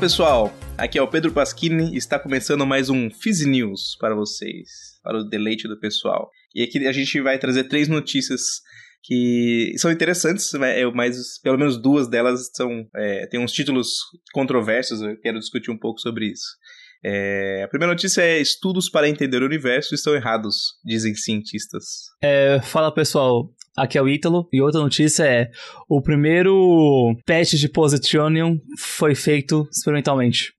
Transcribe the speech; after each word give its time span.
Pessoal, 0.00 0.56
aqui 0.76 0.96
é 0.96 1.02
o 1.02 1.08
Pedro 1.08 1.32
Pasquini 1.32 1.92
e 1.92 1.96
está 1.96 2.20
começando 2.20 2.64
mais 2.64 2.88
um 2.88 3.10
Fizz 3.10 3.44
News 3.44 3.96
para 3.98 4.14
vocês, 4.14 4.96
para 5.02 5.18
o 5.18 5.24
deleite 5.24 5.66
do 5.66 5.78
pessoal. 5.78 6.30
E 6.54 6.62
aqui 6.62 6.86
a 6.86 6.92
gente 6.92 7.20
vai 7.20 7.36
trazer 7.36 7.64
três 7.64 7.88
notícias 7.88 8.62
que 9.02 9.74
são 9.76 9.90
interessantes, 9.90 10.52
mas 10.94 11.40
pelo 11.42 11.58
menos 11.58 11.76
duas 11.76 12.08
delas 12.08 12.48
são 12.54 12.88
é, 12.94 13.26
tem 13.26 13.40
uns 13.40 13.50
títulos 13.50 13.96
controversos, 14.32 15.02
eu 15.02 15.18
quero 15.20 15.40
discutir 15.40 15.72
um 15.72 15.78
pouco 15.78 15.98
sobre 15.98 16.26
isso. 16.26 16.46
É, 17.04 17.62
a 17.64 17.68
primeira 17.68 17.92
notícia 17.92 18.22
é: 18.22 18.40
estudos 18.40 18.90
para 18.90 19.08
entender 19.08 19.42
o 19.42 19.46
universo 19.46 19.94
estão 19.94 20.14
errados, 20.14 20.74
dizem 20.84 21.14
cientistas. 21.14 21.84
É, 22.22 22.60
fala 22.60 22.92
pessoal, 22.92 23.50
aqui 23.76 23.96
é 23.96 24.02
o 24.02 24.08
Ítalo. 24.08 24.48
E 24.52 24.60
outra 24.60 24.80
notícia 24.80 25.24
é: 25.24 25.50
o 25.88 26.02
primeiro 26.02 27.14
teste 27.24 27.56
de 27.56 27.68
positronium 27.68 28.58
foi 28.78 29.14
feito 29.14 29.68
experimentalmente. 29.70 30.52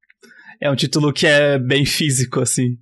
É 0.62 0.70
um 0.70 0.76
título 0.76 1.14
que 1.14 1.26
é 1.26 1.58
bem 1.58 1.86
físico, 1.86 2.42
assim. 2.42 2.78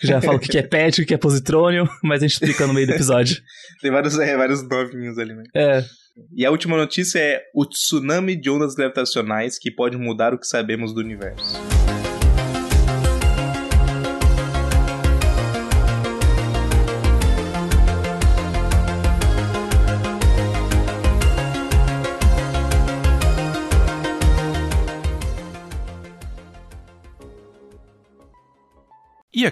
Já 0.00 0.20
falo 0.20 0.36
o 0.36 0.40
que 0.40 0.56
é 0.58 0.62
PET, 0.62 1.02
o 1.02 1.06
que 1.06 1.12
é 1.12 1.18
positrônio, 1.18 1.88
mas 2.02 2.22
a 2.22 2.26
gente 2.26 2.34
explica 2.34 2.68
no 2.68 2.72
meio 2.72 2.86
do 2.86 2.92
episódio. 2.92 3.36
Tem 3.82 3.90
vários, 3.90 4.16
é, 4.16 4.36
vários 4.36 4.62
novinhos 4.68 5.18
ali, 5.18 5.34
né? 5.34 5.42
É. 5.52 5.84
E 6.34 6.46
a 6.46 6.50
última 6.52 6.76
notícia 6.76 7.18
é 7.18 7.42
o 7.52 7.66
tsunami 7.66 8.40
de 8.40 8.48
ondas 8.48 8.74
gravitacionais 8.76 9.58
que 9.58 9.72
pode 9.72 9.98
mudar 9.98 10.32
o 10.32 10.38
que 10.38 10.46
sabemos 10.46 10.94
do 10.94 11.00
universo. 11.00 11.56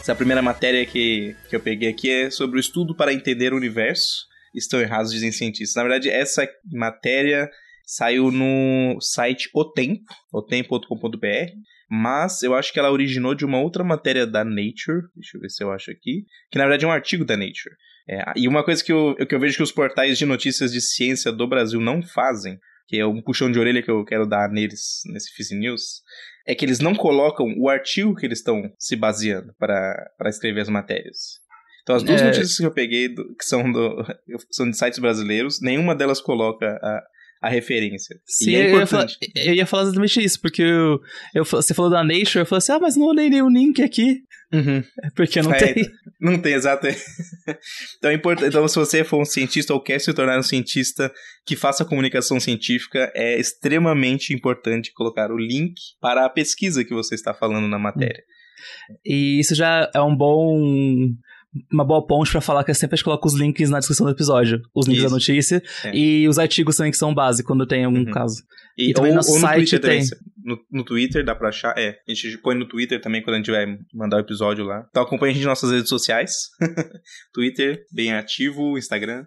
Essa 0.00 0.14
primeira 0.14 0.40
matéria 0.40 0.86
que, 0.86 1.34
que 1.50 1.56
eu 1.56 1.60
peguei 1.60 1.88
aqui 1.88 2.08
é 2.10 2.30
sobre 2.30 2.58
o 2.58 2.60
estudo 2.60 2.94
para 2.94 3.12
entender 3.12 3.52
o 3.52 3.56
universo. 3.56 4.26
Estão 4.54 4.80
errados, 4.80 5.10
dizem 5.10 5.32
cientistas. 5.32 5.74
Na 5.74 5.82
verdade, 5.82 6.08
essa 6.08 6.48
matéria 6.64 7.50
saiu 7.84 8.30
no 8.30 9.00
site 9.00 9.50
O 9.54 9.64
Tempo, 9.64 10.04
otempo.com.br, 10.32 11.52
mas 11.90 12.42
eu 12.42 12.54
acho 12.54 12.72
que 12.72 12.78
ela 12.78 12.90
originou 12.90 13.34
de 13.34 13.44
uma 13.44 13.60
outra 13.60 13.84
matéria 13.84 14.26
da 14.26 14.44
Nature, 14.44 15.06
deixa 15.14 15.36
eu 15.36 15.40
ver 15.40 15.50
se 15.50 15.62
eu 15.62 15.70
acho 15.70 15.90
aqui, 15.90 16.24
que 16.50 16.58
na 16.58 16.64
verdade 16.64 16.84
é 16.84 16.88
um 16.88 16.92
artigo 16.92 17.24
da 17.24 17.36
Nature. 17.36 17.74
É, 18.08 18.32
e 18.36 18.46
uma 18.46 18.64
coisa 18.64 18.84
que 18.84 18.92
eu, 18.92 19.14
que 19.14 19.34
eu 19.34 19.40
vejo 19.40 19.56
que 19.56 19.62
os 19.62 19.72
portais 19.72 20.18
de 20.18 20.26
notícias 20.26 20.72
de 20.72 20.80
ciência 20.80 21.32
do 21.32 21.46
Brasil 21.46 21.80
não 21.80 22.02
fazem, 22.02 22.58
que 22.86 22.98
é 22.98 23.06
um 23.06 23.20
puxão 23.20 23.50
de 23.50 23.58
orelha 23.58 23.82
que 23.82 23.90
eu 23.90 24.04
quero 24.04 24.26
dar 24.26 24.48
neles 24.48 25.02
nesse 25.06 25.32
Fizz 25.32 25.50
News, 25.52 26.02
é 26.46 26.54
que 26.54 26.64
eles 26.64 26.78
não 26.78 26.94
colocam 26.94 27.52
o 27.58 27.68
artigo 27.68 28.14
que 28.14 28.24
eles 28.24 28.38
estão 28.38 28.72
se 28.78 28.94
baseando 28.94 29.52
para 29.58 30.08
escrever 30.26 30.60
as 30.60 30.68
matérias. 30.68 31.40
Então, 31.82 31.96
as 31.96 32.02
duas 32.02 32.20
é... 32.20 32.24
notícias 32.24 32.56
que 32.56 32.66
eu 32.66 32.72
peguei, 32.72 33.08
do, 33.08 33.34
que 33.36 33.44
são, 33.44 33.70
do, 33.70 34.04
são 34.50 34.70
de 34.70 34.76
sites 34.76 34.98
brasileiros, 34.98 35.60
nenhuma 35.60 35.94
delas 35.94 36.20
coloca 36.20 36.66
a, 36.82 37.02
a 37.46 37.50
referência. 37.50 38.18
Sim, 38.24 38.56
é 38.56 38.72
eu, 38.72 38.80
ia 38.80 38.86
falar, 38.86 39.06
eu, 39.34 39.54
ia 39.54 39.66
falar, 39.66 39.82
exatamente 39.84 40.24
isso, 40.24 40.40
porque 40.40 40.62
eu, 40.62 41.00
eu, 41.34 41.44
você 41.44 41.72
falou 41.72 41.90
da 41.90 42.02
Nature, 42.02 42.38
eu 42.38 42.46
falei 42.46 42.58
assim, 42.58 42.72
ah, 42.72 42.80
mas 42.80 42.96
não 42.96 43.06
olhei 43.06 43.30
nenhum 43.30 43.48
link 43.48 43.82
aqui. 43.82 44.22
Uhum. 44.52 44.82
É 45.02 45.10
porque 45.14 45.42
não 45.42 45.52
é, 45.52 45.58
tem. 45.58 45.90
Não 46.20 46.38
tem, 46.40 46.54
exato. 46.54 46.86
então, 47.98 48.10
é 48.10 48.14
importante, 48.14 48.48
então, 48.48 48.66
se 48.66 48.76
você 48.76 49.04
for 49.04 49.20
um 49.20 49.24
cientista 49.24 49.74
ou 49.74 49.80
quer 49.80 50.00
se 50.00 50.12
tornar 50.12 50.38
um 50.38 50.42
cientista 50.42 51.12
que 51.44 51.56
faça 51.56 51.84
comunicação 51.84 52.38
científica, 52.40 53.10
é 53.14 53.38
extremamente 53.38 54.32
importante 54.32 54.92
colocar 54.92 55.30
o 55.30 55.38
link 55.38 55.74
para 56.00 56.24
a 56.24 56.30
pesquisa 56.30 56.84
que 56.84 56.94
você 56.94 57.14
está 57.14 57.34
falando 57.34 57.68
na 57.68 57.78
matéria. 57.78 58.22
E 59.04 59.38
isso 59.38 59.54
já 59.54 59.90
é 59.94 60.00
um 60.00 60.16
bom 60.16 60.58
uma 61.72 61.84
boa 61.84 62.06
ponte 62.06 62.30
para 62.32 62.40
falar 62.40 62.64
que 62.64 62.70
eu 62.70 62.74
sempre 62.74 63.02
coloco 63.02 63.26
os 63.26 63.34
links 63.34 63.70
na 63.70 63.78
descrição 63.78 64.06
do 64.06 64.12
episódio. 64.12 64.60
Os 64.74 64.86
links 64.86 65.02
Isso. 65.02 65.10
da 65.10 65.14
notícia 65.14 65.62
é. 65.84 65.96
e 65.96 66.28
os 66.28 66.38
artigos 66.38 66.76
também 66.76 66.92
que 66.92 66.98
são 66.98 67.14
base 67.14 67.42
quando 67.42 67.66
tem 67.66 67.84
algum 67.84 67.98
uhum. 67.98 68.10
caso. 68.10 68.42
E, 68.76 68.90
e 68.90 68.92
também 68.92 69.12
ou, 69.12 69.16
no 69.16 69.28
ou 69.28 69.38
site 69.38 69.74
no 69.74 69.80
tem. 69.80 70.02
No, 70.44 70.58
no, 70.70 70.84
Twitter 70.84 71.24
dá 71.24 71.34
pra 71.34 71.48
achar. 71.48 71.74
É, 71.76 71.98
a 72.06 72.14
gente 72.14 72.38
põe 72.38 72.54
no 72.54 72.68
Twitter 72.68 73.00
também 73.00 73.22
quando 73.22 73.34
a 73.34 73.38
gente 73.38 73.50
vai 73.50 73.66
mandar 73.92 74.18
o 74.18 74.20
episódio 74.20 74.64
lá. 74.64 74.86
Então 74.90 75.02
acompanha 75.02 75.32
a 75.32 75.34
gente 75.34 75.44
nas 75.44 75.62
nossas 75.62 75.72
redes 75.72 75.88
sociais. 75.88 76.50
Twitter, 77.32 77.84
bem 77.92 78.12
ativo, 78.12 78.76
Instagram. 78.76 79.24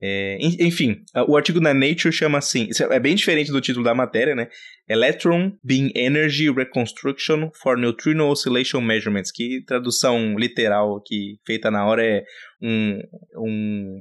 É, 0.00 0.38
enfim, 0.40 1.02
o 1.26 1.36
artigo 1.36 1.60
na 1.60 1.74
Nature 1.74 2.12
chama 2.12 2.38
assim, 2.38 2.68
é 2.90 3.00
bem 3.00 3.16
diferente 3.16 3.50
do 3.50 3.60
título 3.60 3.84
da 3.84 3.94
matéria, 3.94 4.34
né? 4.34 4.48
Electron 4.88 5.52
Beam 5.62 5.90
Energy 5.94 6.50
Reconstruction 6.50 7.50
for 7.60 7.76
Neutrino 7.76 8.28
Oscillation 8.28 8.80
Measurements, 8.80 9.32
que 9.32 9.62
tradução 9.66 10.38
literal 10.38 10.96
aqui 10.96 11.38
feita 11.44 11.70
na 11.70 11.84
hora 11.84 12.04
é 12.06 12.22
um, 12.62 13.00
um, 13.36 14.00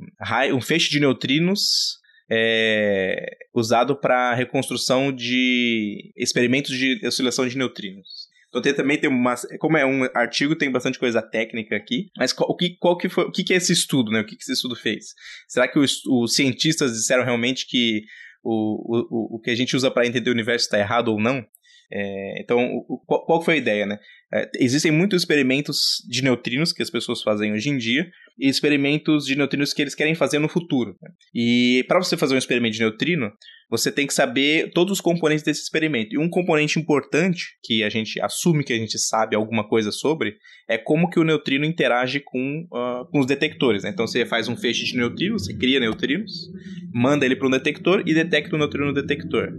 um 0.54 0.62
feixe 0.62 0.90
de 0.90 1.00
neutrinos 1.00 1.98
é, 2.30 3.16
usado 3.54 3.96
para 4.00 4.36
reconstrução 4.36 5.12
de 5.12 6.12
experimentos 6.16 6.78
de 6.78 7.06
oscilação 7.06 7.48
de 7.48 7.58
neutrinos. 7.58 8.27
Então 8.50 8.62
tem, 8.62 8.74
também 8.74 8.98
tem 8.98 9.10
uma. 9.10 9.36
Como 9.60 9.78
é 9.78 9.86
um 9.86 10.04
artigo, 10.14 10.56
tem 10.56 10.72
bastante 10.72 10.98
coisa 10.98 11.22
técnica 11.22 11.76
aqui. 11.76 12.10
Mas 12.18 12.32
qual, 12.32 12.50
o, 12.50 12.56
que, 12.56 12.78
qual 12.78 12.98
que 12.98 13.10
foi, 13.10 13.26
o 13.26 13.32
que, 13.32 13.44
que 13.44 13.54
é 13.54 13.58
esse 13.58 13.74
estudo, 13.74 14.12
né? 14.12 14.22
O 14.22 14.26
que, 14.26 14.36
que 14.36 14.44
esse 14.44 14.54
estudo 14.54 14.76
fez? 14.76 15.14
Será 15.48 15.68
que 15.68 15.78
os, 15.78 16.06
os 16.06 16.34
cientistas 16.34 16.94
disseram 16.94 17.24
realmente 17.24 17.68
que 17.68 18.04
o, 18.44 18.98
o, 19.12 19.36
o 19.36 19.40
que 19.40 19.50
a 19.50 19.56
gente 19.56 19.76
usa 19.76 19.92
para 19.92 20.08
entender 20.08 20.30
o 20.30 20.34
universo 20.34 20.66
está 20.66 20.80
errado 20.80 21.10
ou 21.10 21.20
não? 21.20 21.46
É, 21.92 22.42
então, 22.42 22.60
o, 22.88 23.00
qual, 23.06 23.26
qual, 23.26 23.42
foi 23.42 23.56
a 23.56 23.58
ideia, 23.58 23.86
né? 23.86 23.98
É, 24.34 24.50
existem 24.60 24.92
muitos 24.92 25.22
experimentos 25.22 26.04
de 26.10 26.22
neutrinos 26.22 26.74
que 26.74 26.84
as 26.84 26.90
pessoas 26.90 27.22
fazem 27.22 27.54
hoje 27.54 27.70
em 27.70 27.78
dia 27.78 28.06
e 28.38 28.50
experimentos 28.50 29.26
de 29.26 29.38
neutrinos 29.38 29.74
que 29.74 29.82
eles 29.82 29.96
querem 29.96 30.14
fazer 30.14 30.38
no 30.38 30.50
futuro. 30.50 30.96
Né? 31.02 31.10
E 31.34 31.86
para 31.88 31.98
você 31.98 32.18
fazer 32.18 32.36
um 32.36 32.38
experimento 32.38 32.74
de 32.74 32.82
neutrino, 32.82 33.32
você 33.70 33.90
tem 33.90 34.06
que 34.06 34.14
saber 34.14 34.72
todos 34.74 34.94
os 34.94 35.02
componentes 35.02 35.44
desse 35.44 35.62
experimento. 35.62 36.14
E 36.14 36.18
um 36.18 36.30
componente 36.30 36.78
importante, 36.78 37.46
que 37.64 37.84
a 37.84 37.90
gente 37.90 38.20
assume 38.22 38.66
que 38.66 38.74
a 38.74 38.78
gente 38.78 39.00
sabe 39.00 39.36
alguma 39.36 39.68
coisa 39.68 39.92
sobre, 39.92 40.36
é 40.70 40.78
como 40.78 41.10
que 41.10 41.20
o 41.20 41.24
neutrino 41.24 41.66
interage 41.66 42.20
com, 42.20 42.68
uh, 42.72 43.10
com 43.10 43.20
os 43.20 43.26
detectores. 43.26 43.84
Né? 43.84 43.92
Então 43.92 44.06
você 44.06 44.26
faz 44.26 44.50
um 44.50 44.58
feixe 44.58 44.84
de 44.84 44.98
neutrinos, 44.98 45.46
você 45.46 45.58
cria 45.58 45.80
neutrinos, 45.80 46.52
manda 46.94 47.26
ele 47.26 47.36
para 47.36 47.48
um 47.48 47.52
detector 47.52 48.04
e 48.06 48.14
detecta 48.14 48.56
o 48.56 48.60
neutrino 48.60 48.88
no 48.88 48.94
detector. 48.94 49.54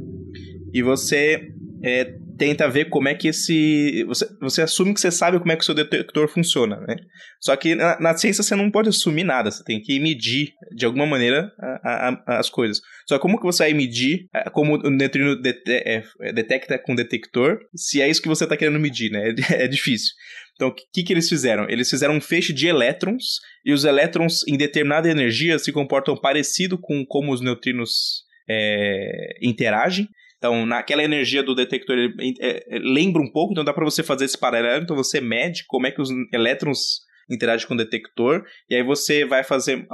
E 0.75 0.83
você 0.83 1.55
é, 1.83 2.15
tenta 2.37 2.69
ver 2.69 2.87
como 2.87 3.09
é 3.09 3.15
que 3.15 3.29
esse. 3.29 4.05
Você, 4.05 4.29
você 4.41 4.63
assume 4.63 4.95
que 4.95 5.01
você 5.01 5.11
sabe 5.11 5.39
como 5.39 5.53
é 5.53 5.57
que 5.57 5.63
o 5.63 5.65
seu 5.65 5.75
detector 5.75 6.29
funciona, 6.29 6.81
né? 6.81 6.97
Só 7.41 7.55
que 7.57 7.75
na, 7.75 7.99
na 8.01 8.17
ciência 8.17 8.43
você 8.43 8.57
não 8.57 8.71
pode 8.71 8.89
assumir 8.89 9.25
nada, 9.25 9.51
você 9.51 9.63
tem 9.65 9.81
que 9.81 9.99
medir 10.01 10.53
de 10.75 10.85
alguma 10.85 11.07
maneira 11.07 11.53
a, 11.61 12.09
a, 12.09 12.39
as 12.39 12.51
coisas. 12.51 12.81
Só 13.09 13.19
como 13.19 13.39
que 13.39 13.45
você 13.45 13.65
vai 13.65 13.75
medir 13.75 14.27
é, 14.35 14.51
como 14.51 14.77
o 14.77 14.91
neutrino 14.91 15.41
dete, 15.41 15.71
é, 15.71 16.03
é, 16.23 16.33
detecta 16.33 16.79
com 16.79 16.95
detector, 16.95 17.59
se 17.75 18.01
é 18.01 18.09
isso 18.09 18.23
que 18.23 18.29
você 18.29 18.45
está 18.45 18.57
querendo 18.57 18.81
medir, 18.81 19.11
né? 19.11 19.35
É, 19.51 19.65
é 19.65 19.69
difícil. 19.69 20.11
Então, 20.55 20.69
o 20.69 20.75
que, 20.75 21.05
que 21.05 21.13
eles 21.13 21.29
fizeram? 21.29 21.69
Eles 21.71 21.89
fizeram 21.89 22.17
um 22.17 22.21
feixe 22.21 22.53
de 22.53 22.67
elétrons, 22.67 23.39
e 23.65 23.73
os 23.73 23.85
elétrons, 23.85 24.43
em 24.49 24.57
determinada 24.57 25.09
energia, 25.09 25.57
se 25.57 25.71
comportam 25.71 26.17
parecido 26.17 26.77
com 26.77 27.05
como 27.07 27.33
os 27.33 27.41
neutrinos 27.41 28.25
é, 28.51 29.39
interagem. 29.41 30.09
Então, 30.39 30.65
naquela 30.65 31.03
energia 31.03 31.43
do 31.43 31.55
detector, 31.55 31.99
ele, 31.99 32.15
é, 32.41 32.77
é, 32.77 32.79
lembra 32.79 33.21
um 33.21 33.31
pouco, 33.31 33.53
então 33.53 33.65
dá 33.65 33.73
para 33.73 33.85
você 33.85 34.03
fazer 34.03 34.25
esse 34.25 34.39
paralelo. 34.39 34.83
Então, 34.83 34.97
você 34.97 35.21
mede 35.21 35.65
como 35.67 35.87
é 35.87 35.91
que 35.91 36.01
os 36.01 36.11
elétrons 36.33 37.07
interage 37.31 37.67
com 37.67 37.75
o 37.75 37.77
detector, 37.77 38.43
e 38.71 38.75
aí 38.75 38.83
você 38.83 39.25
vai 39.25 39.45
fazer 39.45 39.87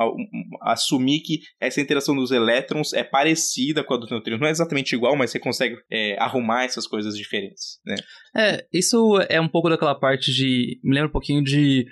assumir 0.62 1.20
que 1.20 1.40
essa 1.60 1.80
interação 1.80 2.14
dos 2.14 2.30
elétrons 2.30 2.92
é 2.92 3.02
parecida 3.02 3.82
com 3.82 3.94
a 3.94 3.96
dos 3.96 4.10
neutrinos. 4.10 4.40
Não 4.40 4.46
é 4.46 4.50
exatamente 4.50 4.94
igual, 4.94 5.16
mas 5.16 5.30
você 5.30 5.40
consegue 5.40 5.76
é, 5.90 6.16
arrumar 6.20 6.64
essas 6.64 6.86
coisas 6.86 7.16
diferentes, 7.16 7.80
né? 7.84 7.96
É, 8.36 8.66
isso 8.72 9.18
é 9.28 9.40
um 9.40 9.48
pouco 9.48 9.68
daquela 9.68 9.98
parte 9.98 10.32
de. 10.32 10.78
Me 10.82 10.94
lembra 10.94 11.08
um 11.08 11.12
pouquinho 11.12 11.42
de 11.42 11.86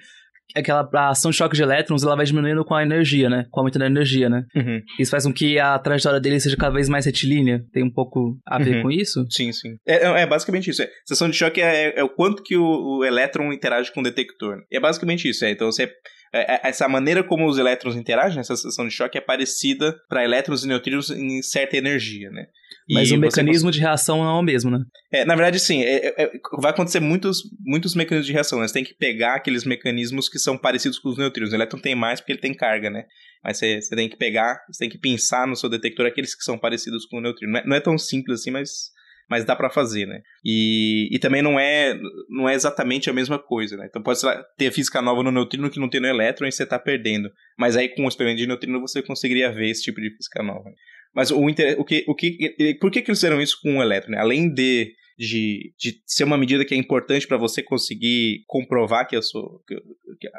aquela 0.55 0.89
ação 1.11 1.31
de 1.31 1.37
choque 1.37 1.57
de 1.57 1.63
elétrons, 1.63 2.03
ela 2.03 2.17
vai 2.17 2.25
diminuindo 2.25 2.65
com 2.65 2.75
a 2.75 2.83
energia, 2.83 3.29
né? 3.29 3.47
Com 3.51 3.61
o 3.61 3.61
aumento 3.61 3.79
da 3.79 3.87
energia, 3.87 4.29
né? 4.29 4.45
Uhum. 4.55 4.81
Isso 4.99 5.11
faz 5.11 5.25
com 5.25 5.33
que 5.33 5.59
a 5.59 5.79
trajetória 5.79 6.21
dele 6.21 6.41
seja 6.41 6.57
cada 6.57 6.75
vez 6.75 6.89
mais 6.89 7.07
retilínea. 7.07 7.65
Tem 7.73 7.83
um 7.83 7.93
pouco 7.93 8.39
a 8.47 8.59
ver 8.59 8.77
uhum. 8.77 8.83
com 8.83 8.91
isso? 8.91 9.25
Sim, 9.31 9.53
sim. 9.53 9.77
É, 9.87 10.07
é, 10.07 10.23
é 10.23 10.27
basicamente 10.27 10.71
isso. 10.71 10.83
É. 10.83 10.87
A 10.87 11.13
ação 11.13 11.29
de 11.29 11.37
choque 11.37 11.61
é, 11.61 11.99
é, 11.99 12.05
o 12.05 12.09
quanto 12.09 12.43
que 12.43 12.57
o, 12.57 12.99
o 12.99 13.05
elétron 13.05 13.53
interage 13.53 13.93
com 13.93 14.01
o 14.01 14.05
detector. 14.05 14.59
É 14.73 14.81
basicamente 14.81 15.29
isso. 15.29 15.45
É. 15.45 15.51
Então 15.51 15.71
você 15.71 15.91
essa 16.33 16.89
maneira 16.89 17.23
como 17.23 17.47
os 17.47 17.59
elétrons 17.59 17.95
interagem, 17.95 18.41
essa 18.41 18.57
seção 18.57 18.89
de 18.89 18.95
choque 18.95 19.19
é 19.19 19.21
parecida 19.21 19.95
para 20.09 20.25
elétrons 20.25 20.65
e 20.65 20.69
neutrinos 20.69 21.11
em 21.11 21.43
certa 21.43 21.77
energia, 21.77 22.31
né? 22.31 22.47
Mas 22.91 23.11
e 23.11 23.15
o 23.15 23.19
mecanismo 23.19 23.71
de 23.71 23.81
reação 23.81 24.19
não 24.19 24.37
é 24.37 24.41
o 24.41 24.43
mesmo, 24.43 24.71
né? 24.71 24.81
É, 25.13 25.25
na 25.25 25.35
verdade, 25.35 25.61
sim. 25.61 25.83
É, 25.83 26.23
é, 26.25 26.31
vai 26.59 26.73
acontecer 26.73 27.01
muitos, 27.01 27.43
muitos 27.61 27.95
mecanismos 27.95 28.27
de 28.27 28.33
reação. 28.33 28.61
Né? 28.61 28.67
Você 28.67 28.75
tem 28.75 28.85
que 28.85 28.95
pegar 28.95 29.37
aqueles 29.37 29.65
mecanismos 29.65 30.29
que 30.29 30.39
são 30.39 30.59
parecidos 30.59 30.99
com 30.99 31.11
os 31.11 31.19
neutrinos. 31.19 31.53
O 31.53 31.57
elétron 31.57 31.79
tem 31.79 31.95
mais 31.95 32.21
porque 32.21 32.33
ele 32.33 32.41
tem 32.41 32.55
carga, 32.55 32.91
né? 32.91 33.05
Mas 33.45 33.59
você, 33.59 33.81
você 33.81 33.95
tem 33.95 34.09
que 34.09 34.17
pegar, 34.17 34.61
você 34.71 34.81
tem 34.81 34.91
que 34.91 34.99
pensar 34.99 35.47
no 35.47 35.57
seu 35.57 35.69
detector 35.69 36.07
aqueles 36.07 36.35
que 36.35 36.43
são 36.43 36.59
parecidos 36.59 37.07
com 37.07 37.19
o 37.19 37.21
neutrino. 37.21 37.53
Não 37.53 37.61
é, 37.61 37.67
não 37.67 37.77
é 37.77 37.81
tão 37.81 37.97
simples 37.97 38.41
assim, 38.41 38.51
mas 38.51 38.91
mas 39.33 39.47
dá 39.47 39.57
para 39.57 39.71
fazer, 39.71 40.07
né? 40.07 40.21
E, 40.45 41.09
e 41.11 41.19
também 41.19 41.41
não 41.41 41.59
é 41.59 41.99
não 42.29 42.47
é 42.47 42.53
exatamente 42.53 43.09
a 43.09 43.15
mesma 43.15 43.39
coisa, 43.39 43.79
né? 43.79 43.87
Então 43.89 44.03
pode 44.03 44.21
ter 44.59 44.71
física 44.71 45.01
nova 45.01 45.23
no 45.23 45.33
neutrino 45.33 45.71
que 45.71 45.81
não 45.81 45.89
tem 45.89 46.03
no 46.03 46.07
elétron 46.07 46.47
e 46.47 46.53
você 46.53 46.67
tá 46.67 46.79
perdendo. 46.79 47.31
Mas 47.59 47.75
aí 47.75 47.89
com 47.89 48.05
o 48.05 48.09
experimento 48.09 48.43
de 48.43 48.47
neutrino 48.47 48.79
você 48.79 49.03
conseguiria 49.03 49.51
ver 49.51 49.71
esse 49.71 49.85
tipo 49.85 50.03
de 50.03 50.15
física 50.15 50.43
nova. 50.43 50.69
Mas 51.15 51.31
o, 51.31 51.41
o 51.41 51.85
que 51.85 52.05
o 52.07 52.15
que 52.15 52.77
por 52.79 52.91
que, 52.91 53.01
que 53.01 53.11
eles 53.11 53.19
fizeram 53.19 53.41
isso 53.41 53.59
com 53.63 53.79
o 53.79 53.83
elétron? 53.83 54.13
Né? 54.13 54.19
Além 54.19 54.53
de 54.53 54.93
de, 55.19 55.73
de 55.79 56.03
ser 56.07 56.25
uma 56.25 56.37
medida 56.37 56.65
que 56.65 56.75
é 56.75 56.77
importante 56.77 57.27
para 57.27 57.37
você 57.37 57.63
conseguir 57.63 58.45
comprovar 58.47 59.07
que, 59.07 59.21
sou, 59.23 59.63
que, 59.67 59.75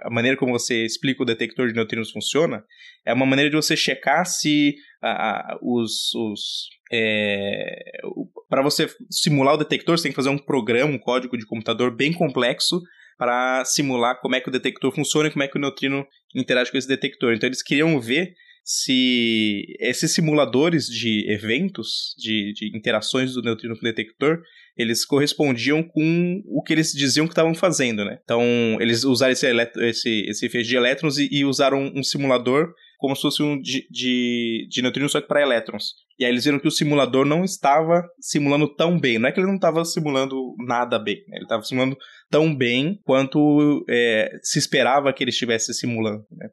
a 0.03 0.09
maneira 0.09 0.37
como 0.37 0.51
você 0.51 0.85
explica 0.85 1.23
o 1.23 1.25
detector 1.25 1.67
de 1.67 1.73
neutrinos 1.73 2.11
funciona, 2.11 2.63
é 3.05 3.13
uma 3.13 3.25
maneira 3.25 3.49
de 3.49 3.55
você 3.55 3.75
checar 3.75 4.25
se 4.25 4.75
a, 5.01 5.53
a, 5.53 5.59
os, 5.61 6.13
os 6.13 6.69
é, 6.91 8.01
para 8.49 8.61
você 8.61 8.87
simular 9.09 9.55
o 9.55 9.57
detector, 9.57 9.97
você 9.97 10.03
tem 10.03 10.11
que 10.11 10.15
fazer 10.15 10.29
um 10.29 10.37
programa, 10.37 10.93
um 10.93 10.99
código 10.99 11.37
de 11.37 11.45
computador 11.45 11.95
bem 11.95 12.13
complexo 12.13 12.81
para 13.17 13.63
simular 13.65 14.19
como 14.19 14.35
é 14.35 14.41
que 14.41 14.49
o 14.49 14.51
detector 14.51 14.93
funciona 14.93 15.27
e 15.27 15.31
como 15.31 15.43
é 15.43 15.47
que 15.47 15.57
o 15.57 15.61
neutrino 15.61 16.05
interage 16.35 16.71
com 16.71 16.77
esse 16.77 16.87
detector. 16.87 17.33
Então 17.33 17.47
eles 17.47 17.63
queriam 17.63 17.99
ver 17.99 18.33
se 18.63 19.65
esses 19.79 20.13
simuladores 20.13 20.85
de 20.85 21.25
eventos, 21.29 22.15
de, 22.17 22.53
de 22.53 22.77
interações 22.77 23.33
do 23.33 23.41
neutrino 23.41 23.75
com 23.75 23.81
o 23.81 23.83
detector, 23.83 24.41
eles 24.77 25.05
correspondiam 25.05 25.83
com 25.83 26.41
o 26.47 26.63
que 26.63 26.73
eles 26.73 26.91
diziam 26.91 27.27
que 27.27 27.33
estavam 27.33 27.53
fazendo, 27.53 28.03
né? 28.03 28.19
Então, 28.23 28.41
eles 28.79 29.03
usaram 29.03 29.33
esse, 29.33 29.47
esse, 29.47 30.25
esse 30.27 30.45
efeito 30.45 30.67
de 30.67 30.75
elétrons 30.75 31.17
e, 31.17 31.27
e 31.31 31.45
usaram 31.45 31.91
um 31.95 32.03
simulador 32.03 32.73
como 33.03 33.17
se 33.17 33.21
fosse 33.21 33.43
um 33.43 33.59
de, 33.59 33.85
de, 33.91 34.65
de 34.69 34.81
neutrinos 34.81 35.11
só 35.11 35.19
que 35.19 35.27
para 35.27 35.41
elétrons. 35.41 35.95
E 36.17 36.23
aí 36.23 36.31
eles 36.31 36.45
viram 36.45 36.57
que 36.57 36.69
o 36.69 36.71
simulador 36.71 37.25
não 37.25 37.43
estava 37.43 38.01
simulando 38.17 38.65
tão 38.65 38.97
bem. 38.97 39.19
Não 39.19 39.27
é 39.27 39.31
que 39.33 39.41
ele 39.41 39.47
não 39.47 39.55
estava 39.55 39.83
simulando 39.83 40.55
nada 40.65 40.97
bem, 40.97 41.17
né? 41.27 41.35
ele 41.35 41.43
estava 41.43 41.61
simulando 41.63 41.97
tão 42.29 42.55
bem 42.55 42.97
quanto 43.03 43.83
é, 43.89 44.31
se 44.41 44.57
esperava 44.57 45.11
que 45.11 45.21
ele 45.21 45.31
estivesse 45.31 45.73
simulando. 45.73 46.25
Né? 46.31 46.47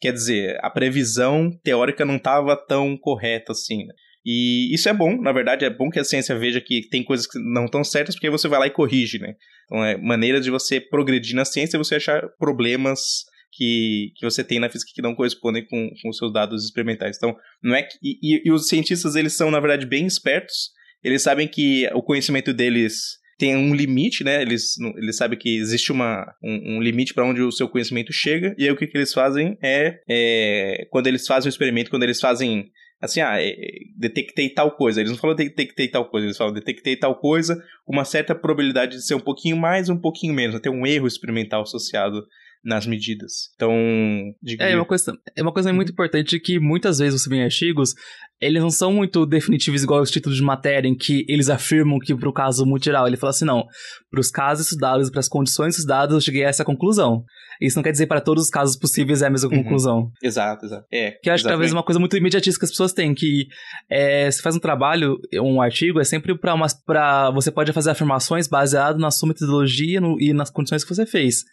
Quer 0.00 0.12
dizer, 0.12 0.58
a 0.62 0.70
previsão 0.70 1.50
teórica 1.62 2.04
não 2.04 2.16
estava 2.16 2.56
tão 2.56 2.96
correta 2.96 3.52
assim. 3.52 3.86
Né? 3.86 3.94
E 4.24 4.72
isso 4.72 4.88
é 4.88 4.92
bom, 4.92 5.20
na 5.20 5.32
verdade, 5.32 5.64
é 5.64 5.70
bom 5.70 5.90
que 5.90 5.98
a 5.98 6.04
ciência 6.04 6.38
veja 6.38 6.60
que 6.60 6.88
tem 6.88 7.02
coisas 7.02 7.26
que 7.26 7.38
não 7.38 7.64
estão 7.64 7.82
certas, 7.82 8.14
porque 8.14 8.30
você 8.30 8.46
vai 8.46 8.60
lá 8.60 8.66
e 8.66 8.70
corrige, 8.70 9.18
né? 9.18 9.34
Então, 9.66 9.84
é 9.84 9.96
maneira 9.96 10.40
de 10.40 10.50
você 10.50 10.80
progredir 10.80 11.34
na 11.34 11.44
ciência 11.44 11.76
é 11.76 11.78
você 11.78 11.96
achar 11.96 12.28
problemas 12.38 13.24
que, 13.52 14.12
que 14.16 14.24
você 14.24 14.44
tem 14.44 14.58
na 14.60 14.70
física 14.70 14.92
que 14.94 15.02
não 15.02 15.14
correspondem 15.14 15.66
com, 15.66 15.90
com 16.00 16.08
os 16.08 16.16
seus 16.16 16.32
dados 16.32 16.64
experimentais. 16.64 17.16
Então, 17.16 17.36
não 17.62 17.74
é 17.74 17.82
que. 17.82 17.98
E, 18.02 18.48
e, 18.48 18.52
os 18.52 18.68
cientistas, 18.68 19.16
eles 19.16 19.34
são, 19.34 19.50
na 19.50 19.60
verdade, 19.60 19.86
bem 19.86 20.06
espertos. 20.06 20.70
Eles 21.02 21.22
sabem 21.22 21.48
que 21.48 21.88
o 21.94 22.02
conhecimento 22.02 22.52
deles 22.52 23.18
tem 23.38 23.56
um 23.56 23.74
limite, 23.74 24.22
né? 24.24 24.42
Eles, 24.42 24.78
eles 24.96 25.16
sabem 25.16 25.38
que 25.38 25.56
existe 25.56 25.90
uma, 25.90 26.24
um, 26.42 26.76
um 26.76 26.82
limite 26.82 27.14
para 27.14 27.24
onde 27.24 27.42
o 27.42 27.52
seu 27.52 27.68
conhecimento 27.68 28.12
chega, 28.12 28.54
e 28.58 28.64
aí 28.64 28.70
o 28.70 28.76
que, 28.76 28.86
que 28.86 28.96
eles 28.96 29.12
fazem 29.12 29.56
é, 29.62 30.00
é, 30.08 30.86
quando 30.90 31.06
eles 31.06 31.26
fazem 31.26 31.48
o 31.48 31.50
experimento, 31.50 31.90
quando 31.90 32.04
eles 32.04 32.20
fazem 32.20 32.70
assim, 33.02 33.20
ah, 33.20 33.42
é, 33.42 33.52
detectei 33.98 34.48
tal 34.48 34.76
coisa. 34.76 35.00
Eles 35.00 35.10
não 35.10 35.18
falam 35.18 35.34
detectei 35.34 35.88
tal 35.88 36.08
coisa, 36.08 36.26
eles 36.26 36.36
falam 36.36 36.54
detectei 36.54 36.96
tal 36.96 37.18
coisa, 37.18 37.60
uma 37.86 38.04
certa 38.04 38.32
probabilidade 38.32 38.96
de 38.96 39.04
ser 39.04 39.16
um 39.16 39.20
pouquinho 39.20 39.56
mais, 39.56 39.88
um 39.88 39.98
pouquinho 39.98 40.32
menos, 40.32 40.54
até 40.54 40.70
um 40.70 40.86
erro 40.86 41.08
experimental 41.08 41.62
associado 41.62 42.24
nas 42.64 42.86
medidas. 42.86 43.50
Então, 43.54 43.72
digo... 44.42 44.62
é, 44.62 44.76
uma 44.76 44.84
coisa, 44.84 45.12
é 45.36 45.42
uma 45.42 45.52
coisa 45.52 45.72
muito 45.72 45.92
importante 45.92 46.38
que 46.38 46.60
muitas 46.60 46.98
vezes 46.98 47.20
você 47.20 47.28
vê 47.28 47.36
em 47.36 47.44
artigos, 47.44 47.94
eles 48.40 48.62
não 48.62 48.70
são 48.70 48.92
muito 48.92 49.26
definitivos 49.26 49.82
igual 49.82 50.00
os 50.00 50.10
títulos 50.10 50.38
de 50.38 50.44
matéria 50.44 50.88
em 50.88 50.96
que 50.96 51.24
eles 51.28 51.48
afirmam 51.48 51.98
que 51.98 52.14
para 52.14 52.28
o 52.28 52.32
caso 52.32 52.64
multiral, 52.64 53.06
ele 53.06 53.16
fala 53.16 53.30
assim, 53.30 53.44
não, 53.44 53.64
para 54.10 54.20
os 54.20 54.30
casos 54.30 54.66
estudados, 54.66 55.10
para 55.10 55.20
as 55.20 55.28
condições 55.28 55.76
estudadas, 55.76 56.14
eu 56.14 56.20
cheguei 56.20 56.44
a 56.44 56.48
essa 56.48 56.64
conclusão. 56.64 57.24
Isso 57.60 57.76
não 57.76 57.82
quer 57.82 57.92
dizer 57.92 58.06
para 58.06 58.20
todos 58.20 58.44
os 58.44 58.50
casos 58.50 58.76
possíveis 58.76 59.22
é 59.22 59.26
a 59.26 59.30
mesma 59.30 59.48
uhum. 59.48 59.62
conclusão. 59.62 60.10
Exato, 60.22 60.66
exato. 60.66 60.84
É, 60.92 61.12
que 61.22 61.28
eu 61.28 61.34
acho 61.34 61.44
que 61.44 61.50
talvez 61.50 61.72
uma 61.72 61.84
coisa 61.84 62.00
muito 62.00 62.16
imediatista 62.16 62.58
que 62.58 62.64
as 62.64 62.70
pessoas 62.70 62.92
têm, 62.92 63.14
que 63.14 63.46
é, 63.88 64.28
se 64.30 64.42
faz 64.42 64.56
um 64.56 64.60
trabalho, 64.60 65.16
um 65.40 65.60
artigo, 65.62 66.00
é 66.00 66.04
sempre 66.04 66.36
para 66.36 66.54
umas. 66.54 66.74
Pra, 66.74 67.30
você 67.30 67.52
pode 67.52 67.72
fazer 67.72 67.90
afirmações 67.90 68.48
baseado 68.48 68.98
na 68.98 69.10
sua 69.12 69.28
metodologia 69.28 70.00
no, 70.00 70.20
e 70.20 70.32
nas 70.32 70.50
condições 70.50 70.82
que 70.82 70.92
você 70.92 71.06
fez. 71.06 71.44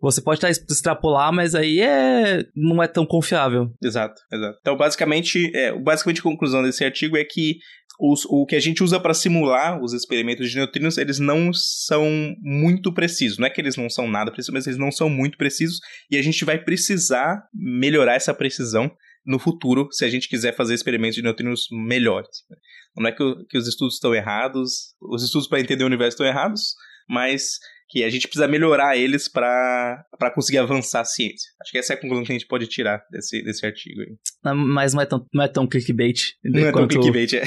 Você 0.00 0.20
pode 0.20 0.38
estar 0.38 0.50
extrapolar, 0.50 1.32
mas 1.32 1.54
aí 1.54 1.80
é 1.80 2.44
não 2.54 2.82
é 2.82 2.88
tão 2.88 3.06
confiável. 3.06 3.70
Exato, 3.82 4.20
exato. 4.32 4.58
Então, 4.60 4.76
basicamente, 4.76 5.50
é, 5.54 5.72
basicamente 5.72 6.20
a 6.20 6.24
conclusão 6.24 6.62
desse 6.62 6.84
artigo 6.84 7.16
é 7.16 7.24
que 7.24 7.58
os, 7.98 8.24
o 8.26 8.44
que 8.44 8.56
a 8.56 8.60
gente 8.60 8.82
usa 8.82 9.00
para 9.00 9.14
simular 9.14 9.82
os 9.82 9.92
experimentos 9.92 10.50
de 10.50 10.56
neutrinos, 10.56 10.98
eles 10.98 11.18
não 11.18 11.50
são 11.52 12.06
muito 12.40 12.92
precisos. 12.92 13.38
Não 13.38 13.46
é 13.46 13.50
que 13.50 13.60
eles 13.60 13.76
não 13.76 13.88
são 13.88 14.06
nada 14.06 14.30
precisos, 14.30 14.52
mas 14.52 14.66
eles 14.66 14.78
não 14.78 14.92
são 14.92 15.08
muito 15.08 15.38
precisos 15.38 15.80
e 16.10 16.16
a 16.16 16.22
gente 16.22 16.44
vai 16.44 16.62
precisar 16.62 17.42
melhorar 17.54 18.14
essa 18.14 18.34
precisão 18.34 18.90
no 19.24 19.38
futuro 19.38 19.88
se 19.90 20.04
a 20.04 20.08
gente 20.08 20.28
quiser 20.28 20.54
fazer 20.54 20.74
experimentos 20.74 21.16
de 21.16 21.22
neutrinos 21.22 21.66
melhores. 21.72 22.44
Né? 22.48 22.56
Não 22.96 23.08
é 23.08 23.12
que, 23.12 23.44
que 23.48 23.58
os 23.58 23.66
estudos 23.66 23.94
estão 23.94 24.14
errados, 24.14 24.94
os 25.00 25.24
estudos 25.24 25.48
para 25.48 25.60
entender 25.60 25.82
o 25.82 25.88
universo 25.88 26.14
estão 26.14 26.26
errados, 26.26 26.74
mas 27.08 27.58
que 27.88 28.02
a 28.02 28.10
gente 28.10 28.26
precisa 28.26 28.48
melhorar 28.48 28.96
eles 28.96 29.28
para 29.28 30.04
conseguir 30.34 30.58
avançar 30.58 31.00
a 31.00 31.04
ciência. 31.04 31.50
Acho 31.62 31.72
que 31.72 31.78
essa 31.78 31.92
é 31.92 31.96
a 31.96 32.00
conclusão 32.00 32.24
que 32.24 32.32
a 32.32 32.34
gente 32.34 32.46
pode 32.46 32.66
tirar 32.66 33.02
desse, 33.10 33.42
desse 33.42 33.64
artigo 33.64 34.00
aí. 34.00 34.54
Mas 34.54 34.92
não 34.92 35.02
é 35.02 35.06
tão, 35.06 35.24
não 35.32 35.44
é 35.44 35.48
tão 35.48 35.66
clickbait. 35.66 36.34
Não 36.44 36.66
é 36.66 36.72
tão 36.72 36.88
clickbait, 36.88 37.34
é. 37.34 37.44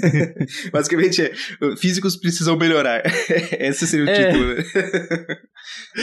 Basicamente 0.72 1.22
é, 1.22 1.32
físicos 1.76 2.16
precisam 2.16 2.56
melhorar. 2.56 3.02
Esse 3.58 3.86
seria 3.86 4.06
o 4.06 4.08
é. 4.08 4.26
título, 4.26 4.54
né? 4.54 4.64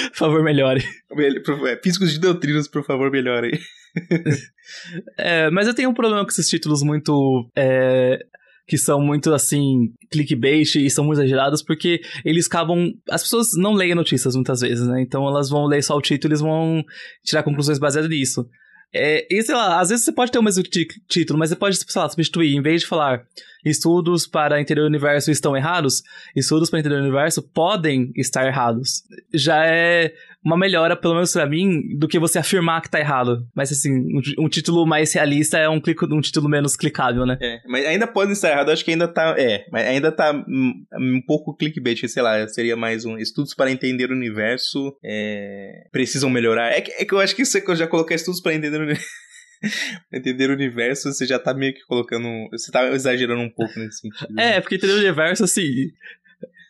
Por 0.10 0.18
favor, 0.18 0.44
melhore. 0.44 0.84
É, 1.18 1.80
físicos 1.82 2.12
de 2.12 2.20
doutrinas, 2.20 2.68
por 2.68 2.84
favor, 2.84 3.10
melhorem. 3.10 3.52
é, 5.18 5.50
mas 5.50 5.68
eu 5.68 5.74
tenho 5.74 5.90
um 5.90 5.94
problema 5.94 6.24
com 6.24 6.30
esses 6.30 6.48
títulos 6.48 6.82
muito 6.82 7.50
é, 7.56 8.20
que 8.68 8.78
são 8.78 9.02
muito 9.02 9.34
assim, 9.34 9.94
clickbait 10.12 10.76
e 10.76 10.90
são 10.90 11.04
muito 11.04 11.20
exagerados, 11.20 11.62
porque 11.62 12.02
eles 12.24 12.48
acabam. 12.48 12.92
As 13.10 13.24
pessoas 13.24 13.50
não 13.56 13.74
leem 13.74 13.96
notícias 13.96 14.36
muitas 14.36 14.62
vezes, 14.62 14.88
né? 14.88 15.02
Então 15.02 15.28
elas 15.28 15.50
vão 15.50 15.66
ler 15.66 15.84
só 15.84 15.96
o 15.96 16.02
título 16.02 16.34
e 16.34 16.38
vão 16.38 16.84
tirar 17.24 17.44
conclusões 17.44 17.80
baseadas 17.80 18.10
nisso. 18.10 18.48
É, 18.94 19.26
e 19.34 19.42
sei 19.42 19.56
lá, 19.56 19.80
às 19.80 19.90
vezes 19.90 20.04
você 20.04 20.12
pode 20.12 20.32
ter 20.32 20.40
o 20.40 20.44
mesmo 20.44 20.62
título, 21.08 21.40
mas 21.40 21.50
você 21.50 21.56
pode, 21.56 21.78
sei 21.78 22.02
lá, 22.02 22.10
substituir, 22.10 22.54
em 22.54 22.62
vez 22.62 22.82
de 22.82 22.88
falar 22.88 23.24
estudos 23.64 24.28
para 24.28 24.58
o 24.58 24.86
universo 24.86 25.32
estão 25.32 25.56
errados, 25.56 26.02
estudos 26.36 26.70
para 26.70 26.80
o 26.90 27.00
universo 27.00 27.42
podem 27.42 28.12
estar 28.16 28.46
errados. 28.46 29.04
Já 29.34 29.66
é 29.66 30.14
uma 30.44 30.58
melhora, 30.58 30.96
pelo 30.96 31.14
menos 31.14 31.32
pra 31.32 31.46
mim, 31.46 31.98
do 31.98 32.08
que 32.08 32.20
você 32.20 32.40
afirmar 32.40 32.82
que 32.82 32.90
tá 32.90 33.00
errado. 33.00 33.46
Mas 33.56 33.72
assim, 33.72 33.92
um, 33.92 34.46
um 34.46 34.50
título 34.50 34.86
mais 34.86 35.14
realista 35.14 35.58
é 35.58 35.70
um, 35.70 35.80
clico, 35.80 36.06
um 36.14 36.22
título 36.22 36.50
menos 36.50 36.76
clicável, 36.76 37.26
né? 37.26 37.38
É, 37.42 37.62
mas 37.68 37.86
ainda 37.86 38.08
pode 38.08 38.32
estar 38.32 38.50
errado, 38.50 38.70
acho 38.70 38.84
que 38.84 38.92
ainda 38.92 39.08
tá. 39.08 39.36
É, 39.38 39.66
mas 39.72 39.88
ainda 39.88 40.12
tá 40.12 40.34
um, 40.34 40.86
um 41.00 41.22
pouco 41.26 41.56
clickbait, 41.56 42.08
sei 42.08 42.24
lá, 42.24 42.48
seria 42.48 42.76
mais 42.76 43.06
um. 43.06 43.18
Estudos 43.18 43.54
para 43.54 43.72
entender 43.72 44.10
o 44.10 44.16
universo 44.16 44.98
é, 45.04 45.84
precisam 45.92 46.30
melhorar. 46.30 46.72
É 46.72 46.82
que, 46.82 46.92
é 46.92 47.06
que 47.06 47.14
eu 47.14 47.20
acho 47.20 47.36
que 47.36 47.46
você 47.46 47.64
já 47.76 47.88
colocar 47.88 48.16
estudos 48.16 48.42
para 48.42 48.54
entender 48.54 48.78
o 48.78 48.84
universo. 48.84 49.06
entender 50.12 50.50
o 50.50 50.54
universo, 50.54 51.14
você 51.14 51.26
já 51.26 51.38
tá 51.38 51.54
meio 51.54 51.74
que 51.74 51.86
colocando. 51.86 52.28
Você 52.52 52.72
tá 52.72 52.88
exagerando 52.90 53.42
um 53.42 53.50
pouco 53.50 53.78
nesse 53.80 54.00
sentido. 54.00 54.40
É, 54.40 54.60
porque 54.60 54.76
entender 54.76 54.94
o 54.94 54.98
universo, 54.98 55.44
assim. 55.44 55.92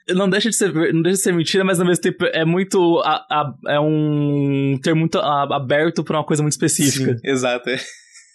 Não 0.09 0.29
deixa, 0.29 0.49
de 0.49 0.55
ser, 0.55 0.73
não 0.93 1.01
deixa 1.01 1.17
de 1.17 1.23
ser 1.23 1.33
mentira, 1.33 1.63
mas 1.63 1.79
ao 1.79 1.85
mesmo 1.85 2.01
tempo 2.01 2.25
é 2.25 2.43
muito. 2.43 2.99
A, 3.05 3.25
a, 3.29 3.53
é 3.67 3.79
um 3.79 4.79
termo 4.81 5.01
muito 5.01 5.19
aberto 5.19 6.03
pra 6.03 6.17
uma 6.17 6.23
coisa 6.23 6.41
muito 6.41 6.53
específica. 6.53 7.13
Sim, 7.17 7.21
exato. 7.23 7.69
É. 7.69 7.79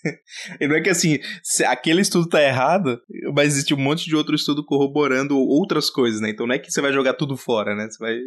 E 0.60 0.68
não 0.68 0.76
é 0.76 0.80
que 0.80 0.90
assim, 0.90 1.18
aquele 1.66 2.00
estudo 2.00 2.28
tá 2.28 2.42
errado, 2.42 3.00
mas 3.34 3.54
existe 3.54 3.74
um 3.74 3.78
monte 3.78 4.06
de 4.06 4.16
outro 4.16 4.34
estudo 4.34 4.64
corroborando 4.64 5.36
outras 5.38 5.90
coisas, 5.90 6.20
né? 6.20 6.30
Então 6.30 6.46
não 6.46 6.54
é 6.54 6.58
que 6.58 6.70
você 6.70 6.80
vai 6.80 6.92
jogar 6.92 7.14
tudo 7.14 7.36
fora, 7.36 7.74
né? 7.74 7.88
Você 7.88 7.98
vai. 7.98 8.14
É, 8.14 8.20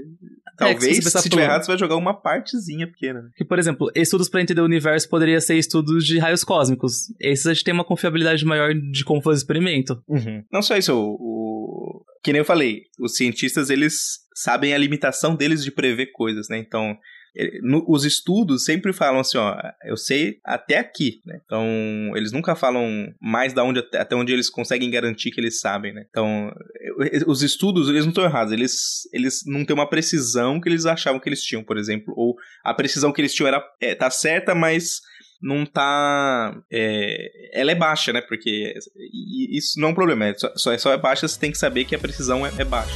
Talvez, 0.57 0.97
se, 0.97 1.09
se 1.09 1.29
tiver 1.29 1.43
errado, 1.43 1.63
você 1.63 1.71
vai 1.71 1.77
jogar 1.77 1.95
uma 1.95 2.13
partezinha 2.13 2.87
pequena. 2.87 3.21
Né? 3.21 3.29
Que, 3.35 3.45
por 3.45 3.57
exemplo, 3.57 3.91
estudos 3.95 4.29
para 4.29 4.41
entender 4.41 4.61
o 4.61 4.65
universo 4.65 5.09
poderia 5.09 5.39
ser 5.39 5.57
estudos 5.57 6.05
de 6.05 6.19
raios 6.19 6.43
cósmicos. 6.43 7.13
Esses 7.19 7.45
a 7.47 7.53
gente 7.53 7.63
tem 7.63 7.73
uma 7.73 7.85
confiabilidade 7.85 8.45
maior 8.45 8.73
de 8.73 9.03
como 9.03 9.21
fazer 9.21 9.35
o 9.35 9.39
experimento. 9.39 10.01
Uhum. 10.07 10.43
Não 10.51 10.61
só 10.61 10.77
isso, 10.77 10.93
o, 10.93 11.15
o. 11.19 12.05
Que 12.23 12.33
nem 12.33 12.39
eu 12.39 12.45
falei, 12.45 12.83
os 12.99 13.15
cientistas, 13.15 13.69
eles 13.69 14.19
sabem 14.35 14.73
a 14.73 14.77
limitação 14.77 15.35
deles 15.35 15.63
de 15.63 15.71
prever 15.71 16.07
coisas, 16.11 16.47
né? 16.49 16.57
Então, 16.57 16.97
no, 17.61 17.85
os 17.87 18.05
estudos 18.05 18.63
sempre 18.65 18.91
falam 18.93 19.19
assim, 19.19 19.37
ó, 19.37 19.55
eu 19.83 19.97
sei 19.97 20.39
até 20.43 20.77
aqui, 20.77 21.21
né? 21.25 21.39
Então, 21.45 21.65
eles 22.15 22.31
nunca 22.31 22.55
falam 22.55 23.13
mais 23.21 23.53
da 23.53 23.63
onde 23.63 23.79
até 23.93 24.15
onde 24.15 24.33
eles 24.33 24.49
conseguem 24.49 24.89
garantir 24.89 25.31
que 25.31 25.39
eles 25.39 25.59
sabem, 25.59 25.93
né? 25.93 26.05
Então, 26.09 26.51
os 27.27 27.41
estudos, 27.41 27.89
eles 27.89 28.03
não 28.03 28.09
estão 28.09 28.23
errados, 28.23 28.51
eles, 28.51 29.07
eles 29.13 29.43
não 29.45 29.65
têm 29.65 29.73
uma 29.73 29.89
precisão 29.89 30.59
que 30.59 30.67
eles 30.67 30.85
achavam 30.85 31.19
que 31.19 31.29
eles 31.29 31.43
tinham, 31.43 31.63
por 31.63 31.77
exemplo, 31.77 32.13
ou 32.17 32.35
a 32.63 32.73
precisão 32.73 33.11
que 33.11 33.21
eles 33.21 33.33
tinham 33.33 33.47
era 33.47 33.63
é, 33.81 33.95
tá 33.95 34.09
certa, 34.09 34.53
mas 34.53 35.01
não 35.41 35.65
tá. 35.65 36.53
É, 36.71 37.59
ela 37.59 37.71
é 37.71 37.75
baixa, 37.75 38.11
né? 38.11 38.21
Porque 38.21 38.73
isso 39.51 39.79
não 39.79 39.89
é 39.89 39.91
um 39.91 39.95
problema. 39.95 40.25
É 40.25 40.33
só, 40.33 40.77
só 40.77 40.93
é 40.93 40.97
baixa, 40.97 41.27
você 41.27 41.39
tem 41.39 41.51
que 41.51 41.57
saber 41.57 41.85
que 41.85 41.95
a 41.95 41.99
precisão 41.99 42.45
é, 42.45 42.51
é 42.57 42.65
baixa. 42.65 42.93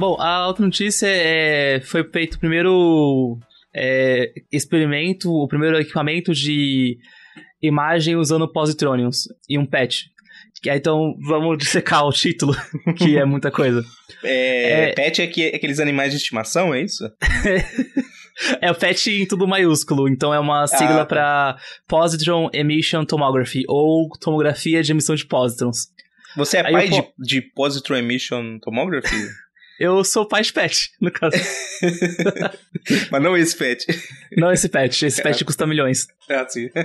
Bom, 0.00 0.16
a 0.18 0.46
outra 0.46 0.64
notícia 0.64 1.06
é, 1.06 1.78
foi 1.82 2.02
feito 2.04 2.36
o 2.36 2.38
primeiro 2.38 3.38
é, 3.74 4.32
experimento, 4.50 5.30
o 5.30 5.46
primeiro 5.46 5.78
equipamento 5.78 6.32
de 6.32 6.96
imagem 7.60 8.16
usando 8.16 8.50
positroniums 8.50 9.28
e 9.46 9.58
um 9.58 9.66
patch. 9.66 10.04
Então 10.64 11.14
vamos 11.20 11.58
dissecar 11.60 12.06
o 12.06 12.12
título, 12.12 12.56
que 12.96 13.18
é 13.18 13.26
muita 13.26 13.50
coisa. 13.50 13.84
É, 14.24 14.88
é... 14.88 14.92
Pet 14.94 15.20
é, 15.20 15.26
que, 15.26 15.48
aqueles 15.48 15.78
animais 15.78 16.12
de 16.12 16.16
estimação, 16.16 16.72
é 16.72 16.80
isso? 16.80 17.04
é 18.58 18.70
o 18.70 18.74
PET 18.74 19.10
em 19.10 19.26
tudo 19.26 19.46
maiúsculo, 19.46 20.08
então 20.08 20.32
é 20.32 20.40
uma 20.40 20.66
sigla 20.66 21.02
ah, 21.02 21.04
tá. 21.04 21.04
para 21.04 21.58
Positron 21.86 22.48
Emission 22.54 23.04
Tomography, 23.04 23.64
ou 23.68 24.08
tomografia 24.18 24.82
de 24.82 24.92
emissão 24.92 25.14
de 25.14 25.26
positrons. 25.26 25.88
Você 26.38 26.56
é 26.56 26.66
Aí 26.66 26.72
pai 26.72 26.88
de, 26.88 27.02
de 27.18 27.42
Positron 27.42 27.96
Emission 27.96 28.58
Tomography? 28.60 29.14
Eu 29.80 30.04
sou 30.04 30.28
pai 30.28 30.42
de 30.42 30.52
pet, 30.52 30.90
no 31.00 31.10
caso. 31.10 31.38
Mas 33.10 33.22
não 33.22 33.34
esse 33.34 33.56
pet. 33.56 33.86
Não 34.36 34.52
esse 34.52 34.68
pet. 34.68 35.06
Esse 35.06 35.22
pet 35.22 35.42
custa 35.42 35.66
milhões. 35.66 36.06
É, 36.28 36.46
sim. 36.46 36.68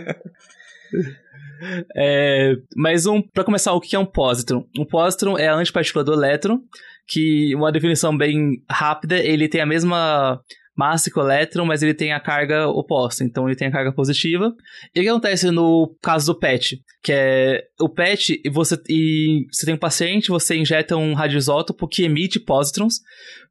É, 1.96 2.54
mas 2.75 3.06
um, 3.06 3.22
para 3.22 3.46
começar, 3.46 3.72
o 3.72 3.80
que 3.80 3.96
é 3.96 4.00
um 4.00 4.06
positron? 4.06 4.68
Um 4.78 4.86
positron 4.86 5.38
é 5.38 5.48
a 5.48 5.56
antipartícula 5.56 6.04
do 6.04 6.12
elétron, 6.12 6.60
que 7.08 7.56
uma 7.56 7.72
definição 7.72 8.16
bem 8.16 8.62
rápida, 8.70 9.18
ele 9.18 9.48
tem 9.48 9.62
a 9.62 9.66
mesma 9.66 10.42
massa 10.75 11.10
o 11.15 11.22
elétron, 11.22 11.65
mas 11.65 11.82
ele 11.82 11.94
tem 11.94 12.12
a 12.12 12.20
carga 12.20 12.67
oposta, 12.67 13.24
então 13.24 13.48
ele 13.48 13.55
tem 13.55 13.67
a 13.67 13.72
carga 13.72 13.94
positiva. 13.94 14.53
E 14.94 15.00
o 15.00 15.03
que 15.03 15.10
acontece 15.10 15.50
no 15.50 15.96
caso 16.01 16.34
do 16.34 16.39
PET? 16.39 16.82
Que 17.01 17.13
é 17.13 17.63
o 17.79 17.88
PET, 17.88 18.41
e 18.44 18.50
você, 18.50 18.75
e 18.89 19.46
você 19.51 19.65
tem 19.65 19.75
um 19.75 19.79
paciente, 19.79 20.29
você 20.29 20.55
injeta 20.55 20.98
um 20.98 21.13
radioisótopo 21.13 21.88
que 21.88 22.03
emite 22.03 22.39
pósitrons, 22.39 23.00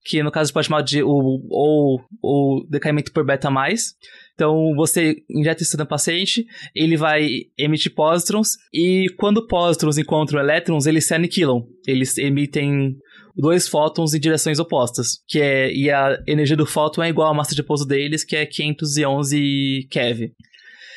que 0.04 0.22
no 0.22 0.30
caso 0.30 0.52
pode 0.52 0.66
chamar 0.66 0.82
de 0.82 1.02
o, 1.02 1.40
ou, 1.48 2.00
o 2.22 2.66
decaimento 2.68 3.12
por 3.12 3.24
beta 3.24 3.50
mais. 3.50 3.94
Então 4.34 4.74
você 4.74 5.22
injeta 5.30 5.62
isso 5.62 5.78
no 5.78 5.86
paciente, 5.86 6.44
ele 6.74 6.96
vai 6.96 7.26
emitir 7.56 7.94
pósitrons, 7.94 8.56
e 8.72 9.06
quando 9.16 9.46
pósitrons 9.46 9.96
encontram 9.96 10.40
elétrons, 10.40 10.86
eles 10.86 11.06
se 11.06 11.14
aniquilam. 11.14 11.66
Eles 11.86 12.18
emitem 12.18 12.96
dois 13.34 13.68
fótons 13.68 14.14
em 14.14 14.20
direções 14.20 14.58
opostas, 14.58 15.18
que 15.26 15.40
é 15.40 15.72
e 15.72 15.90
a 15.90 16.22
energia 16.26 16.56
do 16.56 16.66
fóton 16.66 17.02
é 17.02 17.08
igual 17.08 17.30
à 17.30 17.34
massa 17.34 17.54
de 17.54 17.62
pouso 17.62 17.86
deles, 17.86 18.24
que 18.24 18.36
é 18.36 18.46
511 18.46 19.88
keV. 19.90 20.32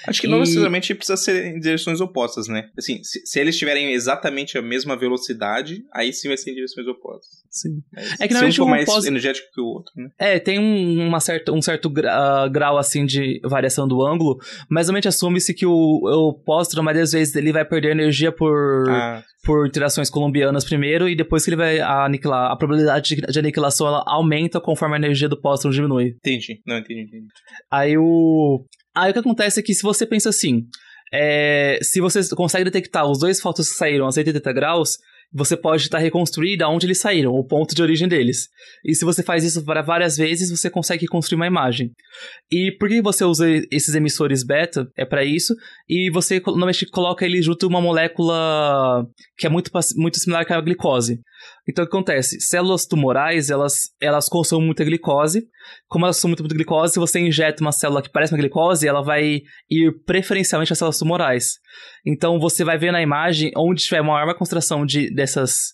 Acho 0.08 0.22
que 0.22 0.28
não 0.28 0.40
necessariamente 0.40 0.94
precisa 0.96 1.18
ser 1.18 1.46
em 1.46 1.60
direções 1.60 2.00
opostas, 2.00 2.48
né? 2.48 2.70
Assim, 2.78 3.04
se, 3.04 3.22
se, 3.26 3.40
eles 3.40 3.58
tiverem 3.58 3.92
exatamente 3.94 4.58
a 4.58 4.62
mesma 4.62 4.96
velocidade, 4.96 5.84
aí 5.94 6.14
sim 6.14 6.28
vai 6.28 6.38
ser 6.38 6.52
em 6.52 6.56
direções 6.56 6.88
opostas. 6.88 7.44
Sim. 7.50 7.82
Mas 7.94 8.22
é 8.22 8.28
que 8.28 8.34
não 8.34 8.48
um 8.48 8.52
for 8.52 8.68
mais 8.68 8.86
pós... 8.86 9.06
energético 9.06 9.48
que 9.54 9.62
o 9.62 9.66
outro, 9.66 9.92
né? 9.96 10.10
É, 10.18 10.40
tem 10.40 10.60
um, 10.60 11.08
uma 11.08 11.20
certa, 11.20 11.52
um 11.52 11.62
certo 11.62 11.88
uh, 11.88 12.50
grau, 12.52 12.78
assim, 12.78 13.06
de 13.06 13.40
variação 13.44 13.88
do 13.88 14.06
ângulo, 14.06 14.38
mas 14.70 14.88
realmente 14.88 15.08
assume-se 15.08 15.54
que 15.54 15.66
o, 15.66 15.72
o 15.72 16.34
póstron, 16.34 16.84
mas 16.84 16.98
às 16.98 17.12
vezes, 17.12 17.36
ele 17.36 17.52
vai 17.52 17.66
perder 17.66 17.92
energia 17.92 18.32
por... 18.32 18.90
Ah 18.90 19.24
por 19.48 19.66
interações 19.66 20.10
colombianas 20.10 20.66
primeiro 20.66 21.08
e 21.08 21.16
depois 21.16 21.46
que 21.46 21.50
ele 21.50 21.56
vai 21.56 21.80
aniquilar. 21.80 22.52
A 22.52 22.58
probabilidade 22.58 23.16
de, 23.16 23.22
de 23.22 23.40
aniquilação 23.40 23.88
ela 23.88 24.04
aumenta 24.06 24.60
conforme 24.60 24.96
a 24.96 24.98
energia 24.98 25.30
do 25.30 25.40
póstron 25.40 25.72
diminui. 25.72 26.16
Entendi. 26.18 26.62
Não, 26.68 26.78
entendi, 26.78 27.04
entendi. 27.04 27.28
Aí 27.72 27.98
o. 27.98 28.66
Aí 28.98 29.12
o 29.12 29.13
que 29.13 29.20
acontece 29.20 29.60
é 29.60 29.63
que 29.63 29.75
se 29.75 29.84
você 29.84 30.08
pensa 30.08 30.30
assim, 30.30 30.63
é, 31.13 31.77
se 31.84 32.01
você 32.01 32.27
consegue 32.36 32.66
detectar 32.66 33.06
os 33.06 33.20
dois 33.20 33.39
fótons 33.39 33.70
que 33.70 33.75
saíram 33.75 34.08
a 34.08 34.12
180 34.12 34.51
graus, 34.54 34.98
você 35.32 35.56
pode 35.56 35.84
estar 35.84 36.00
reconstruir 36.00 36.58
da 36.58 36.70
onde 36.70 36.88
eles 36.88 37.00
saíram, 37.00 37.34
o 37.34 37.46
ponto 37.46 37.75
de 37.75 37.82
origem 37.82 38.08
deles. 38.08 38.48
E 38.84 38.96
se 38.96 39.06
você 39.06 39.22
faz 39.22 39.44
isso 39.44 39.63
para 39.63 39.82
várias 39.82 40.18
vezes, 40.18 40.50
você 40.50 40.70
consegue 40.70 41.06
construir 41.06 41.36
uma 41.36 41.46
imagem. 41.46 41.92
E 42.51 42.72
por 42.80 42.88
que 42.89 43.01
você 43.01 43.24
usa 43.24 43.46
esses 43.70 43.94
emissores 43.94 44.44
beta? 44.44 44.88
É 44.98 45.06
para 45.06 45.24
isso. 45.24 45.54
E 45.88 46.10
você 46.10 46.42
normalmente 46.46 46.86
coloca 46.88 47.25
ele 47.25 47.42
junto 47.42 47.66
a 47.66 47.70
uma 47.70 47.82
molécula 47.82 49.06
que 49.38 49.46
é 49.46 49.50
muito, 49.50 49.70
muito 49.96 50.18
similar 50.18 50.46
à 50.50 50.62
glicose. 50.62 51.20
Então 51.67 51.83
o 51.83 51.88
que 51.88 51.95
acontece? 51.95 52.39
Células 52.39 52.86
tumorais, 52.86 53.50
elas, 53.50 53.91
elas 54.00 54.29
consomem 54.29 54.65
muita 54.65 54.86
glicose. 54.86 55.47
Como 55.88 56.05
elas 56.05 56.15
consomem 56.15 56.38
muita 56.39 56.55
glicose, 56.55 56.93
se 56.93 57.00
você 57.00 57.19
injeta 57.19 57.62
uma 57.62 57.71
célula 57.71 58.01
que 58.01 58.09
parece 58.09 58.33
uma 58.33 58.39
glicose, 58.39 58.88
ela 58.88 59.01
vai 59.01 59.41
ir 59.69 59.91
preferencialmente 60.05 60.71
às 60.71 60.79
células 60.79 60.97
tumorais. 60.97 61.59
Então 62.05 62.39
você 62.39 62.63
vai 62.63 62.77
ver 62.77 62.91
na 62.91 63.01
imagem 63.01 63.51
onde 63.57 63.83
tiver 63.83 64.01
uma 64.01 64.13
maior 64.13 64.33
concentração 64.36 64.86
de, 64.86 65.13
dessas, 65.13 65.74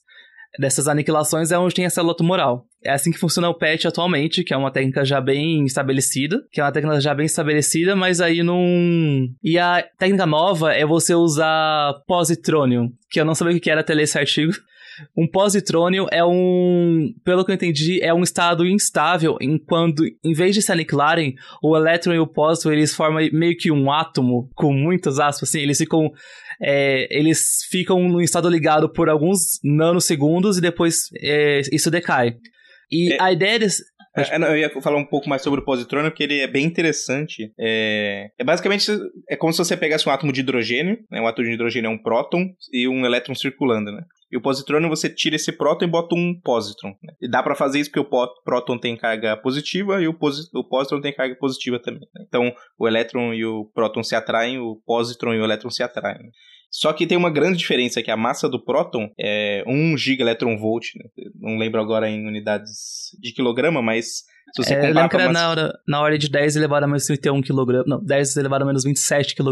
dessas 0.59 0.87
aniquilações 0.87 1.51
é 1.51 1.59
onde 1.59 1.75
tem 1.75 1.85
a 1.85 1.89
célula 1.89 2.15
tumoral. 2.15 2.65
É 2.83 2.91
assim 2.91 3.11
que 3.11 3.19
funciona 3.19 3.49
o 3.49 3.53
PET 3.53 3.87
atualmente, 3.87 4.43
que 4.43 4.53
é 4.53 4.57
uma 4.57 4.71
técnica 4.71 5.05
já 5.05 5.21
bem 5.21 5.63
estabelecida, 5.63 6.41
que 6.51 6.59
é 6.59 6.63
uma 6.63 6.71
técnica 6.71 6.99
já 6.99 7.13
bem 7.13 7.25
estabelecida, 7.25 7.95
mas 7.95 8.19
aí 8.19 8.43
não... 8.43 8.61
E 9.43 9.57
a 9.57 9.87
técnica 9.97 10.25
nova 10.25 10.73
é 10.73 10.85
você 10.85 11.13
usar 11.13 11.93
positrônio, 12.07 12.89
que 13.09 13.21
eu 13.21 13.25
não 13.25 13.35
sabia 13.35 13.55
o 13.55 13.59
que 13.59 13.69
era 13.69 13.81
até 13.81 13.93
ler 13.93 14.03
esse 14.03 14.17
artigo. 14.17 14.53
Um 15.17 15.27
positrônio 15.27 16.07
é 16.11 16.23
um, 16.23 17.13
pelo 17.23 17.43
que 17.43 17.51
eu 17.51 17.55
entendi, 17.55 18.01
é 18.01 18.13
um 18.13 18.23
estado 18.23 18.65
instável 18.65 19.37
em 19.41 19.57
quando, 19.57 20.03
em 20.23 20.33
vez 20.33 20.55
de 20.55 20.61
se 20.61 20.71
aniquilarem, 20.71 21.35
o 21.61 21.75
elétron 21.75 22.13
e 22.13 22.19
o 22.19 22.27
pósitron, 22.27 22.71
eles 22.71 22.93
formam 22.93 23.27
meio 23.31 23.55
que 23.57 23.71
um 23.71 23.91
átomo, 23.91 24.49
com 24.55 24.73
muitas 24.73 25.19
aspas, 25.19 25.49
assim, 25.49 25.59
eles 25.59 25.77
ficam 25.77 26.11
é, 26.61 27.07
eles 27.09 27.65
ficam 27.69 28.07
no 28.07 28.21
estado 28.21 28.49
ligado 28.49 28.89
por 28.89 29.09
alguns 29.09 29.59
nanosegundos 29.63 30.57
e 30.57 30.61
depois 30.61 31.09
é, 31.21 31.61
isso 31.71 31.91
decai. 31.91 32.35
E 32.91 33.13
é, 33.13 33.21
a 33.21 33.31
ideia 33.31 33.59
desse... 33.59 33.83
É, 34.15 34.35
eu 34.35 34.57
ia 34.57 34.69
falar 34.81 34.97
um 34.97 35.05
pouco 35.05 35.27
mais 35.27 35.41
sobre 35.41 35.59
o 35.59 35.65
positrônio, 35.65 36.11
porque 36.11 36.23
ele 36.23 36.39
é 36.39 36.47
bem 36.47 36.65
interessante. 36.65 37.51
É, 37.59 38.29
é, 38.37 38.43
basicamente 38.43 38.91
é 39.27 39.35
como 39.35 39.51
se 39.51 39.57
você 39.57 39.75
pegasse 39.75 40.07
um 40.07 40.11
átomo 40.11 40.31
de 40.31 40.41
hidrogênio, 40.41 40.99
né? 41.09 41.19
um 41.19 41.27
átomo 41.27 41.47
de 41.47 41.53
hidrogênio 41.55 41.87
é 41.87 41.91
um 41.91 41.97
próton 41.97 42.47
e 42.71 42.87
um 42.87 43.05
elétron 43.05 43.33
circulando, 43.33 43.91
né? 43.91 44.03
E 44.33 44.37
o 44.37 44.41
positrônio 44.41 44.89
você 44.89 45.07
tira 45.07 45.35
esse 45.35 45.51
próton 45.51 45.85
e 45.85 45.87
bota 45.87 46.15
um 46.15 46.33
pósitron. 46.33 46.89
Né? 47.03 47.13
E 47.21 47.29
dá 47.29 47.43
para 47.43 47.53
fazer 47.53 47.79
isso 47.79 47.91
porque 47.91 47.99
o 47.99 48.27
próton 48.43 48.79
tem 48.79 48.97
carga 48.97 49.37
positiva 49.37 50.01
e 50.01 50.07
o, 50.07 50.17
o 50.55 50.63
pósitron 50.63 50.99
tem 50.99 51.13
carga 51.13 51.35
positiva 51.35 51.79
também. 51.79 52.07
Né? 52.15 52.25
Então 52.27 52.51
o 52.75 52.87
elétron 52.87 53.31
e 53.31 53.45
o 53.45 53.65
próton 53.75 54.01
se 54.01 54.15
atraem, 54.15 54.57
o 54.57 54.81
pósitron 54.87 55.35
e 55.35 55.39
o 55.39 55.43
elétron 55.43 55.69
se 55.69 55.83
atraem. 55.83 56.17
Né? 56.17 56.31
Só 56.71 56.91
que 56.91 57.05
tem 57.05 57.15
uma 57.15 57.29
grande 57.29 57.59
diferença 57.59 58.01
que 58.01 58.09
a 58.09 58.17
massa 58.17 58.49
do 58.49 58.59
próton 58.59 59.07
é 59.19 59.63
1 59.67 59.95
gigaelectronvolt, 59.97 60.95
né? 60.95 61.05
não 61.35 61.55
lembro 61.55 61.79
agora 61.79 62.09
em 62.09 62.27
unidades 62.27 63.15
de 63.21 63.31
quilograma, 63.33 63.83
mas 63.83 64.23
Se 64.61 64.73
é, 64.73 64.89
eu 64.89 64.93
lembro 64.93 65.09
que 65.09 65.15
era 65.15 65.31
na, 65.31 65.49
hora, 65.49 65.79
na 65.87 66.01
ordem 66.01 66.19
de 66.19 66.29
10 66.29 66.57
elevado 66.57 66.83
a 66.83 66.87
menos 66.87 67.05
31 67.05 67.41
kg. 67.41 67.83
Não, 67.87 68.03
10 68.03 68.37
elevado 68.37 68.63
a 68.63 68.65
menos 68.67 68.83
27 68.83 69.35
kg. 69.35 69.43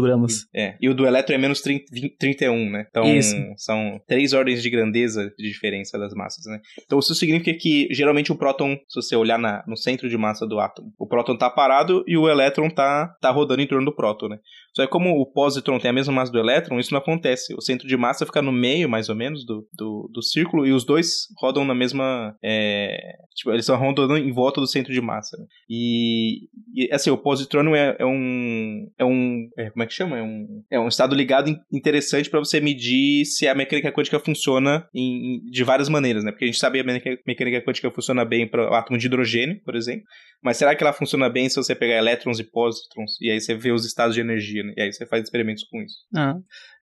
É, 0.54 0.76
e 0.80 0.88
o 0.88 0.94
do 0.94 1.04
elétron 1.04 1.34
é 1.34 1.38
menos 1.38 1.60
30, 1.60 1.86
20, 1.90 2.16
31, 2.18 2.70
né? 2.70 2.86
Então, 2.88 3.04
Isso. 3.04 3.34
são 3.56 4.00
três 4.06 4.32
ordens 4.32 4.62
de 4.62 4.70
grandeza 4.70 5.32
de 5.36 5.48
diferença 5.48 5.98
das 5.98 6.14
massas, 6.14 6.44
né? 6.46 6.60
Então, 6.84 6.98
isso 7.00 7.14
significa 7.14 7.52
que, 7.58 7.88
geralmente, 7.90 8.30
o 8.30 8.36
próton, 8.36 8.76
se 8.88 8.94
você 8.94 9.16
olhar 9.16 9.38
na, 9.38 9.64
no 9.66 9.76
centro 9.76 10.08
de 10.08 10.16
massa 10.16 10.46
do 10.46 10.60
átomo, 10.60 10.92
o 10.98 11.06
próton 11.06 11.36
tá 11.36 11.50
parado 11.50 12.04
e 12.06 12.16
o 12.16 12.28
elétron 12.28 12.70
tá, 12.70 13.16
tá 13.20 13.30
rodando 13.30 13.62
em 13.62 13.66
torno 13.66 13.84
do 13.84 13.94
próton, 13.94 14.28
né? 14.28 14.38
Só 14.74 14.84
que 14.84 14.90
como 14.90 15.20
o 15.20 15.26
pósitron 15.26 15.78
tem 15.78 15.90
a 15.90 15.92
mesma 15.92 16.14
massa 16.14 16.32
do 16.32 16.38
elétron, 16.38 16.78
isso 16.78 16.92
não 16.92 16.98
acontece. 16.98 17.54
O 17.54 17.60
centro 17.60 17.86
de 17.86 17.96
massa 17.96 18.24
fica 18.24 18.40
no 18.40 18.52
meio, 18.52 18.88
mais 18.88 19.08
ou 19.08 19.14
menos, 19.14 19.44
do, 19.44 19.66
do, 19.72 20.08
do 20.12 20.22
círculo, 20.22 20.66
e 20.66 20.72
os 20.72 20.84
dois 20.84 21.26
rodam 21.38 21.64
na 21.64 21.74
mesma... 21.74 22.34
É, 22.42 23.16
tipo, 23.34 23.50
eles 23.50 23.64
estão 23.64 23.78
rodando 23.78 24.16
em 24.16 24.32
volta 24.32 24.60
do 24.60 24.66
centro 24.66 24.91
de 24.92 25.00
massa. 25.00 25.36
Né? 25.36 25.46
E, 25.68 26.48
e, 26.74 26.88
assim, 26.92 27.10
o 27.10 27.18
positrônio 27.18 27.74
é, 27.74 27.96
é 27.98 28.06
um... 28.06 28.90
É 28.98 29.04
um 29.04 29.48
é, 29.56 29.70
como 29.70 29.82
é 29.82 29.86
que 29.86 29.94
chama? 29.94 30.18
É 30.18 30.22
um, 30.22 30.62
é 30.70 30.80
um 30.80 30.88
estado 30.88 31.14
ligado 31.14 31.54
interessante 31.72 32.28
para 32.30 32.40
você 32.40 32.60
medir 32.60 33.24
se 33.24 33.46
a 33.46 33.54
mecânica 33.54 33.92
quântica 33.92 34.18
funciona 34.18 34.88
em, 34.94 35.40
de 35.50 35.64
várias 35.64 35.88
maneiras, 35.88 36.24
né? 36.24 36.30
Porque 36.30 36.44
a 36.44 36.48
gente 36.48 36.58
sabe 36.58 36.82
que 36.82 36.88
a 36.88 36.92
mecânica, 36.92 37.22
mecânica 37.26 37.62
quântica 37.62 37.90
funciona 37.90 38.24
bem 38.24 38.46
para 38.46 38.70
o 38.70 38.74
átomo 38.74 38.98
de 38.98 39.06
hidrogênio, 39.06 39.60
por 39.64 39.74
exemplo, 39.74 40.04
mas 40.42 40.56
será 40.56 40.74
que 40.74 40.82
ela 40.82 40.92
funciona 40.92 41.28
bem 41.28 41.48
se 41.48 41.56
você 41.56 41.74
pegar 41.74 41.96
elétrons 41.96 42.38
e 42.40 42.44
pósitrons 42.44 43.20
e 43.20 43.30
aí 43.30 43.40
você 43.40 43.54
vê 43.54 43.70
os 43.70 43.86
estados 43.86 44.14
de 44.14 44.20
energia, 44.20 44.62
né? 44.62 44.74
E 44.76 44.82
aí 44.82 44.92
você 44.92 45.06
faz 45.06 45.22
experimentos 45.22 45.64
com 45.64 45.80
isso. 45.80 45.96
Ah. 46.14 46.34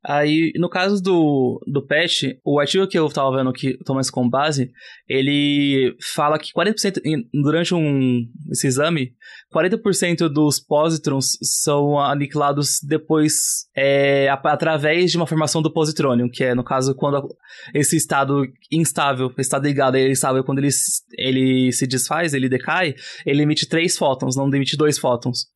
Aí, 0.03 0.53
no 0.57 0.71
caso 0.71 1.03
do, 1.03 1.63
do 1.67 1.87
patch, 1.87 2.23
o 2.43 2.59
artigo 2.59 2.89
que 2.89 2.99
eu 2.99 3.07
tava 3.11 3.37
vendo 3.37 3.53
que 3.53 3.77
Thomas 3.85 4.09
com 4.09 4.29
base, 4.29 4.71
ele 5.07 5.95
fala 6.15 6.39
que 6.39 6.53
40% 6.55 7.01
durante 7.35 7.75
um 7.75 8.27
esse 8.51 8.67
exame, 8.67 9.13
40% 9.55 10.29
dos 10.29 10.59
positrons 10.59 11.37
são 11.43 11.99
aniquilados 11.99 12.79
depois 12.83 13.35
é, 13.77 14.29
através 14.31 15.11
de 15.11 15.19
uma 15.19 15.27
formação 15.27 15.61
do 15.61 15.73
positrônio, 15.73 16.31
que 16.31 16.45
é 16.45 16.55
no 16.55 16.65
caso 16.65 16.95
quando 16.95 17.29
esse 17.75 17.97
estado 17.97 18.47
instável, 18.73 19.31
estado 19.37 19.67
ligado 19.67 19.97
ele 19.97 20.13
instável, 20.13 20.43
quando 20.43 20.61
ele, 20.61 20.71
ele 21.19 21.73
se 21.73 21.87
desfaz, 21.87 22.33
ele 22.33 22.49
decai, 22.49 22.95
ele 23.27 23.43
emite 23.43 23.69
três 23.69 23.99
fótons, 23.99 24.35
não 24.35 24.49
emite 24.49 24.79
dois 24.79 24.99
fótons. 24.99 25.47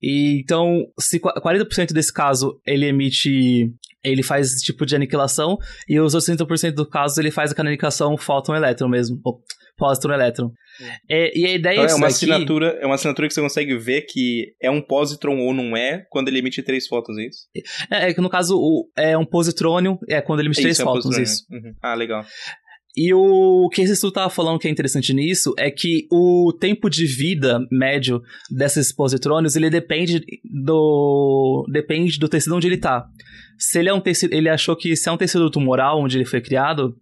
E, 0.00 0.40
então, 0.40 0.84
se 0.98 1.18
40% 1.18 1.92
desse 1.92 2.12
caso 2.12 2.60
ele 2.64 2.86
emite 2.86 3.72
ele 4.04 4.22
faz 4.22 4.46
esse 4.46 4.64
tipo 4.64 4.86
de 4.86 4.94
aniquilação, 4.94 5.56
e 5.88 5.98
os 6.00 6.14
60% 6.14 6.72
do 6.72 6.88
caso 6.88 7.20
ele 7.20 7.30
faz 7.30 7.52
a 7.52 7.60
aniquilação 7.60 8.16
fóton-elétron 8.16 8.88
mesmo, 8.88 9.20
ou 9.24 9.42
pósitron-elétron. 9.76 10.50
É. 11.08 11.28
é, 11.28 11.38
e 11.38 11.46
a 11.46 11.52
ideia 11.54 11.74
então, 11.74 11.84
é 11.84 11.94
uma 11.94 12.08
daqui... 12.08 12.14
assinatura 12.14 12.78
É 12.80 12.86
uma 12.86 12.94
assinatura 12.96 13.26
que 13.26 13.34
você 13.34 13.40
consegue 13.40 13.76
ver 13.76 14.02
que 14.02 14.54
é 14.60 14.70
um 14.70 14.80
positron 14.80 15.38
ou 15.38 15.54
não 15.54 15.76
é 15.76 16.04
quando 16.10 16.28
ele 16.28 16.38
emite 16.38 16.62
três 16.62 16.86
fótons, 16.86 17.16
é 17.18 17.26
isso? 17.26 17.46
É, 17.90 18.10
é 18.10 18.14
que 18.14 18.20
no 18.20 18.28
caso 18.28 18.56
o, 18.56 18.88
é 18.96 19.16
um 19.16 19.24
positrônio, 19.24 19.98
é 20.08 20.20
quando 20.20 20.40
ele 20.40 20.48
emite 20.48 20.60
é 20.60 20.62
três 20.62 20.76
isso, 20.76 20.84
fótons, 20.84 21.16
isso. 21.16 21.44
Uhum. 21.50 21.74
Ah, 21.82 21.94
legal. 21.94 22.24
E 22.96 23.12
o 23.14 23.68
que 23.72 23.82
esse 23.82 23.92
estudo 23.92 24.10
estava 24.10 24.30
falando 24.30 24.58
que 24.58 24.66
é 24.66 24.70
interessante 24.70 25.12
nisso 25.12 25.54
é 25.56 25.70
que 25.70 26.08
o 26.10 26.52
tempo 26.58 26.88
de 26.90 27.06
vida 27.06 27.60
médio 27.70 28.22
desses 28.50 28.92
positrônios, 28.92 29.54
ele 29.54 29.70
depende 29.70 30.20
do 30.44 31.64
depende 31.72 32.18
do 32.18 32.28
tecido 32.28 32.56
onde 32.56 32.66
ele 32.66 32.74
está. 32.74 33.06
Se 33.58 33.78
ele 33.78 33.88
é 33.88 33.94
um 33.94 34.00
tecido, 34.00 34.32
ele 34.32 34.48
achou 34.48 34.74
que 34.74 34.96
se 34.96 35.08
é 35.08 35.12
um 35.12 35.16
tecido 35.16 35.50
tumoral 35.50 36.00
onde 36.00 36.16
ele 36.16 36.24
foi 36.24 36.40
criado, 36.40 36.96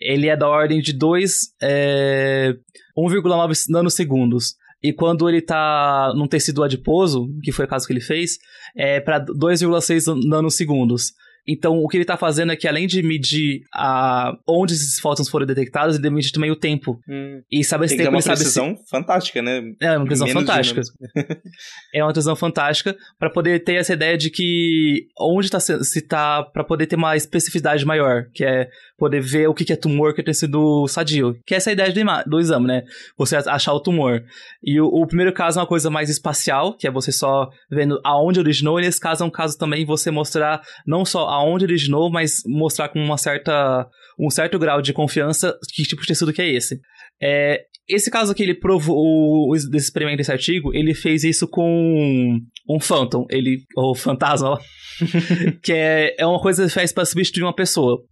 ele 0.00 0.28
é 0.28 0.36
da 0.36 0.48
ordem 0.48 0.80
de 0.80 0.92
2 0.92 1.32
é, 1.62 2.54
1,9 2.96 3.64
nanosegundos. 3.68 4.54
E 4.82 4.92
quando 4.92 5.26
ele 5.26 5.38
está 5.38 6.12
num 6.14 6.28
tecido 6.28 6.62
adiposo, 6.62 7.26
que 7.42 7.50
foi 7.50 7.64
o 7.64 7.68
caso 7.68 7.86
que 7.86 7.92
ele 7.92 8.02
fez, 8.02 8.38
é 8.76 9.00
para 9.00 9.24
2,6 9.24 10.14
nanosegundos. 10.28 11.12
Então, 11.46 11.78
o 11.78 11.88
que 11.88 11.96
ele 11.96 12.04
está 12.04 12.16
fazendo 12.16 12.52
é 12.52 12.56
que, 12.56 12.66
além 12.66 12.86
de 12.86 13.02
medir 13.02 13.62
a, 13.72 14.32
onde 14.48 14.72
esses 14.72 14.98
fótons 14.98 15.28
foram 15.28 15.46
detectados, 15.46 15.98
ele 15.98 16.10
mede 16.10 16.32
também 16.32 16.50
o 16.50 16.56
tempo. 16.56 16.98
Hum. 17.08 17.42
E 17.50 17.62
sabe 17.62 17.84
esse 17.84 17.96
tempo, 17.96 18.10
uma 18.10 18.16
ele 18.16 18.22
sabe 18.22 18.38
precisão 18.38 18.76
se... 18.76 18.88
fantástica, 18.88 19.42
né? 19.42 19.62
É, 19.80 19.96
uma 19.96 20.06
precisão 20.06 20.26
Menos 20.26 20.42
fantástica. 20.42 20.80
é 21.94 22.02
uma 22.02 22.12
precisão 22.12 22.36
fantástica 22.36 22.96
para 23.18 23.30
poder 23.30 23.62
ter 23.62 23.74
essa 23.74 23.92
ideia 23.92 24.16
de 24.16 24.30
que 24.30 25.06
onde 25.18 25.46
está 25.46 25.60
se 25.60 25.98
está 25.98 26.42
para 26.42 26.64
poder 26.64 26.86
ter 26.86 26.96
uma 26.96 27.16
especificidade 27.16 27.84
maior, 27.84 28.24
que 28.32 28.44
é 28.44 28.68
poder 28.96 29.20
ver 29.20 29.48
o 29.48 29.54
que 29.54 29.72
é 29.72 29.76
tumor 29.76 30.14
que 30.14 30.22
tem 30.22 30.34
sido 30.34 30.86
sadio. 30.88 31.36
Que 31.46 31.54
é 31.54 31.56
essa 31.56 31.72
ideia 31.72 31.92
do, 31.92 32.30
do 32.30 32.40
exame, 32.40 32.66
né? 32.66 32.82
Você 33.18 33.36
achar 33.36 33.72
o 33.72 33.80
tumor. 33.80 34.22
E 34.62 34.80
o, 34.80 34.86
o, 34.86 35.06
primeiro 35.06 35.32
caso 35.32 35.58
é 35.58 35.62
uma 35.62 35.68
coisa 35.68 35.90
mais 35.90 36.08
espacial, 36.08 36.76
que 36.76 36.86
é 36.86 36.90
você 36.90 37.12
só 37.12 37.48
vendo 37.70 38.00
aonde 38.04 38.40
originou, 38.40 38.78
e 38.78 38.82
nesse 38.82 39.00
caso 39.00 39.24
é 39.24 39.26
um 39.26 39.30
caso 39.30 39.58
também 39.58 39.84
você 39.84 40.10
mostrar 40.10 40.62
não 40.86 41.04
só 41.04 41.28
aonde 41.34 41.64
originou, 41.64 42.10
mas 42.10 42.42
mostrar 42.46 42.88
com 42.88 42.98
uma 42.98 43.16
certa, 43.16 43.86
um 44.18 44.30
certo 44.30 44.58
grau 44.58 44.80
de 44.80 44.92
confiança 44.92 45.56
que 45.74 45.82
tipo 45.82 46.02
de 46.02 46.08
tecido 46.08 46.32
que 46.32 46.42
é 46.42 46.52
esse. 46.52 46.80
É, 47.22 47.64
esse 47.88 48.10
caso 48.10 48.32
aqui, 48.32 48.42
ele 48.42 48.54
provou, 48.54 49.52
desse 49.52 49.86
experimento, 49.86 50.20
esse 50.20 50.32
artigo, 50.32 50.74
ele 50.74 50.94
fez 50.94 51.22
isso 51.22 51.46
com 51.46 52.38
um 52.68 52.80
Phantom, 52.80 53.26
ele, 53.30 53.62
ou 53.76 53.94
Fantasma, 53.94 54.58
que 55.62 55.72
é, 55.72 56.14
é 56.18 56.26
uma 56.26 56.40
coisa 56.40 56.64
que 56.66 56.72
faz 56.72 56.92
para 56.92 57.04
substituir 57.04 57.42
uma 57.42 57.54
pessoa 57.54 58.02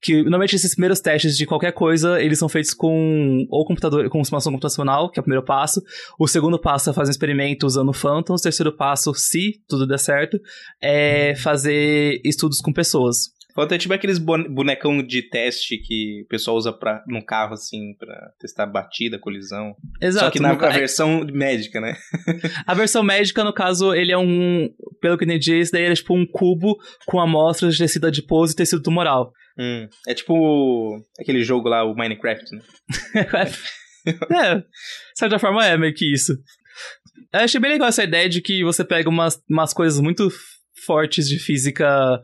que 0.00 0.22
normalmente 0.22 0.56
esses 0.56 0.74
primeiros 0.74 1.00
testes 1.00 1.36
de 1.36 1.46
qualquer 1.46 1.72
coisa, 1.72 2.20
eles 2.20 2.38
são 2.38 2.48
feitos 2.48 2.74
com 2.74 3.46
ou 3.50 3.64
computador, 3.64 4.08
com 4.08 4.22
simulação 4.22 4.52
computacional, 4.52 5.10
que 5.10 5.18
é 5.18 5.20
o 5.20 5.24
primeiro 5.24 5.44
passo. 5.44 5.82
O 6.18 6.28
segundo 6.28 6.58
passo 6.58 6.90
é 6.90 6.92
fazer 6.92 7.10
um 7.10 7.12
experimento 7.12 7.66
usando 7.66 7.92
Phantoms. 7.92 8.40
O 8.40 8.44
terceiro 8.44 8.76
passo, 8.76 9.14
se 9.14 9.62
tudo 9.68 9.86
der 9.86 9.98
certo, 9.98 10.38
é 10.80 11.34
fazer 11.36 12.20
estudos 12.24 12.60
com 12.60 12.72
pessoas. 12.72 13.36
Phantom 13.56 13.74
é 13.74 13.78
tipo 13.78 13.94
aqueles 13.94 14.18
bonecão 14.18 15.02
de 15.02 15.22
teste 15.22 15.78
que 15.78 16.22
o 16.26 16.28
pessoal 16.28 16.58
usa 16.58 16.74
pra, 16.74 17.02
num 17.08 17.22
carro, 17.22 17.54
assim, 17.54 17.94
pra 17.98 18.14
testar 18.38 18.66
batida, 18.66 19.18
colisão. 19.18 19.74
Exato. 20.00 20.26
Só 20.26 20.30
que 20.30 20.40
na 20.40 20.52
no... 20.52 20.58
versão 20.58 21.26
médica, 21.32 21.80
né? 21.80 21.96
a 22.66 22.74
versão 22.74 23.02
médica, 23.02 23.42
no 23.42 23.54
caso, 23.54 23.94
ele 23.94 24.12
é 24.12 24.18
um... 24.18 24.68
Pelo 25.00 25.16
que 25.16 25.24
eu 25.24 25.26
entendi, 25.26 25.54
esse 25.54 25.72
daí 25.72 25.84
é 25.84 25.94
tipo 25.94 26.14
um 26.14 26.26
cubo 26.26 26.76
com 27.06 27.18
amostras 27.18 27.74
de 27.74 27.78
tecido 27.82 28.06
adiposo 28.06 28.52
e 28.52 28.56
tecido 28.56 28.82
tumoral. 28.82 29.32
Hum, 29.58 29.88
é 30.06 30.14
tipo 30.14 31.02
aquele 31.18 31.42
jogo 31.42 31.68
lá, 31.68 31.84
o 31.84 31.94
Minecraft, 31.94 32.44
né? 32.54 32.62
é, 34.30 34.54
de 34.56 34.64
certa 35.14 35.38
forma 35.38 35.64
é 35.64 35.76
meio 35.76 35.94
que 35.94 36.12
isso. 36.12 36.32
Eu 37.32 37.40
achei 37.40 37.60
bem 37.60 37.72
legal 37.72 37.88
essa 37.88 38.04
ideia 38.04 38.28
de 38.28 38.40
que 38.40 38.62
você 38.62 38.84
pega 38.84 39.08
umas, 39.08 39.40
umas 39.48 39.72
coisas 39.72 40.00
muito 40.00 40.28
fortes 40.84 41.28
de 41.28 41.38
física 41.38 42.20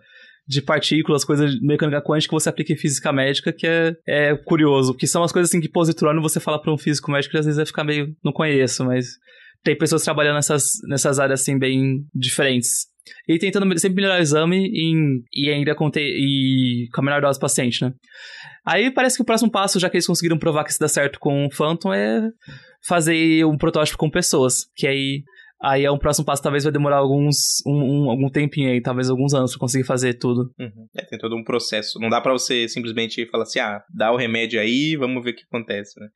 de 0.47 0.61
partículas, 0.61 1.25
coisas 1.25 1.53
de 1.53 1.66
mecânica 1.66 2.03
quântica 2.03 2.31
que 2.31 2.40
você 2.40 2.49
aplica 2.49 2.73
em 2.73 2.77
física 2.77 3.12
médica, 3.12 3.53
que 3.53 3.66
é, 3.66 3.95
é 4.07 4.37
curioso. 4.37 4.95
Que 4.95 5.07
são 5.07 5.23
as 5.23 5.33
coisas 5.33 5.51
assim 5.51 5.61
que 5.61 5.68
positrônio 5.68 6.21
você 6.21 6.40
fala 6.40 6.61
para 6.61 6.73
um 6.73 6.79
físico 6.79 7.11
médico 7.11 7.37
às 7.38 7.47
vezes 7.47 7.57
vai 7.57 7.66
ficar 7.66 7.85
meio. 7.85 8.14
não 8.25 8.33
conheço, 8.33 8.85
mas 8.85 9.07
tem 9.62 9.77
pessoas 9.77 10.03
trabalhando 10.03 10.37
nessas, 10.37 10.73
nessas 10.88 11.18
áreas 11.18 11.40
assim 11.40 11.59
bem 11.59 12.05
diferentes. 12.14 12.87
E 13.28 13.38
tentando 13.38 13.78
sempre 13.78 13.96
melhorar 13.96 14.18
o 14.18 14.22
exame 14.22 14.68
e, 14.72 15.22
e 15.32 15.50
ainda 15.50 15.74
conter, 15.74 16.02
e 16.02 16.88
com 16.92 17.00
a 17.00 17.04
menor 17.04 17.20
dose 17.20 17.38
paciente, 17.38 17.82
né? 17.84 17.92
Aí 18.64 18.90
parece 18.92 19.16
que 19.16 19.22
o 19.22 19.26
próximo 19.26 19.50
passo, 19.50 19.80
já 19.80 19.90
que 19.90 19.96
eles 19.96 20.06
conseguiram 20.06 20.38
provar 20.38 20.64
que 20.64 20.70
isso 20.70 20.78
dá 20.78 20.88
certo 20.88 21.18
com 21.18 21.46
o 21.46 21.50
Phantom, 21.50 21.92
é 21.92 22.28
fazer 22.86 23.44
um 23.44 23.56
protótipo 23.56 23.98
com 23.98 24.08
pessoas. 24.08 24.66
Que 24.76 24.86
aí 24.86 25.24
Aí 25.62 25.85
é 25.85 25.90
um 25.90 25.98
próximo 25.98 26.27
passo, 26.27 26.42
talvez 26.42 26.64
vai 26.64 26.72
demorar 26.72 26.96
alguns 26.96 27.62
um, 27.64 27.72
um, 27.72 28.11
algum 28.11 28.29
tempinho 28.29 28.70
aí, 28.70 28.81
talvez 28.81 29.09
alguns 29.09 29.33
anos 29.33 29.53
pra 29.53 29.61
conseguir 29.61 29.85
fazer 29.85 30.14
tudo. 30.14 30.51
Uhum. 30.59 30.88
É, 30.96 31.05
tem 31.05 31.18
todo 31.18 31.37
um 31.37 31.44
processo. 31.44 32.01
Não 32.01 32.09
dá 32.09 32.20
para 32.20 32.33
você 32.33 32.66
simplesmente 32.68 33.25
falar 33.31 33.44
assim, 33.44 33.61
ah, 33.61 33.83
dá 33.94 34.11
o 34.11 34.16
remédio 34.16 34.61
aí, 34.61 34.96
vamos 34.96 35.22
ver 35.22 35.31
o 35.31 35.35
que 35.37 35.44
acontece, 35.44 36.01
né? 36.01 36.09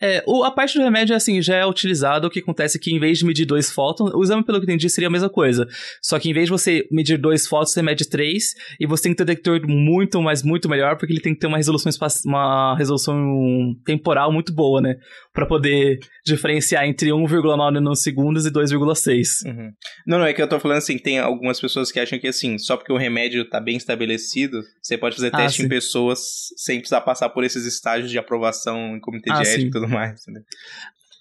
É, 0.00 0.24
o, 0.26 0.42
a 0.42 0.50
parte 0.50 0.78
do 0.78 0.84
remédio, 0.84 1.14
assim, 1.14 1.42
já 1.42 1.56
é 1.56 1.66
utilizado. 1.66 2.26
O 2.26 2.30
que 2.30 2.40
acontece 2.40 2.78
é 2.78 2.80
que 2.80 2.94
em 2.94 2.98
vez 2.98 3.18
de 3.18 3.26
medir 3.26 3.44
dois 3.44 3.70
fótons, 3.70 4.12
o 4.14 4.22
exame, 4.22 4.42
pelo 4.42 4.58
que 4.58 4.64
entendi, 4.64 4.88
seria 4.88 5.08
a 5.08 5.12
mesma 5.12 5.28
coisa. 5.28 5.66
Só 6.02 6.18
que 6.18 6.30
em 6.30 6.32
vez 6.32 6.46
de 6.46 6.52
você 6.52 6.88
medir 6.90 7.18
dois 7.18 7.46
fótons, 7.46 7.72
você 7.72 7.82
mede 7.82 8.08
três, 8.08 8.54
e 8.80 8.86
você 8.86 9.04
tem 9.04 9.12
que 9.12 9.18
ter 9.18 9.22
um 9.24 9.26
detector 9.26 9.60
muito, 9.68 10.22
mas 10.22 10.42
muito 10.42 10.68
melhor, 10.68 10.96
porque 10.96 11.12
ele 11.12 11.20
tem 11.20 11.34
que 11.34 11.40
ter 11.40 11.46
uma 11.46 11.58
resolução, 11.58 11.92
uma 12.24 12.74
resolução 12.76 13.76
temporal 13.84 14.32
muito 14.32 14.54
boa, 14.54 14.80
né? 14.80 14.96
Pra 15.34 15.46
poder 15.46 15.98
diferenciar 16.24 16.84
entre 16.84 17.10
1,9 17.10 17.72
nanosegundos 17.72 18.46
e 18.46 18.50
2,6. 18.50 19.44
Uhum. 19.44 19.72
Não, 20.06 20.18
não, 20.20 20.26
é 20.26 20.32
que 20.32 20.40
eu 20.40 20.48
tô 20.48 20.60
falando 20.60 20.78
assim, 20.78 20.96
tem 20.96 21.18
algumas 21.18 21.60
pessoas 21.60 21.90
que 21.90 21.98
acham 21.98 22.20
que 22.20 22.28
assim, 22.28 22.56
só 22.56 22.76
porque 22.76 22.92
o 22.92 22.96
remédio 22.96 23.44
tá 23.50 23.60
bem 23.60 23.76
estabelecido, 23.76 24.62
você 24.80 24.96
pode 24.96 25.16
fazer 25.16 25.34
ah, 25.34 25.38
teste 25.38 25.58
sim. 25.58 25.66
em 25.66 25.68
pessoas 25.68 26.20
sem 26.56 26.78
precisar 26.78 27.00
passar 27.00 27.30
por 27.30 27.42
esses 27.42 27.66
estágios 27.66 28.12
de 28.12 28.16
aprovação 28.16 28.96
em 28.96 29.00
comitê 29.00 29.32
ah, 29.32 29.42
de 29.42 29.48
ética 29.48 29.66
e 29.66 29.70
tudo 29.70 29.88
mais, 29.88 30.22
entendeu? 30.22 30.44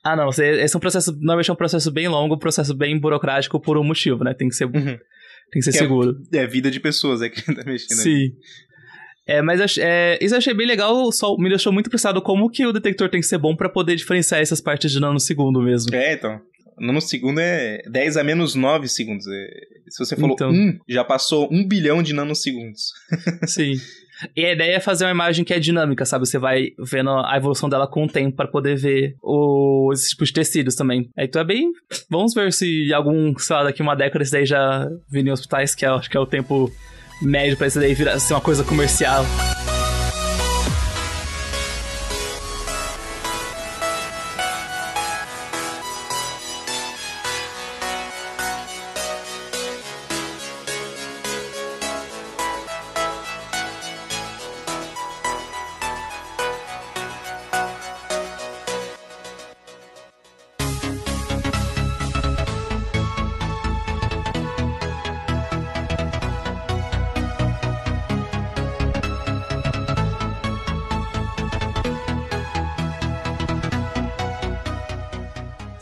Ah, 0.04 0.16
não, 0.16 0.30
esse 0.30 0.76
é 0.76 0.78
um 0.78 0.82
processo, 0.82 1.12
normalmente 1.14 1.50
é 1.50 1.54
um 1.54 1.58
processo 1.58 1.90
bem 1.92 2.08
longo, 2.08 2.36
um 2.36 2.40
processo 2.40 2.76
bem 2.76 3.00
burocrático 3.00 3.60
por 3.60 3.78
um 3.78 3.84
motivo, 3.84 4.24
né? 4.24 4.34
Tem 4.34 4.48
que 4.48 4.56
ser, 4.56 4.66
uhum. 4.66 4.72
tem 4.84 5.00
que 5.54 5.64
ser 5.64 5.72
que 5.72 5.78
é 5.78 5.80
seguro. 5.80 6.22
É, 6.32 6.40
é 6.40 6.48
vida 6.48 6.70
de 6.70 6.80
pessoas 6.80 7.22
é 7.22 7.30
que 7.30 7.42
tá 7.42 7.64
mexendo 7.66 7.98
Sim. 7.98 8.34
É, 9.26 9.42
mas 9.42 9.78
é, 9.78 10.18
isso 10.22 10.34
eu 10.34 10.38
achei 10.38 10.54
bem 10.54 10.68
legal, 10.68 11.12
só 11.12 11.36
me 11.38 11.50
deixou 11.50 11.72
muito 11.72 11.88
impressionado 11.88 12.22
como 12.22 12.50
que 12.50 12.66
o 12.66 12.74
detector 12.74 13.10
tem 13.10 13.22
que 13.22 13.28
ser 13.28 13.38
bom 13.38 13.56
para 13.56 13.70
poder 13.70 13.96
diferenciar 13.96 14.42
essas 14.42 14.60
partes 14.60 14.92
de 14.92 15.00
nanosegundo 15.00 15.62
mesmo. 15.62 15.96
É, 15.96 16.14
então. 16.14 16.42
Nanosegundo 16.78 17.40
é 17.40 17.84
10 17.90 18.18
a 18.18 18.24
menos 18.24 18.56
9 18.56 18.88
segundos. 18.88 19.26
É, 19.28 19.48
se 19.90 20.04
você 20.04 20.16
falou 20.16 20.34
então... 20.34 20.52
1, 20.52 20.80
já 20.90 21.04
passou 21.04 21.48
1 21.52 21.68
bilhão 21.68 22.04
de 22.04 22.14
nanosegundos. 22.14 22.92
Sim. 23.48 23.76
E 24.36 24.46
a 24.46 24.54
ideia 24.54 24.76
é 24.76 24.80
fazer 24.80 25.06
uma 25.06 25.12
imagem 25.12 25.44
que 25.44 25.54
é 25.54 25.60
dinâmica, 25.60 26.06
sabe? 26.06 26.26
Você 26.26 26.38
vai 26.38 26.70
vendo 26.80 27.10
a 27.10 27.36
evolução 27.36 27.68
dela 27.68 27.88
com 27.88 28.06
o 28.06 28.08
tempo 28.08 28.36
para 28.36 28.48
poder 28.48 28.76
ver 28.78 29.16
o, 29.22 29.92
esse 29.94 30.10
tipo 30.10 30.24
de 30.24 30.34
tecidos 30.34 30.76
também. 30.76 31.10
Então 31.18 31.42
é 31.42 31.46
bem. 31.46 31.72
Vamos 32.10 32.34
ver 32.34 32.52
se 32.54 32.94
algum, 32.94 33.38
sei 33.38 33.56
lá, 33.56 33.64
daqui 33.64 33.82
uma 33.82 33.96
década 33.96 34.24
isso 34.24 34.32
daí 34.32 34.46
já 34.46 34.88
viria 35.10 35.30
em 35.30 35.34
hospitais, 35.34 35.76
que 35.76 35.86
é, 35.86 35.90
acho 35.90 36.10
que 36.10 36.18
é 36.18 36.20
o 36.20 36.26
tempo 36.26 36.72
médio 37.24 37.58
pra 37.58 37.68
isso 37.68 37.80
daí 37.80 37.94
virar, 37.94 38.20
ser 38.20 38.34
uma 38.34 38.42
coisa 38.42 38.64
comercial. 38.64 39.26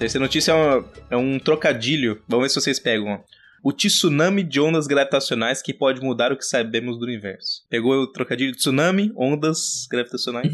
Essa 0.02 0.18
notícia 0.18 0.52
é, 0.52 0.56
uma, 0.56 0.86
é 1.12 1.18
um 1.18 1.38
trocadilho. 1.38 2.20
Vamos 2.28 2.46
ver 2.46 2.50
se 2.50 2.60
vocês 2.60 2.80
pegam. 2.80 3.24
O 3.64 3.72
tsunami 3.72 4.42
de 4.42 4.60
ondas 4.60 4.88
gravitacionais 4.88 5.62
que 5.62 5.72
pode 5.72 6.02
mudar 6.02 6.32
o 6.32 6.38
que 6.38 6.44
sabemos 6.44 6.98
do 6.98 7.06
universo. 7.06 7.64
Pegou 7.70 7.94
o 7.94 8.08
trocadilho 8.12 8.52
de 8.52 8.58
tsunami, 8.58 9.12
ondas 9.16 9.86
gravitacionais? 9.92 10.52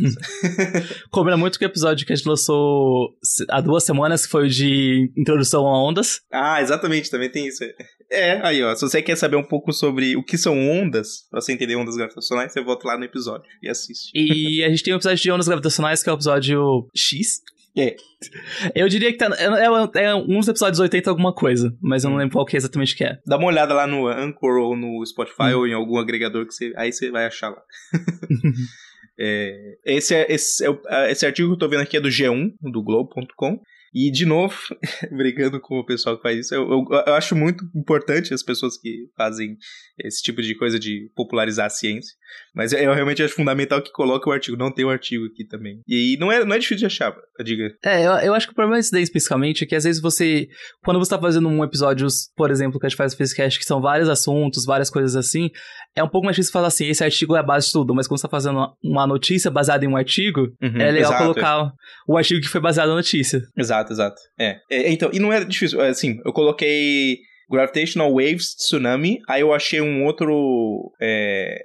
Combina 1.10 1.38
muito 1.38 1.58
com 1.58 1.64
o 1.64 1.68
episódio 1.68 2.06
que 2.06 2.12
a 2.12 2.16
gente 2.18 2.28
lançou 2.28 3.16
há 3.50 3.62
duas 3.62 3.86
semanas, 3.86 4.26
que 4.26 4.32
foi 4.32 4.48
o 4.48 4.50
de 4.50 5.10
introdução 5.18 5.66
a 5.66 5.82
ondas. 5.82 6.20
Ah, 6.30 6.62
exatamente, 6.62 7.10
também 7.10 7.30
tem 7.30 7.48
isso. 7.48 7.64
É, 8.12 8.46
aí 8.46 8.62
ó, 8.62 8.76
se 8.76 8.82
você 8.82 9.02
quer 9.02 9.16
saber 9.16 9.38
um 9.38 9.44
pouco 9.44 9.72
sobre 9.72 10.18
o 10.18 10.24
que 10.24 10.38
são 10.38 10.58
ondas, 10.70 11.26
pra 11.32 11.40
você 11.40 11.54
entender 11.54 11.78
ondas 11.78 11.96
gravitacionais, 11.96 12.52
você 12.52 12.62
volta 12.62 12.86
lá 12.90 12.98
no 12.98 13.06
episódio 13.06 13.50
e 13.64 13.70
assiste. 13.70 14.12
E 14.14 14.62
a 14.66 14.70
gente 14.70 14.84
tem 14.84 14.94
um 14.94 14.98
episódio 14.98 15.24
de 15.24 15.32
ondas 15.32 15.48
gravitacionais, 15.48 16.04
que 16.04 16.10
é 16.10 16.12
o 16.12 16.16
episódio 16.16 16.90
X, 16.94 17.42
é. 17.82 17.96
Eu 18.76 18.88
diria 18.88 19.12
que 19.12 19.18
tá, 19.18 19.30
é, 19.38 20.02
é, 20.02 20.06
é 20.06 20.16
uns 20.16 20.48
episódios 20.48 20.80
80 20.80 21.10
alguma 21.10 21.34
coisa, 21.34 21.76
mas 21.82 22.04
eu 22.04 22.10
não 22.10 22.18
lembro 22.18 22.34
qual 22.34 22.46
que 22.46 22.56
é 22.56 22.60
exatamente 22.60 22.96
que 22.96 23.04
é. 23.04 23.20
Dá 23.26 23.38
uma 23.38 23.48
olhada 23.48 23.74
lá 23.74 23.86
no 23.86 24.08
Anchor 24.08 24.58
ou 24.58 24.76
no 24.76 25.06
Spotify 25.06 25.54
hum. 25.54 25.60
ou 25.60 25.68
em 25.68 25.74
algum 25.74 25.98
agregador 25.98 26.46
que 26.46 26.54
você, 26.54 26.74
aí 26.76 26.92
você 26.92 27.12
vai 27.12 27.26
achar 27.26 27.50
lá. 27.50 27.62
é, 29.20 29.78
esse, 29.86 30.16
é, 30.16 30.32
esse, 30.32 30.66
é, 30.66 31.12
esse 31.12 31.26
artigo 31.26 31.50
que 31.50 31.54
eu 31.56 31.60
tô 31.60 31.70
vendo 31.70 31.82
aqui 31.82 31.98
é 31.98 32.02
do 32.02 32.10
G1, 32.10 32.54
do 32.62 32.84
Globo.com. 32.84 33.60
E, 33.94 34.12
de 34.12 34.26
novo, 34.26 34.56
brigando 35.16 35.60
com 35.60 35.80
o 35.80 35.86
pessoal 35.86 36.18
que 36.18 36.22
faz 36.22 36.38
isso, 36.38 36.54
eu, 36.54 36.70
eu, 36.70 36.86
eu, 37.08 37.13
acho 37.16 37.36
muito 37.36 37.66
importante 37.76 38.34
as 38.34 38.44
pessoas 38.44 38.78
que 38.78 39.10
fazem 39.16 39.58
esse 40.04 40.22
tipo 40.22 40.42
de 40.42 40.56
coisa 40.56 40.78
de 40.78 41.10
popularizar 41.16 41.66
a 41.66 41.70
ciência. 41.70 42.13
Mas 42.58 42.74
eu, 42.74 42.80
eu 42.80 42.93
realmente 42.93 43.22
acho 43.22 43.36
fundamental 43.36 43.80
que 43.84 43.91
coloque 43.91 44.28
o 44.28 44.32
artigo. 44.32 44.58
Não 44.58 44.74
tem 44.74 44.84
o 44.84 44.88
um 44.88 44.91
artigo 44.91 45.26
aqui 45.26 45.46
também. 45.46 45.80
E 45.88 46.17
não 46.20 46.32
é, 46.32 46.43
não 46.43 46.56
é 46.56 46.58
difícil 46.58 46.80
de 46.80 46.86
achar, 46.88 47.15
diga. 47.46 47.70
É, 47.86 48.04
eu, 48.04 48.12
eu 48.13 48.34
acho 48.34 48.48
que 48.48 48.54
o 48.54 48.56
problema 48.56 48.80
disso 48.80 48.91
daí 48.91 49.04
especificamente 49.04 49.63
é 49.63 49.67
que 49.67 49.76
às 49.76 49.84
vezes 49.84 50.02
você, 50.02 50.48
quando 50.84 50.98
você 50.98 51.12
tá 51.12 51.20
fazendo 51.20 51.48
um 51.48 51.63
episódio, 51.63 52.08
por 52.36 52.50
exemplo, 52.50 52.80
que 52.80 52.88
a 52.88 52.89
gente 52.89 52.98
faz 52.98 53.13
no 53.13 53.17
Facecast, 53.20 53.60
que 53.60 53.65
são 53.65 53.80
vários 53.80 54.10
assuntos, 54.10 54.65
várias 54.65 54.89
coisas 54.89 55.15
assim, 55.15 55.52
é 55.96 56.04
um 56.04 56.10
pouco 56.10 56.26
mais 56.26 56.36
difícil 56.36 56.52
falar 56.52 56.67
assim, 56.67 56.88
esse 56.88 57.04
artigo 57.04 57.36
é 57.36 57.39
a 57.39 57.43
base 57.43 57.67
de 57.67 57.74
tudo, 57.74 57.93
mas 57.93 58.08
quando 58.08 58.20
você 58.20 58.28
tá 58.28 58.32
fazendo 58.32 58.74
uma 58.84 59.06
notícia 59.06 59.52
baseada 59.52 59.86
em 59.86 59.88
um 59.88 59.96
artigo, 59.96 60.48
uhum, 60.60 60.82
é 60.82 60.91
legal 60.91 61.12
exato, 61.12 61.24
colocar 61.24 61.72
o 62.08 62.17
artigo 62.17 62.41
que 62.41 62.48
foi 62.48 62.60
baseado 62.60 62.89
na 62.89 62.96
notícia. 62.96 63.39
Exato, 63.56 63.93
exato. 63.93 64.20
É. 64.39 64.58
é. 64.72 64.91
Então, 64.91 65.12
e 65.13 65.20
não 65.20 65.32
é 65.32 65.46
difícil, 65.46 65.80
é 65.80 65.89
assim, 65.89 66.20
eu 66.26 66.34
coloquei 66.34 67.20
Gravitational 67.50 68.13
Waves 68.13 68.56
Tsunami, 68.56 69.20
aí 69.28 69.41
eu 69.41 69.54
achei 69.54 69.80
um 69.80 70.06
outro. 70.06 70.91
É, 71.00 71.58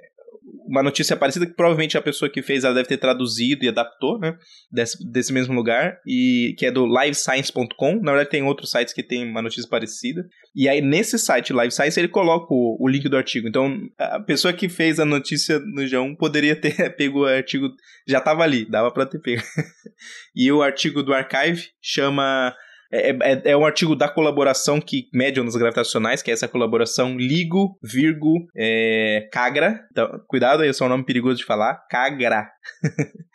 uma 0.67 0.83
notícia 0.83 1.15
parecida 1.15 1.45
que 1.45 1.53
provavelmente 1.53 1.97
a 1.97 2.01
pessoa 2.01 2.29
que 2.29 2.41
fez 2.41 2.63
ela 2.63 2.73
deve 2.73 2.87
ter 2.87 2.97
traduzido 2.97 3.65
e 3.65 3.69
adaptou, 3.69 4.19
né? 4.19 4.37
Desse, 4.71 4.97
desse 5.11 5.33
mesmo 5.33 5.53
lugar, 5.53 5.97
e 6.05 6.55
que 6.57 6.65
é 6.65 6.71
do 6.71 6.85
livescience.com. 6.85 8.01
Na 8.01 8.11
verdade, 8.11 8.29
tem 8.29 8.43
outros 8.43 8.71
sites 8.71 8.93
que 8.93 9.03
tem 9.03 9.27
uma 9.29 9.41
notícia 9.41 9.69
parecida. 9.69 10.25
E 10.55 10.69
aí, 10.69 10.81
nesse 10.81 11.17
site 11.17 11.53
Live 11.53 11.73
Science, 11.73 11.99
ele 11.99 12.07
coloca 12.07 12.47
o, 12.53 12.77
o 12.79 12.87
link 12.87 13.07
do 13.09 13.17
artigo. 13.17 13.47
Então, 13.47 13.77
a 13.97 14.19
pessoa 14.19 14.53
que 14.53 14.69
fez 14.69 14.99
a 14.99 15.05
notícia 15.05 15.59
no 15.59 15.81
G1 15.83 16.15
poderia 16.17 16.55
ter 16.55 16.89
pego 16.95 17.21
o 17.21 17.25
artigo, 17.25 17.69
já 18.07 18.19
estava 18.19 18.43
ali, 18.43 18.65
dava 18.69 18.91
para 18.91 19.05
ter 19.05 19.19
pego. 19.19 19.43
e 20.35 20.51
o 20.51 20.61
artigo 20.61 21.03
do 21.03 21.13
Archive 21.13 21.69
chama 21.81 22.55
é, 22.93 23.09
é, 23.09 23.41
é, 23.45 23.57
um 23.57 23.65
artigo 23.65 23.95
da 23.95 24.07
colaboração 24.07 24.79
que 24.79 25.09
mede 25.11 25.41
ondas 25.41 25.55
gravitacionais, 25.55 26.21
que 26.21 26.29
é 26.29 26.33
essa 26.33 26.47
colaboração 26.47 27.17
LIGO, 27.17 27.75
Virgo, 27.81 28.47
é, 28.55 29.27
CAGRA. 29.31 29.79
Então, 29.91 30.21
cuidado 30.27 30.61
aí, 30.61 30.69
é 30.69 30.83
um 30.83 30.89
nome 30.89 31.03
perigoso 31.03 31.37
de 31.37 31.45
falar. 31.45 31.87
CAGRA. 31.89 32.47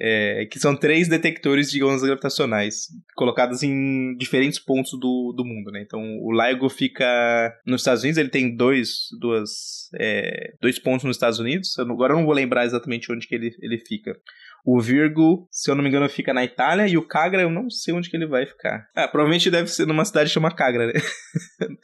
É, 0.00 0.44
que 0.50 0.58
são 0.58 0.74
três 0.74 1.06
detectores 1.06 1.70
de 1.70 1.84
ondas 1.84 2.02
gravitacionais 2.02 2.88
colocados 3.14 3.62
em 3.62 4.16
diferentes 4.16 4.58
pontos 4.58 4.90
do, 4.98 5.32
do 5.36 5.44
mundo, 5.44 5.70
né? 5.70 5.80
Então, 5.82 6.00
o 6.20 6.32
LIGO 6.32 6.68
fica 6.68 7.56
nos 7.64 7.82
Estados 7.82 8.02
Unidos, 8.02 8.18
ele 8.18 8.28
tem 8.28 8.56
dois, 8.56 9.02
duas, 9.20 9.88
é, 9.94 10.54
dois 10.60 10.80
pontos 10.80 11.04
nos 11.04 11.14
Estados 11.14 11.38
Unidos. 11.38 11.78
Agora 11.78 12.12
eu 12.12 12.16
não 12.16 12.26
vou 12.26 12.34
lembrar 12.34 12.64
exatamente 12.64 13.12
onde 13.12 13.28
que 13.28 13.36
ele, 13.36 13.54
ele 13.60 13.78
fica. 13.78 14.18
O 14.64 14.80
Virgo, 14.80 15.48
se 15.50 15.70
eu 15.70 15.74
não 15.74 15.82
me 15.82 15.88
engano, 15.88 16.08
fica 16.08 16.34
na 16.34 16.44
Itália. 16.44 16.86
E 16.86 16.96
o 16.96 17.06
Cagra, 17.06 17.42
eu 17.42 17.50
não 17.50 17.70
sei 17.70 17.94
onde 17.94 18.10
que 18.10 18.16
ele 18.16 18.26
vai 18.26 18.46
ficar. 18.46 18.86
Ah, 18.94 19.08
provavelmente 19.08 19.50
deve 19.50 19.68
ser 19.68 19.86
numa 19.86 20.04
cidade 20.04 20.30
chamada 20.30 20.54
Cagra, 20.54 20.86
né? 20.86 20.92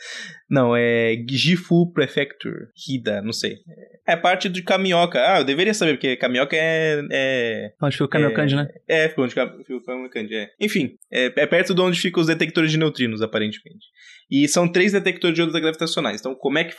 não, 0.49 0.77
é 0.77 1.17
Gifu 1.29 1.93
Prefecture. 1.93 2.69
Hida, 2.89 3.23
não 3.23 3.33
sei. 3.33 3.59
É 4.07 4.17
parte 4.17 4.49
de 4.49 4.63
Kamioka. 4.63 5.19
Ah, 5.19 5.41
eu 5.41 5.45
deveria 5.45 5.73
saber, 5.73 5.95
porque 5.95 6.17
Kamioka 6.17 6.57
é... 6.57 7.01
é 7.11 7.73
onde 7.83 7.95
fica 7.95 8.05
o 8.05 8.09
Kamiokande, 8.09 8.55
é, 8.55 8.57
né? 8.57 8.69
É, 8.87 9.09
fica 9.09 9.23
onde 9.23 9.35
fica 9.35 9.77
o 9.77 9.85
Kamiokande, 9.85 10.35
é. 10.35 10.51
Enfim, 10.61 10.99
é, 11.11 11.33
é 11.37 11.47
perto 11.47 11.75
de 11.75 11.81
onde 11.81 12.01
ficam 12.01 12.21
os 12.21 12.27
detectores 12.27 12.71
de 12.71 12.79
neutrinos, 12.79 13.23
aparentemente. 13.23 13.87
E 14.31 14.49
são 14.49 14.67
três 14.67 14.93
detectores 14.93 15.35
de 15.35 15.43
ondas 15.43 15.61
gravitacionais. 15.61 16.21
Então, 16.21 16.35
como 16.35 16.59
é 16.59 16.65
que? 16.65 16.75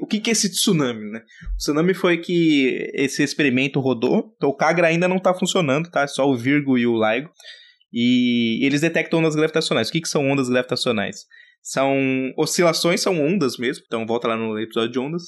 O 0.00 0.06
que, 0.06 0.20
que 0.20 0.30
é 0.30 0.32
esse 0.32 0.50
tsunami, 0.50 1.10
né? 1.10 1.22
O 1.54 1.56
tsunami 1.56 1.94
foi 1.94 2.18
que 2.18 2.90
esse 2.94 3.22
experimento 3.22 3.80
rodou. 3.80 4.32
Então, 4.36 4.48
o 4.48 4.56
Kagra 4.56 4.86
ainda 4.86 5.08
não 5.08 5.16
está 5.16 5.34
funcionando, 5.34 5.90
tá? 5.90 6.06
Só 6.06 6.28
o 6.28 6.36
Virgo 6.36 6.78
e 6.78 6.86
o 6.86 6.94
LIGO. 6.94 7.30
E 7.92 8.64
eles 8.64 8.80
detectam 8.80 9.20
ondas 9.20 9.34
gravitacionais. 9.34 9.88
O 9.88 9.92
que, 9.92 10.00
que 10.00 10.08
são 10.08 10.28
ondas 10.28 10.48
gravitacionais? 10.48 11.24
São 11.62 12.32
oscilações, 12.36 13.00
são 13.00 13.20
ondas 13.20 13.56
mesmo. 13.58 13.84
Então, 13.86 14.06
volta 14.06 14.28
lá 14.28 14.36
no 14.36 14.58
episódio 14.58 14.92
de 14.92 14.98
ondas. 14.98 15.22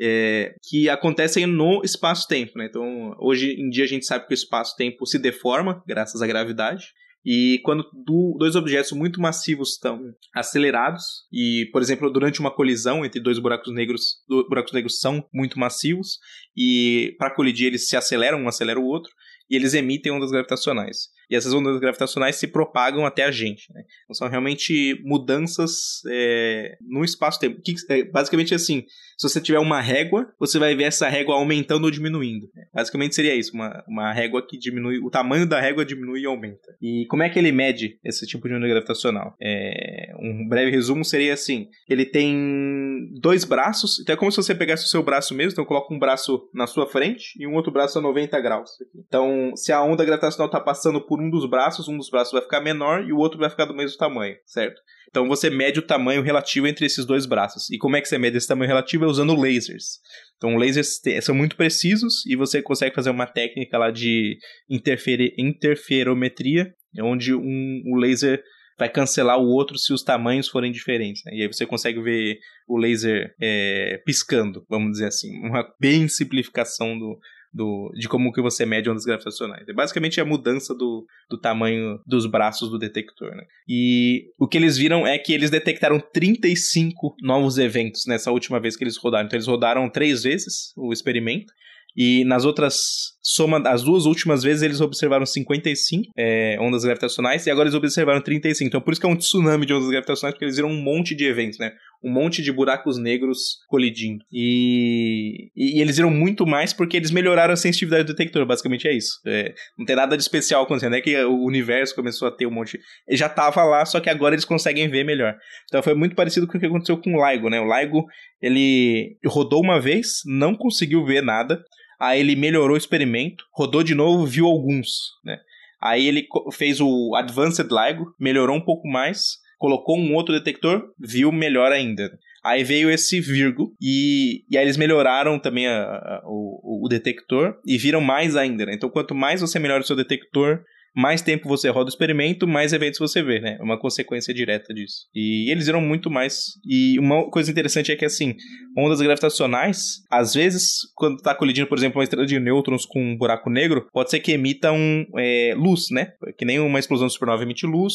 É, 0.00 0.54
que 0.68 0.88
acontecem 0.88 1.44
no 1.46 1.82
espaço-tempo, 1.84 2.52
né? 2.56 2.66
Então, 2.66 3.14
hoje 3.20 3.52
em 3.52 3.68
dia 3.68 3.84
a 3.84 3.88
gente 3.88 4.06
sabe 4.06 4.26
que 4.26 4.32
o 4.32 4.34
espaço-tempo 4.34 5.06
se 5.06 5.18
deforma 5.18 5.82
graças 5.86 6.22
à 6.22 6.26
gravidade. 6.26 6.86
E 7.24 7.60
quando 7.64 7.88
dois 8.36 8.56
objetos 8.56 8.92
muito 8.92 9.20
massivos 9.20 9.74
estão 9.74 10.12
acelerados, 10.34 11.04
e, 11.32 11.68
por 11.72 11.80
exemplo, 11.80 12.10
durante 12.12 12.40
uma 12.40 12.50
colisão 12.50 13.04
entre 13.04 13.20
dois 13.20 13.38
buracos 13.38 13.72
negros, 13.72 14.16
buracos 14.48 14.72
negros 14.72 14.98
são 14.98 15.24
muito 15.32 15.58
massivos, 15.58 16.18
e 16.56 17.14
para 17.18 17.34
colidir 17.34 17.68
eles 17.68 17.88
se 17.88 17.96
aceleram, 17.96 18.38
um 18.38 18.48
acelera 18.48 18.80
o 18.80 18.86
outro, 18.86 19.12
e 19.48 19.54
eles 19.54 19.74
emitem 19.74 20.12
ondas 20.12 20.30
gravitacionais. 20.30 21.08
E 21.32 21.34
essas 21.34 21.54
ondas 21.54 21.80
gravitacionais 21.80 22.36
se 22.36 22.46
propagam 22.46 23.06
até 23.06 23.24
a 23.24 23.30
gente. 23.30 23.72
Né? 23.72 23.84
Então 24.04 24.14
são 24.14 24.28
realmente 24.28 25.00
mudanças 25.02 26.02
é, 26.10 26.76
no 26.86 27.02
espaço-tempo. 27.02 27.62
É, 27.88 28.04
basicamente 28.04 28.54
assim, 28.54 28.84
se 29.16 29.28
você 29.28 29.40
tiver 29.40 29.58
uma 29.58 29.80
régua, 29.80 30.30
você 30.38 30.58
vai 30.58 30.74
ver 30.74 30.84
essa 30.84 31.08
régua 31.08 31.36
aumentando 31.36 31.84
ou 31.84 31.90
diminuindo. 31.90 32.50
Basicamente 32.74 33.14
seria 33.14 33.34
isso, 33.34 33.54
uma, 33.54 33.82
uma 33.88 34.12
régua 34.12 34.46
que 34.46 34.58
diminui, 34.58 34.98
o 34.98 35.08
tamanho 35.08 35.46
da 35.46 35.58
régua 35.58 35.86
diminui 35.86 36.22
e 36.22 36.26
aumenta. 36.26 36.76
E 36.82 37.06
como 37.08 37.22
é 37.22 37.30
que 37.30 37.38
ele 37.38 37.50
mede 37.50 37.98
esse 38.04 38.26
tipo 38.26 38.46
de 38.46 38.54
onda 38.54 38.68
gravitacional? 38.68 39.34
É, 39.40 40.12
um 40.18 40.46
breve 40.48 40.70
resumo 40.70 41.04
seria 41.04 41.32
assim, 41.32 41.68
ele 41.88 42.04
tem 42.04 43.08
dois 43.20 43.44
braços, 43.44 44.00
então 44.00 44.12
é 44.12 44.18
como 44.18 44.30
se 44.30 44.36
você 44.36 44.54
pegasse 44.54 44.84
o 44.84 44.88
seu 44.88 45.02
braço 45.04 45.34
mesmo, 45.34 45.52
então 45.52 45.64
coloca 45.64 45.94
um 45.94 45.98
braço 45.98 46.50
na 46.52 46.66
sua 46.66 46.86
frente 46.86 47.40
e 47.40 47.46
um 47.46 47.54
outro 47.54 47.72
braço 47.72 47.98
a 47.98 48.02
90 48.02 48.40
graus. 48.40 48.70
Então, 49.06 49.52
se 49.54 49.72
a 49.72 49.80
onda 49.80 50.04
gravitacional 50.04 50.48
está 50.48 50.60
passando 50.60 51.00
por 51.00 51.21
um 51.22 51.30
dos 51.30 51.48
braços, 51.48 51.88
um 51.88 51.96
dos 51.96 52.10
braços 52.10 52.32
vai 52.32 52.42
ficar 52.42 52.60
menor 52.60 53.04
e 53.04 53.12
o 53.12 53.18
outro 53.18 53.38
vai 53.38 53.48
ficar 53.48 53.64
do 53.64 53.74
mesmo 53.74 53.96
tamanho, 53.96 54.36
certo? 54.44 54.80
Então 55.08 55.28
você 55.28 55.50
mede 55.50 55.78
o 55.78 55.86
tamanho 55.86 56.22
relativo 56.22 56.66
entre 56.66 56.86
esses 56.86 57.04
dois 57.04 57.26
braços. 57.26 57.70
E 57.70 57.78
como 57.78 57.96
é 57.96 58.00
que 58.00 58.08
você 58.08 58.18
mede 58.18 58.38
esse 58.38 58.48
tamanho 58.48 58.68
relativo? 58.68 59.04
É 59.04 59.08
usando 59.08 59.34
lasers. 59.34 60.00
Então 60.36 60.56
lasers 60.56 61.00
são 61.22 61.34
muito 61.34 61.54
precisos 61.54 62.26
e 62.26 62.34
você 62.34 62.62
consegue 62.62 62.94
fazer 62.94 63.10
uma 63.10 63.26
técnica 63.26 63.78
lá 63.78 63.90
de 63.90 64.38
interferometria, 64.68 66.72
onde 67.00 67.34
um, 67.34 67.96
laser 67.96 68.42
vai 68.78 68.88
cancelar 68.88 69.38
o 69.38 69.46
outro 69.46 69.78
se 69.78 69.92
os 69.92 70.02
tamanhos 70.02 70.48
forem 70.48 70.72
diferentes. 70.72 71.22
Né? 71.26 71.36
E 71.36 71.42
aí 71.42 71.46
você 71.46 71.66
consegue 71.66 72.00
ver 72.00 72.38
o 72.66 72.78
laser 72.78 73.34
é, 73.40 74.00
piscando, 74.04 74.64
vamos 74.68 74.92
dizer 74.92 75.06
assim. 75.06 75.30
Uma 75.46 75.64
bem 75.78 76.08
simplificação 76.08 76.98
do, 76.98 77.18
do, 77.52 77.92
de 77.94 78.08
como 78.08 78.32
que 78.32 78.40
você 78.40 78.64
mede 78.64 78.88
ondas 78.88 79.04
gravitacionais. 79.04 79.68
É 79.68 79.72
basicamente 79.72 80.20
a 80.20 80.24
mudança 80.24 80.74
do, 80.74 81.06
do 81.28 81.38
tamanho 81.38 82.00
dos 82.06 82.26
braços 82.26 82.70
do 82.70 82.78
detector. 82.78 83.34
Né? 83.34 83.44
E 83.68 84.30
o 84.38 84.48
que 84.48 84.56
eles 84.56 84.76
viram 84.76 85.06
é 85.06 85.18
que 85.18 85.32
eles 85.32 85.50
detectaram 85.50 86.00
35 86.00 87.16
novos 87.20 87.58
eventos 87.58 88.04
nessa 88.06 88.30
última 88.30 88.58
vez 88.58 88.76
que 88.76 88.84
eles 88.84 88.96
rodaram. 88.96 89.26
Então 89.26 89.36
eles 89.36 89.46
rodaram 89.46 89.88
três 89.90 90.22
vezes 90.22 90.72
o 90.76 90.92
experimento 90.92 91.52
e 91.96 92.24
nas 92.24 92.44
outras, 92.44 93.12
soma 93.22 93.58
as 93.68 93.82
duas 93.82 94.06
últimas 94.06 94.42
vezes 94.42 94.62
eles 94.62 94.80
observaram 94.80 95.26
55 95.26 96.10
é, 96.16 96.56
ondas 96.60 96.84
gravitacionais 96.84 97.46
e 97.46 97.50
agora 97.50 97.68
eles 97.68 97.76
observaram 97.76 98.20
35. 98.20 98.66
Então 98.66 98.80
por 98.80 98.92
isso 98.92 99.00
que 99.00 99.06
é 99.06 99.10
um 99.10 99.16
tsunami 99.16 99.66
de 99.66 99.74
ondas 99.74 99.88
gravitacionais, 99.88 100.34
porque 100.34 100.44
eles 100.44 100.56
viram 100.56 100.70
um 100.70 100.82
monte 100.82 101.14
de 101.14 101.26
eventos, 101.26 101.58
né? 101.58 101.72
Um 102.02 102.10
monte 102.10 102.42
de 102.42 102.50
buracos 102.50 102.98
negros 102.98 103.58
colidindo. 103.68 104.24
E, 104.32 105.50
e, 105.56 105.78
e 105.78 105.80
eles 105.80 105.96
viram 105.96 106.10
muito 106.10 106.46
mais 106.46 106.72
porque 106.72 106.96
eles 106.96 107.10
melhoraram 107.10 107.54
a 107.54 107.56
sensitividade 107.56 108.04
do 108.04 108.14
detector, 108.14 108.44
basicamente 108.44 108.88
é 108.88 108.92
isso. 108.92 109.20
É, 109.26 109.54
não 109.78 109.86
tem 109.86 109.96
nada 109.96 110.16
de 110.16 110.22
especial 110.22 110.64
acontecendo, 110.64 110.96
é 110.96 111.00
que 111.00 111.16
o 111.24 111.44
universo 111.44 111.94
começou 111.94 112.28
a 112.28 112.30
ter 112.30 112.46
um 112.46 112.50
monte. 112.50 112.80
Já 113.10 113.28
tava 113.28 113.62
lá, 113.64 113.84
só 113.84 114.00
que 114.00 114.10
agora 114.10 114.34
eles 114.34 114.44
conseguem 114.44 114.88
ver 114.88 115.04
melhor. 115.04 115.36
Então 115.66 115.82
foi 115.82 115.94
muito 115.94 116.16
parecido 116.16 116.46
com 116.46 116.56
o 116.56 116.60
que 116.60 116.66
aconteceu 116.66 116.96
com 116.98 117.14
o 117.14 117.30
LIGO, 117.30 117.48
né? 117.48 117.60
O 117.60 117.78
LIGO, 117.78 118.04
ele 118.40 119.16
rodou 119.24 119.62
uma 119.62 119.80
vez, 119.80 120.22
não 120.26 120.54
conseguiu 120.54 121.04
ver 121.04 121.22
nada. 121.22 121.62
Aí 122.00 122.18
ele 122.18 122.34
melhorou 122.34 122.74
o 122.74 122.78
experimento, 122.78 123.44
rodou 123.52 123.82
de 123.84 123.94
novo, 123.94 124.26
viu 124.26 124.46
alguns, 124.46 124.88
né? 125.24 125.38
Aí 125.80 126.06
ele 126.06 126.26
fez 126.52 126.80
o 126.80 127.14
Advanced 127.16 127.68
LIGO, 127.68 128.14
melhorou 128.18 128.56
um 128.56 128.64
pouco 128.64 128.88
mais, 128.88 129.38
colocou 129.62 129.96
um 129.96 130.12
outro 130.12 130.34
detector, 130.34 130.90
viu 130.98 131.30
melhor 131.30 131.70
ainda. 131.70 132.10
Aí 132.44 132.64
veio 132.64 132.90
esse 132.90 133.20
Virgo 133.20 133.72
e, 133.80 134.42
e 134.50 134.58
aí 134.58 134.64
eles 134.64 134.76
melhoraram 134.76 135.38
também 135.38 135.68
a, 135.68 135.84
a, 135.84 136.22
o, 136.26 136.84
o 136.84 136.88
detector 136.88 137.54
e 137.64 137.78
viram 137.78 138.00
mais 138.00 138.34
ainda, 138.34 138.66
né? 138.66 138.74
Então 138.74 138.90
quanto 138.90 139.14
mais 139.14 139.40
você 139.40 139.60
melhora 139.60 139.84
o 139.84 139.86
seu 139.86 139.94
detector, 139.94 140.64
mais 140.96 141.22
tempo 141.22 141.48
você 141.48 141.68
roda 141.68 141.84
o 141.84 141.88
experimento, 141.88 142.44
mais 142.44 142.72
eventos 142.72 142.98
você 142.98 143.22
vê, 143.22 143.38
né? 143.38 143.56
É 143.60 143.62
uma 143.62 143.78
consequência 143.78 144.34
direta 144.34 144.74
disso. 144.74 145.06
E 145.14 145.48
eles 145.48 145.66
viram 145.66 145.80
muito 145.80 146.10
mais. 146.10 146.58
E 146.68 146.98
uma 146.98 147.30
coisa 147.30 147.48
interessante 147.48 147.92
é 147.92 147.96
que, 147.96 148.04
assim, 148.04 148.34
ondas 148.76 149.00
gravitacionais, 149.00 150.02
às 150.10 150.34
vezes, 150.34 150.64
quando 150.96 151.18
está 151.18 151.36
colidindo, 151.36 151.68
por 151.68 151.78
exemplo, 151.78 151.98
uma 151.98 152.04
estrela 152.04 152.26
de 152.26 152.40
nêutrons 152.40 152.84
com 152.84 153.00
um 153.00 153.16
buraco 153.16 153.48
negro, 153.48 153.86
pode 153.92 154.10
ser 154.10 154.18
que 154.18 154.32
emita 154.32 154.72
um, 154.72 155.06
é, 155.16 155.54
luz, 155.56 155.84
né? 155.92 156.08
Que 156.36 156.44
nem 156.44 156.58
uma 156.58 156.80
explosão 156.80 157.06
de 157.06 157.12
supernova 157.12 157.44
emite 157.44 157.64
luz. 157.64 157.94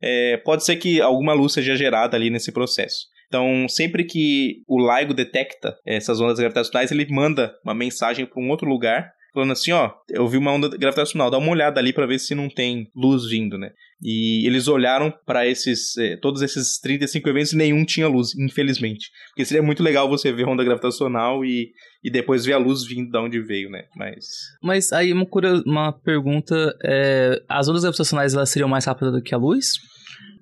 É, 0.00 0.36
pode 0.38 0.64
ser 0.64 0.76
que 0.76 1.00
alguma 1.00 1.32
luz 1.32 1.52
seja 1.52 1.76
gerada 1.76 2.16
ali 2.16 2.30
nesse 2.30 2.52
processo. 2.52 3.06
Então, 3.26 3.68
sempre 3.68 4.04
que 4.04 4.62
o 4.66 4.78
LIGO 4.78 5.12
detecta 5.12 5.76
essas 5.86 6.20
ondas 6.20 6.38
gravitacionais, 6.38 6.90
ele 6.90 7.06
manda 7.10 7.54
uma 7.62 7.74
mensagem 7.74 8.24
para 8.24 8.40
um 8.42 8.48
outro 8.48 8.66
lugar 8.68 9.12
falando 9.38 9.52
assim, 9.52 9.70
ó, 9.70 9.92
eu 10.08 10.26
vi 10.26 10.36
uma 10.36 10.52
onda 10.52 10.68
gravitacional, 10.68 11.30
dá 11.30 11.38
uma 11.38 11.50
olhada 11.50 11.78
ali 11.78 11.92
para 11.92 12.06
ver 12.06 12.18
se 12.18 12.34
não 12.34 12.48
tem 12.48 12.90
luz 12.94 13.24
vindo, 13.26 13.56
né? 13.56 13.70
E 14.02 14.44
eles 14.46 14.66
olharam 14.66 15.12
para 15.24 15.46
esses, 15.46 15.96
eh, 15.96 16.16
todos 16.16 16.42
esses 16.42 16.78
35 16.80 17.28
eventos 17.28 17.52
e 17.52 17.56
nenhum 17.56 17.84
tinha 17.84 18.08
luz, 18.08 18.34
infelizmente. 18.36 19.10
Porque 19.28 19.44
seria 19.44 19.62
muito 19.62 19.82
legal 19.82 20.08
você 20.08 20.32
ver 20.32 20.46
onda 20.46 20.64
gravitacional 20.64 21.44
e, 21.44 21.72
e 22.02 22.10
depois 22.10 22.44
ver 22.44 22.54
a 22.54 22.58
luz 22.58 22.84
vindo 22.84 23.10
de 23.10 23.18
onde 23.18 23.40
veio, 23.40 23.70
né? 23.70 23.84
Mas. 23.96 24.26
Mas 24.62 24.92
aí 24.92 25.12
uma, 25.12 25.26
uma 25.66 25.92
pergunta: 25.92 26.76
é, 26.84 27.42
as 27.48 27.68
ondas 27.68 27.82
gravitacionais 27.82 28.34
elas 28.34 28.50
seriam 28.50 28.68
mais 28.68 28.84
rápidas 28.84 29.12
do 29.12 29.22
que 29.22 29.34
a 29.34 29.38
luz? 29.38 29.72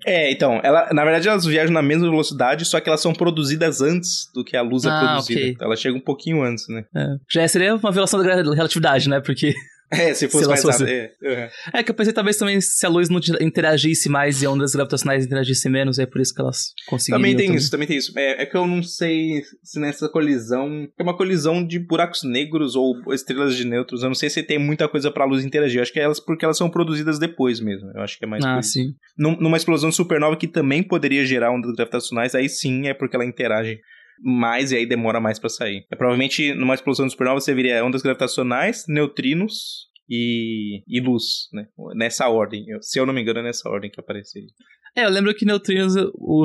É, 0.04 0.30
então, 0.30 0.60
ela, 0.62 0.88
na 0.92 1.04
verdade 1.04 1.28
elas 1.28 1.44
viajam 1.44 1.72
na 1.72 1.82
mesma 1.82 2.08
velocidade, 2.08 2.64
só 2.64 2.80
que 2.80 2.88
elas 2.88 3.00
são 3.00 3.12
produzidas 3.12 3.80
antes 3.80 4.30
do 4.34 4.44
que 4.44 4.56
a 4.56 4.62
luz 4.62 4.84
é 4.84 4.90
ah, 4.90 4.96
é 4.96 5.04
produzida. 5.06 5.40
Okay. 5.40 5.56
Ela 5.60 5.76
chega 5.76 5.96
um 5.96 6.00
pouquinho 6.00 6.42
antes, 6.42 6.68
né? 6.68 6.84
É. 6.94 7.16
Já 7.28 7.48
seria 7.48 7.74
uma 7.74 7.92
violação 7.92 8.22
da 8.22 8.34
relatividade, 8.34 9.08
né? 9.08 9.20
Porque 9.20 9.54
é, 9.90 10.14
se 10.14 10.28
fosse 10.28 10.44
se 10.44 10.50
mais 10.50 10.62
fosse... 10.62 10.84
É, 10.84 11.12
uhum. 11.22 11.48
é, 11.74 11.82
que 11.82 11.90
eu 11.90 11.94
pensei 11.94 12.12
talvez 12.12 12.36
também 12.36 12.60
se 12.60 12.84
a 12.84 12.88
luz 12.88 13.08
não 13.08 13.20
interagisse 13.40 14.08
mais 14.08 14.42
e 14.42 14.46
ondas 14.46 14.72
gravitacionais 14.72 15.24
interagissem 15.24 15.70
menos, 15.70 15.98
é 15.98 16.06
por 16.06 16.20
isso 16.20 16.34
que 16.34 16.40
elas 16.40 16.72
conseguiriam. 16.86 17.18
Também 17.18 17.36
tem 17.36 17.46
também. 17.46 17.58
isso, 17.58 17.70
também 17.70 17.88
tem 17.88 17.96
isso. 17.96 18.12
É, 18.18 18.42
é, 18.42 18.46
que 18.46 18.56
eu 18.56 18.66
não 18.66 18.82
sei 18.82 19.42
se 19.62 19.78
nessa 19.78 20.08
colisão. 20.08 20.88
É 20.98 21.02
uma 21.02 21.16
colisão 21.16 21.64
de 21.64 21.78
buracos 21.78 22.22
negros 22.24 22.74
ou 22.74 22.96
estrelas 23.12 23.56
de 23.56 23.64
nêutrons. 23.64 24.02
Eu 24.02 24.08
não 24.08 24.14
sei 24.14 24.28
se 24.28 24.42
tem 24.42 24.58
muita 24.58 24.88
coisa 24.88 25.10
pra 25.10 25.24
luz 25.24 25.44
interagir. 25.44 25.78
Eu 25.78 25.82
acho 25.82 25.92
que 25.92 26.00
é 26.00 26.02
elas 26.02 26.20
porque 26.20 26.44
elas 26.44 26.58
são 26.58 26.68
produzidas 26.68 27.18
depois 27.18 27.60
mesmo. 27.60 27.90
Eu 27.94 28.02
acho 28.02 28.18
que 28.18 28.24
é 28.24 28.28
mais 28.28 28.44
Ah, 28.44 28.60
sim. 28.62 28.94
Num, 29.16 29.36
numa 29.36 29.56
explosão 29.56 29.92
supernova 29.92 30.36
que 30.36 30.48
também 30.48 30.82
poderia 30.82 31.24
gerar 31.24 31.52
ondas 31.52 31.72
gravitacionais, 31.72 32.34
aí 32.34 32.48
sim 32.48 32.88
é 32.88 32.94
porque 32.94 33.14
ela 33.14 33.24
interage 33.24 33.80
mais 34.20 34.72
e 34.72 34.76
aí 34.76 34.86
demora 34.86 35.20
mais 35.20 35.38
para 35.38 35.48
sair. 35.48 35.86
É, 35.90 35.96
provavelmente 35.96 36.54
numa 36.54 36.74
explosão 36.74 37.06
de 37.06 37.12
supernova 37.12 37.40
você 37.40 37.54
viria 37.54 37.84
ondas 37.84 38.02
gravitacionais, 38.02 38.84
neutrinos 38.88 39.88
e, 40.08 40.82
e 40.88 41.00
luz, 41.00 41.48
né? 41.52 41.66
Nessa 41.94 42.28
ordem. 42.28 42.64
Eu, 42.68 42.82
se 42.82 42.98
eu 42.98 43.06
não 43.06 43.14
me 43.14 43.22
engano, 43.22 43.40
é 43.40 43.42
nessa 43.42 43.68
ordem 43.68 43.90
que 43.90 44.00
apareceria. 44.00 44.50
É, 44.96 45.04
eu 45.04 45.10
lembro 45.10 45.34
que 45.34 45.44
neutrinos, 45.44 45.94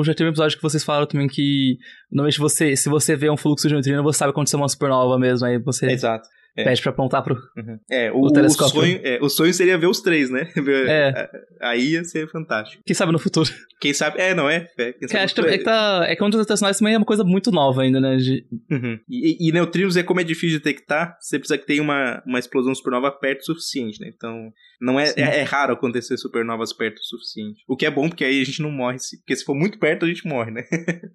já 0.04 0.14
teve 0.14 0.28
um 0.28 0.32
episódio 0.32 0.58
que 0.58 0.62
vocês 0.62 0.84
falaram 0.84 1.06
também 1.06 1.26
que 1.26 1.78
normalmente 2.10 2.38
você, 2.38 2.76
se 2.76 2.88
você 2.90 3.16
vê 3.16 3.30
um 3.30 3.36
fluxo 3.36 3.66
de 3.66 3.72
neutrino, 3.72 4.02
você 4.02 4.18
sabe 4.18 4.34
quando 4.34 4.52
é 4.52 4.56
uma 4.56 4.68
supernova 4.68 5.18
mesmo, 5.18 5.46
aí 5.46 5.58
você... 5.58 5.90
Exato. 5.90 6.28
É. 6.56 6.64
Pede 6.64 6.82
pra 6.82 6.90
apontar 6.90 7.22
pro 7.22 7.34
uhum. 7.34 7.78
é, 7.90 8.12
o, 8.12 8.20
o 8.20 8.32
telescópio. 8.32 8.80
O 8.80 8.84
sonho, 8.84 9.00
é, 9.02 9.18
o 9.22 9.28
sonho 9.28 9.54
seria 9.54 9.78
ver 9.78 9.86
os 9.86 10.00
três, 10.00 10.30
né? 10.30 10.48
É. 10.88 11.30
Aí 11.60 11.92
ia 11.92 12.04
ser 12.04 12.28
fantástico. 12.28 12.82
Quem 12.84 12.94
sabe 12.94 13.12
no 13.12 13.18
futuro. 13.18 13.48
Quem 13.80 13.92
sabe. 13.94 14.20
É, 14.20 14.34
não 14.34 14.48
é? 14.48 14.68
é 14.78 14.92
que, 14.92 15.16
acho 15.16 15.34
que, 15.34 15.40
é, 15.40 15.58
que 15.58 15.64
tá, 15.64 16.04
é 16.06 16.16
que 16.16 16.30
gravitacionais 16.30 16.78
também 16.78 16.94
é 16.94 16.98
uma 16.98 17.06
coisa 17.06 17.24
muito 17.24 17.50
nova 17.50 17.82
ainda, 17.82 18.00
né? 18.00 18.16
De... 18.16 18.44
Uhum. 18.70 18.98
E, 19.08 19.48
e, 19.48 19.52
neutrinos 19.52 19.96
é 19.96 20.02
como 20.02 20.20
é 20.20 20.24
difícil 20.24 20.58
de 20.58 20.64
detectar, 20.64 21.16
você 21.20 21.38
precisa 21.38 21.58
que 21.58 21.66
tenha 21.66 21.82
uma, 21.82 22.22
uma 22.26 22.38
explosão 22.38 22.74
supernova 22.74 23.10
perto 23.10 23.40
o 23.40 23.44
suficiente, 23.44 24.00
né? 24.00 24.10
Então. 24.14 24.52
Não 24.80 24.98
é, 24.98 25.12
é, 25.16 25.38
é, 25.38 25.42
raro 25.42 25.74
acontecer 25.74 26.16
supernovas 26.16 26.72
perto 26.72 26.98
o 26.98 27.04
suficiente. 27.04 27.62
O 27.68 27.76
que 27.76 27.86
é 27.86 27.90
bom, 27.90 28.08
porque 28.08 28.24
aí 28.24 28.40
a 28.40 28.44
gente 28.44 28.60
não 28.60 28.70
morre. 28.70 28.98
Porque 29.18 29.36
se 29.36 29.44
for 29.44 29.54
muito 29.54 29.78
perto, 29.78 30.04
a 30.04 30.08
gente 30.08 30.26
morre, 30.26 30.50
né? 30.50 30.64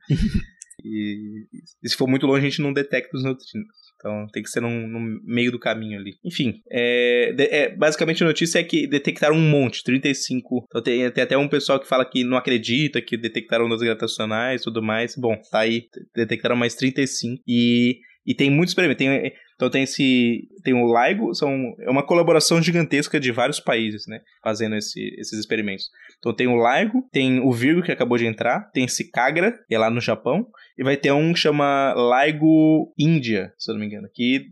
e, 0.84 1.46
e, 1.84 1.90
se 1.90 1.96
for 1.96 2.08
muito 2.08 2.26
longe, 2.26 2.46
a 2.46 2.50
gente 2.50 2.62
não 2.62 2.74
detecta 2.74 3.16
os 3.16 3.24
neutrinos. 3.24 3.68
Então 3.96 4.28
tem 4.32 4.44
que 4.44 4.50
ser 4.50 4.62
no 4.62 5.00
meio 5.24 5.52
do 5.52 5.60
caminho 5.60 6.00
ali. 6.00 6.13
Enfim, 6.24 6.62
é, 6.70 7.34
é, 7.38 7.76
basicamente 7.76 8.24
a 8.24 8.28
notícia 8.28 8.60
é 8.60 8.63
que 8.63 8.86
detectaram 8.86 9.36
um 9.36 9.50
monte, 9.50 9.84
35. 9.84 10.66
Então 10.68 10.82
tem, 10.82 11.10
tem, 11.12 11.24
até 11.24 11.38
um 11.38 11.48
pessoal 11.48 11.80
que 11.80 11.88
fala 11.88 12.06
que 12.06 12.24
não 12.24 12.38
acredita 12.38 13.02
que 13.02 13.18
detectaram 13.18 13.66
ondas 13.66 13.82
gravitacionais 13.82 14.62
e 14.62 14.63
tudo 14.63 14.84
mais. 14.84 15.16
Bom, 15.18 15.36
tá 15.52 15.60
aí, 15.60 15.88
detectaram 16.16 16.56
mais 16.56 16.76
35. 16.76 17.42
E, 17.48 18.00
e 18.26 18.36
tem 18.36 18.52
muitos 18.52 18.72
experimentos. 18.72 19.04
Tem, 19.04 19.34
então 19.56 19.72
tem 19.72 19.84
esse. 19.84 20.48
Tem 20.63 20.76
o 20.76 20.86
LIGO, 20.86 21.34
são, 21.34 21.76
é 21.82 21.90
uma 21.90 22.06
colaboração 22.06 22.62
gigantesca 22.62 23.20
de 23.20 23.32
vários 23.32 23.60
países, 23.60 24.06
né? 24.08 24.20
Fazendo 24.44 24.76
esse, 24.76 25.00
esses 25.18 25.40
experimentos. 25.40 25.90
Então 26.19 26.34
tem 26.34 26.47
o 26.47 26.56
LIGO, 26.56 27.03
tem 27.12 27.39
o 27.39 27.51
Virgo 27.51 27.84
que 27.84 27.91
acabou 27.91 28.17
de 28.17 28.25
entrar, 28.25 28.69
tem 28.71 28.86
esse 28.86 29.10
Kagra, 29.10 29.53
que 29.67 29.75
é 29.75 29.80
lá 29.80 29.89
no 29.89 30.01
Japão, 30.01 30.47
e 30.77 30.84
vai 30.84 30.97
ter 30.97 31.12
um 31.12 31.34
que 31.34 31.39
chama 31.39 31.93
LIGO 31.95 32.93
Índia, 32.97 33.53
se 33.58 33.69
eu 33.69 33.73
não 33.73 33.82
me 33.82 33.88
engano, 33.88 34.08
que 34.13 34.47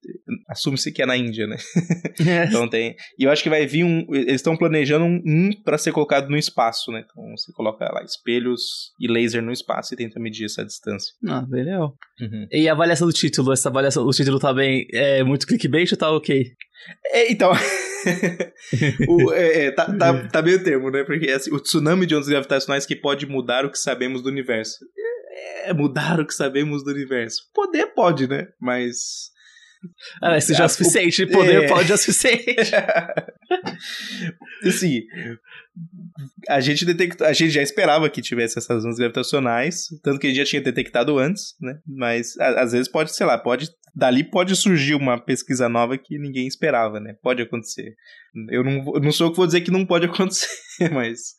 assume-se 0.47 0.91
que 0.91 1.01
é 1.01 1.05
na 1.05 1.17
Índia, 1.17 1.47
né? 1.47 1.57
É. 2.25 2.45
então 2.45 2.67
tem. 2.67 2.95
E 3.19 3.25
eu 3.25 3.31
acho 3.31 3.43
que 3.43 3.49
vai 3.49 3.65
vir 3.65 3.83
um. 3.83 4.05
Eles 4.09 4.35
estão 4.35 4.55
planejando 4.55 5.03
um, 5.03 5.21
um 5.25 5.49
para 5.63 5.77
ser 5.77 5.91
colocado 5.91 6.29
no 6.29 6.37
espaço, 6.37 6.91
né? 6.91 7.03
Então 7.05 7.23
você 7.35 7.51
coloca 7.51 7.83
lá 7.91 8.01
espelhos 8.03 8.93
e 8.99 9.07
laser 9.07 9.43
no 9.43 9.51
espaço 9.51 9.93
e 9.93 9.97
tenta 9.97 10.19
medir 10.19 10.45
essa 10.45 10.65
distância. 10.65 11.13
Ah, 11.27 11.45
legal. 11.49 11.93
Uhum. 12.21 12.47
E 12.51 12.69
a 12.69 12.71
avaliação 12.71 13.07
do 13.07 13.13
título? 13.13 13.51
Essa 13.51 13.69
avaliação, 13.69 14.05
o 14.05 14.11
título 14.11 14.39
tá 14.39 14.53
bem 14.53 14.87
é 14.93 15.23
muito 15.23 15.45
clickbait 15.45 15.91
ou 15.91 15.97
tá 15.97 16.11
ok? 16.11 16.45
É, 17.11 17.31
então. 17.31 17.51
o, 19.07 19.33
é, 19.33 19.65
é, 19.65 19.71
tá, 19.71 19.85
tá, 19.97 20.27
tá 20.27 20.41
meio 20.41 20.63
termo, 20.63 20.89
né? 20.89 21.03
Porque 21.03 21.29
assim, 21.29 21.53
o 21.53 21.59
tsunami 21.59 22.05
de 22.05 22.15
ondas 22.15 22.27
gravitacionais 22.27 22.85
que 22.85 22.95
pode 22.95 23.25
mudar 23.25 23.65
o 23.65 23.71
que 23.71 23.77
sabemos 23.77 24.21
do 24.21 24.29
universo. 24.29 24.77
É, 25.65 25.73
mudar 25.73 26.19
o 26.19 26.25
que 26.25 26.33
sabemos 26.33 26.83
do 26.83 26.91
universo. 26.91 27.49
Poder 27.53 27.87
pode, 27.87 28.27
né? 28.27 28.47
Mas 28.59 29.31
Ah, 30.21 30.39
já 30.39 30.63
é 30.63 30.65
o 30.65 30.69
suficiente. 30.69 31.25
Poder 31.27 31.63
é... 31.63 31.67
pode 31.67 31.91
é 31.91 31.95
o 31.95 31.97
suficiente. 31.97 32.71
assim, 34.65 35.01
a 36.49 36.59
gente 36.59 36.85
detectou, 36.85 37.27
a 37.27 37.33
gente 37.33 37.51
já 37.51 37.61
esperava 37.61 38.09
que 38.09 38.21
tivesse 38.21 38.57
essas 38.57 38.83
ondas 38.85 38.97
gravitacionais, 38.97 39.87
tanto 40.03 40.19
que 40.19 40.27
a 40.27 40.29
gente 40.29 40.39
já 40.39 40.45
tinha 40.45 40.61
detectado 40.61 41.17
antes, 41.17 41.55
né? 41.59 41.79
Mas 41.85 42.37
a, 42.37 42.61
às 42.61 42.71
vezes 42.71 42.87
pode, 42.87 43.13
sei 43.15 43.25
lá, 43.25 43.37
pode 43.37 43.69
dali 43.95 44.23
pode 44.23 44.55
surgir 44.55 44.93
uma 44.93 45.17
pesquisa 45.17 45.69
nova 45.69 45.97
que 45.97 46.17
ninguém 46.19 46.47
esperava, 46.47 46.99
né? 46.99 47.15
Pode 47.21 47.41
acontecer. 47.41 47.95
Eu 48.49 48.63
não, 48.63 48.83
não 49.01 49.11
sou 49.11 49.27
eu 49.27 49.31
que 49.31 49.37
vou 49.37 49.45
dizer 49.45 49.61
que 49.61 49.71
não 49.71 49.85
pode 49.85 50.05
acontecer, 50.07 50.47
mas 50.91 51.33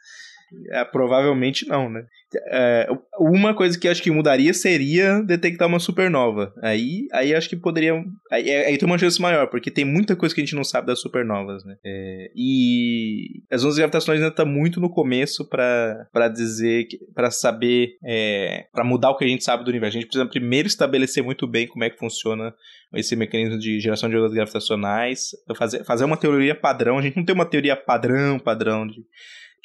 é, 0.70 0.84
provavelmente 0.84 1.66
não, 1.66 1.90
né? 1.90 2.04
É, 2.48 2.88
uma 3.18 3.54
coisa 3.54 3.78
que 3.78 3.88
acho 3.88 4.02
que 4.02 4.10
mudaria 4.10 4.52
seria 4.52 5.22
detectar 5.22 5.68
uma 5.68 5.78
supernova. 5.78 6.52
Aí, 6.62 7.06
aí 7.12 7.34
acho 7.34 7.48
que 7.48 7.56
poderia. 7.56 7.92
Aí, 8.30 8.50
aí 8.50 8.78
tem 8.78 8.86
uma 8.86 8.98
chance 8.98 9.20
maior, 9.20 9.48
porque 9.48 9.70
tem 9.70 9.84
muita 9.84 10.16
coisa 10.16 10.34
que 10.34 10.40
a 10.40 10.44
gente 10.44 10.54
não 10.54 10.64
sabe 10.64 10.88
das 10.88 11.00
supernovas, 11.00 11.64
né? 11.64 11.76
É, 11.84 12.30
e 12.34 13.42
as 13.50 13.64
ondas 13.64 13.76
gravitacionais 13.76 14.22
ainda 14.22 14.34
tá 14.34 14.44
muito 14.44 14.80
no 14.80 14.90
começo 14.90 15.48
para 15.48 16.28
dizer, 16.28 16.86
para 17.14 17.30
saber, 17.30 17.96
é, 18.04 18.66
para 18.72 18.84
mudar 18.84 19.10
o 19.10 19.16
que 19.16 19.24
a 19.24 19.28
gente 19.28 19.44
sabe 19.44 19.64
do 19.64 19.70
universo. 19.70 19.96
A 19.96 20.00
gente 20.00 20.08
precisa 20.08 20.28
primeiro 20.28 20.68
estabelecer 20.68 21.22
muito 21.22 21.46
bem 21.46 21.66
como 21.66 21.84
é 21.84 21.90
que 21.90 21.98
funciona 21.98 22.52
esse 22.94 23.16
mecanismo 23.16 23.58
de 23.58 23.80
geração 23.80 24.08
de 24.08 24.16
ondas 24.16 24.32
gravitacionais, 24.32 25.30
fazer, 25.56 25.84
fazer 25.84 26.04
uma 26.04 26.16
teoria 26.16 26.54
padrão. 26.54 26.98
A 26.98 27.02
gente 27.02 27.16
não 27.16 27.24
tem 27.24 27.34
uma 27.34 27.46
teoria 27.46 27.76
padrão, 27.76 28.38
padrão 28.38 28.86
de 28.86 29.04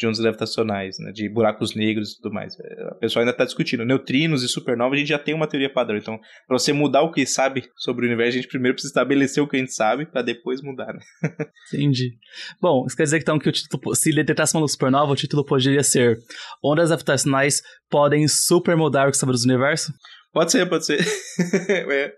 de 0.01 0.07
ondas 0.07 0.19
gravitacionais, 0.19 0.97
né, 0.99 1.11
de 1.11 1.29
buracos 1.29 1.75
negros 1.75 2.13
e 2.13 2.15
tudo 2.19 2.33
mais. 2.33 2.57
A 2.89 2.95
pessoa 2.95 3.21
ainda 3.21 3.31
está 3.31 3.45
discutindo. 3.45 3.85
Neutrinos 3.85 4.41
e 4.41 4.47
supernovas, 4.47 4.95
a 4.95 4.99
gente 4.99 5.09
já 5.09 5.19
tem 5.19 5.35
uma 5.35 5.45
teoria 5.45 5.71
padrão. 5.71 5.97
Então, 5.97 6.19
para 6.47 6.57
você 6.57 6.73
mudar 6.73 7.03
o 7.03 7.11
que 7.11 7.23
sabe 7.25 7.69
sobre 7.77 8.05
o 8.05 8.07
universo, 8.07 8.29
a 8.29 8.41
gente 8.41 8.47
primeiro 8.47 8.73
precisa 8.73 8.91
estabelecer 8.91 9.43
o 9.43 9.47
que 9.47 9.57
a 9.57 9.59
gente 9.59 9.73
sabe 9.73 10.07
para 10.07 10.23
depois 10.23 10.59
mudar, 10.63 10.91
né? 10.91 10.99
Entendi. 11.71 12.17
Bom, 12.59 12.83
isso 12.87 12.97
quer 12.97 13.03
dizer 13.03 13.19
então 13.19 13.37
que 13.37 13.47
o 13.47 13.51
título, 13.51 13.95
se 13.95 14.11
detectasse 14.11 14.57
uma 14.57 14.67
supernova, 14.67 15.11
o 15.11 15.15
título 15.15 15.45
poderia 15.45 15.83
ser 15.83 16.17
Ondas 16.63 16.89
gravitacionais 16.89 17.61
podem 17.87 18.27
supermudar 18.27 19.07
o 19.07 19.11
que 19.11 19.17
sabe 19.17 19.33
do 19.33 19.43
universo? 19.43 19.93
Pode 20.33 20.51
ser, 20.51 20.67
pode 20.67 20.85
ser. 20.85 20.99
é. 21.69 22.11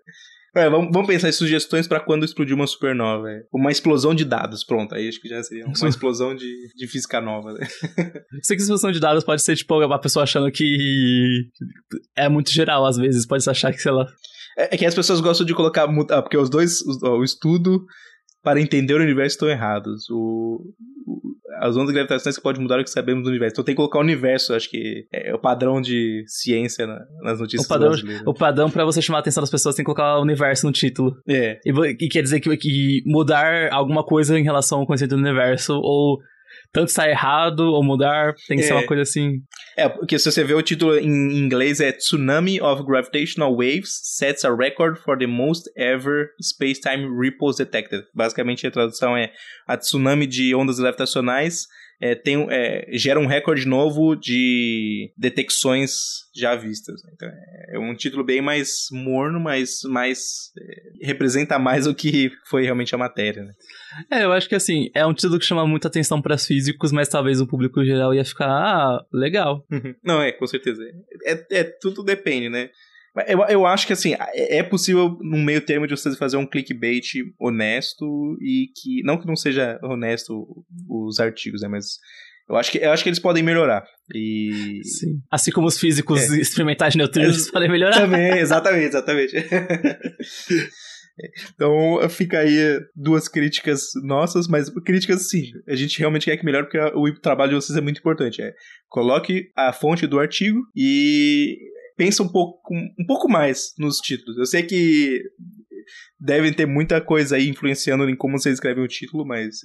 É, 0.55 0.69
vamos, 0.69 0.89
vamos 0.91 1.07
pensar 1.07 1.29
em 1.29 1.33
sugestões 1.33 1.87
para 1.87 1.99
quando 1.99 2.23
explodir 2.23 2.55
uma 2.55 2.67
supernova. 2.67 3.29
É. 3.29 3.41
Uma 3.51 3.71
explosão 3.71 4.13
de 4.13 4.23
dados, 4.23 4.63
pronto. 4.63 4.93
Aí 4.93 5.07
acho 5.09 5.19
que 5.19 5.27
já 5.27 5.41
seria 5.41 5.65
uma 5.65 5.73
explosão 5.89 6.35
de, 6.35 6.69
de 6.75 6.87
física 6.87 7.19
nova. 7.19 7.53
Né? 7.53 7.67
Sei 8.43 8.55
que 8.55 8.61
explosão 8.61 8.91
de 8.91 8.99
dados 8.99 9.23
pode 9.23 9.41
ser, 9.41 9.55
tipo, 9.55 9.83
uma 9.83 9.99
pessoa 9.99 10.23
achando 10.23 10.51
que 10.51 11.47
é 12.15 12.29
muito 12.29 12.51
geral, 12.51 12.85
às 12.85 12.97
vezes. 12.97 13.25
Pode 13.25 13.49
achar 13.49 13.71
que, 13.71 13.79
sei 13.79 13.91
lá. 13.91 14.05
É, 14.55 14.75
é 14.75 14.77
que 14.77 14.85
as 14.85 14.93
pessoas 14.93 15.19
gostam 15.21 15.45
de 15.45 15.55
colocar. 15.55 15.87
Ah, 16.11 16.21
porque 16.21 16.37
os 16.37 16.49
dois. 16.49 16.81
O, 16.81 17.19
o 17.19 17.23
estudo 17.23 17.83
para 18.43 18.59
entender 18.59 18.93
o 18.93 19.01
universo 19.01 19.35
estão 19.35 19.49
errados. 19.49 20.09
O, 20.09 20.61
o, 21.07 21.21
as 21.59 21.77
ondas 21.77 21.93
gravitacionais 21.93 22.35
que 22.35 22.43
podem 22.43 22.61
mudar 22.61 22.79
o 22.79 22.83
que 22.83 22.89
sabemos 22.89 23.23
do 23.23 23.29
universo. 23.29 23.53
Então 23.53 23.63
tem 23.63 23.73
que 23.73 23.77
colocar 23.77 23.99
o 23.99 24.01
universo, 24.01 24.53
acho 24.53 24.69
que 24.69 25.07
é 25.13 25.33
o 25.33 25.39
padrão 25.39 25.79
de 25.81 26.23
ciência 26.27 26.85
na, 26.85 26.99
nas 27.21 27.39
notícias 27.39 27.65
o 27.65 27.69
padrão, 27.69 27.93
O 28.25 28.33
padrão 28.33 28.69
para 28.69 28.83
você 28.83 29.01
chamar 29.01 29.19
a 29.19 29.21
atenção 29.21 29.41
das 29.41 29.49
pessoas 29.49 29.75
tem 29.75 29.83
que 29.83 29.85
colocar 29.85 30.17
o 30.17 30.21
universo 30.21 30.65
no 30.65 30.73
título. 30.73 31.15
É. 31.27 31.59
E, 31.65 31.71
e 32.01 32.09
quer 32.09 32.21
dizer 32.21 32.41
que, 32.41 32.55
que 32.57 33.01
mudar 33.05 33.71
alguma 33.71 34.03
coisa 34.03 34.37
em 34.37 34.43
relação 34.43 34.79
ao 34.79 34.85
conceito 34.85 35.15
do 35.15 35.21
universo 35.21 35.73
ou 35.75 36.19
tanto 36.73 36.87
está 36.87 37.07
errado 37.07 37.71
ou 37.71 37.83
mudar, 37.83 38.33
tem 38.47 38.57
que 38.57 38.63
é. 38.63 38.67
ser 38.67 38.73
uma 38.73 38.85
coisa 38.85 39.03
assim. 39.03 39.43
É, 39.77 39.87
porque 39.87 40.17
se 40.17 40.29
você 40.29 40.43
vê 40.43 40.55
o 40.55 40.61
título 40.61 40.97
em 40.97 41.37
inglês 41.37 41.79
é 41.79 41.91
Tsunami 41.91 42.59
of 42.59 42.83
Gravitational 42.83 43.55
Waves 43.55 44.01
sets 44.03 44.43
a 44.43 44.53
record 44.53 44.97
for 44.97 45.17
the 45.17 45.27
most 45.27 45.69
ever 45.77 46.29
space-time 46.41 47.07
ripples 47.15 47.57
detected. 47.57 48.03
Basicamente 48.13 48.65
a 48.65 48.71
tradução 48.71 49.15
é 49.15 49.31
a 49.67 49.77
tsunami 49.77 50.25
de 50.25 50.55
ondas 50.55 50.79
gravitacionais 50.79 51.67
é, 52.01 52.15
tem, 52.15 52.47
é, 52.49 52.87
gera 52.93 53.19
um 53.19 53.25
recorde 53.25 53.67
novo 53.67 54.15
de 54.15 55.11
detecções 55.17 56.23
já 56.35 56.55
vistas. 56.55 57.01
Então, 57.13 57.29
é 57.69 57.79
um 57.79 57.95
título 57.95 58.23
bem 58.23 58.41
mais 58.41 58.87
morno, 58.91 59.39
mas 59.39 59.79
mais 59.85 60.51
é, 60.57 61.05
representa 61.05 61.57
mais 61.57 61.87
o 61.87 61.95
que 61.95 62.31
foi 62.49 62.63
realmente 62.63 62.93
a 62.93 62.97
matéria. 62.97 63.43
Né? 63.43 63.53
É, 64.11 64.23
eu 64.23 64.31
acho 64.31 64.49
que 64.49 64.55
assim, 64.55 64.89
é 64.93 65.05
um 65.05 65.13
título 65.13 65.39
que 65.39 65.45
chama 65.45 65.65
muita 65.65 65.87
atenção 65.87 66.21
para 66.21 66.35
os 66.35 66.45
físicos, 66.45 66.91
mas 66.91 67.07
talvez 67.07 67.39
o 67.39 67.47
público 67.47 67.83
geral 67.85 68.13
ia 68.13 68.25
ficar, 68.25 68.47
ah, 68.47 69.05
legal. 69.11 69.65
Não, 70.03 70.21
é, 70.21 70.31
com 70.31 70.47
certeza. 70.47 70.83
É, 71.25 71.59
é, 71.59 71.63
tudo 71.63 72.03
depende, 72.03 72.49
né? 72.49 72.69
Eu, 73.27 73.39
eu 73.47 73.65
acho 73.65 73.85
que 73.85 73.93
assim, 73.93 74.13
é, 74.13 74.57
é 74.57 74.63
possível 74.63 75.17
no 75.21 75.37
meio 75.37 75.61
termo 75.61 75.85
de 75.85 75.95
vocês 75.95 76.17
fazer 76.17 76.37
um 76.37 76.47
clickbait 76.47 77.03
honesto 77.39 78.05
e 78.41 78.67
que. 78.75 79.03
Não 79.03 79.19
que 79.19 79.27
não 79.27 79.35
seja 79.35 79.79
honesto 79.83 80.47
os 80.89 81.19
artigos, 81.19 81.61
né? 81.61 81.67
Mas 81.67 81.99
eu 82.49 82.55
acho 82.55 82.71
que, 82.71 82.79
eu 82.79 82.91
acho 82.91 83.03
que 83.03 83.09
eles 83.09 83.19
podem 83.19 83.43
melhorar. 83.43 83.85
E. 84.13 84.81
Sim. 84.83 85.19
Assim 85.31 85.51
como 85.51 85.67
os 85.67 85.79
físicos 85.79 86.21
é. 86.31 86.39
experimentais 86.39 86.95
neutrinos 86.95 87.49
podem 87.51 87.69
melhorar. 87.69 87.97
Também, 87.97 88.39
exatamente, 88.39 88.87
exatamente. 88.87 89.35
Então 91.53 92.09
fica 92.09 92.39
aí 92.39 92.79
duas 92.95 93.27
críticas 93.27 93.89
nossas, 94.03 94.47
mas 94.47 94.69
críticas 94.83 95.29
sim. 95.29 95.43
A 95.67 95.75
gente 95.75 95.99
realmente 95.99 96.25
quer 96.25 96.37
que 96.37 96.43
melhore 96.45 96.65
porque 96.65 96.79
o 96.79 97.13
trabalho 97.19 97.51
de 97.51 97.55
vocês 97.57 97.77
é 97.77 97.81
muito 97.81 97.99
importante. 97.99 98.41
É, 98.41 98.51
coloque 98.89 99.51
a 99.55 99.71
fonte 99.71 100.07
do 100.07 100.19
artigo 100.19 100.59
e 100.75 101.55
pensa 101.95 102.23
um 102.23 102.27
pouco, 102.27 102.73
um 102.73 103.05
pouco 103.05 103.29
mais 103.29 103.73
nos 103.77 103.97
títulos. 103.97 104.37
Eu 104.37 104.45
sei 104.45 104.63
que 104.63 105.21
devem 106.19 106.53
ter 106.53 106.65
muita 106.65 107.01
coisa 107.01 107.35
aí 107.35 107.49
influenciando 107.49 108.09
em 108.09 108.15
como 108.15 108.39
vocês 108.39 108.55
escrevem 108.55 108.83
o 108.83 108.87
título, 108.87 109.25
mas 109.25 109.57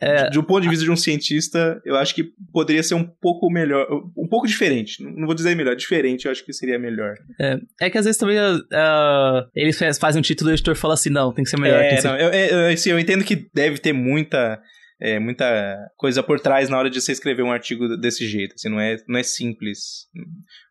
é, 0.00 0.30
de, 0.30 0.38
um 0.38 0.42
ponto 0.42 0.62
de 0.62 0.68
vista 0.68 0.84
de 0.84 0.90
um 0.90 0.96
cientista, 0.96 1.80
eu 1.84 1.96
acho 1.96 2.14
que 2.14 2.24
poderia 2.52 2.82
ser 2.82 2.94
um 2.94 3.04
pouco 3.04 3.50
melhor, 3.50 3.86
um 4.16 4.26
pouco 4.28 4.46
diferente. 4.46 5.02
Não 5.02 5.26
vou 5.26 5.34
dizer 5.34 5.54
melhor, 5.54 5.76
diferente, 5.76 6.24
eu 6.24 6.32
acho 6.32 6.44
que 6.44 6.52
seria 6.52 6.78
melhor. 6.78 7.14
É, 7.38 7.58
é 7.82 7.90
que 7.90 7.98
às 7.98 8.04
vezes 8.06 8.18
também 8.18 8.38
uh, 8.38 9.46
eles 9.54 9.78
fazem 9.98 10.20
um 10.20 10.22
título 10.22 10.50
e 10.50 10.52
o 10.52 10.54
editor 10.54 10.74
fala 10.74 10.94
assim, 10.94 11.10
não, 11.10 11.32
tem 11.32 11.44
que 11.44 11.50
ser 11.50 11.60
melhor. 11.60 11.82
É, 11.82 11.94
não, 11.96 12.00
ser... 12.00 12.20
Eu, 12.20 12.30
eu, 12.30 12.72
assim, 12.72 12.90
eu 12.90 12.98
entendo 12.98 13.24
que 13.24 13.46
deve 13.54 13.78
ter 13.78 13.92
muita 13.92 14.58
é, 15.04 15.18
muita 15.18 15.90
coisa 15.96 16.22
por 16.22 16.38
trás 16.38 16.68
na 16.68 16.78
hora 16.78 16.88
de 16.88 17.00
você 17.00 17.10
escrever 17.10 17.42
um 17.42 17.50
artigo 17.50 17.96
desse 17.96 18.24
jeito. 18.24 18.54
Assim, 18.54 18.68
não, 18.68 18.78
é, 18.78 18.96
não 19.08 19.18
é 19.18 19.24
simples. 19.24 20.06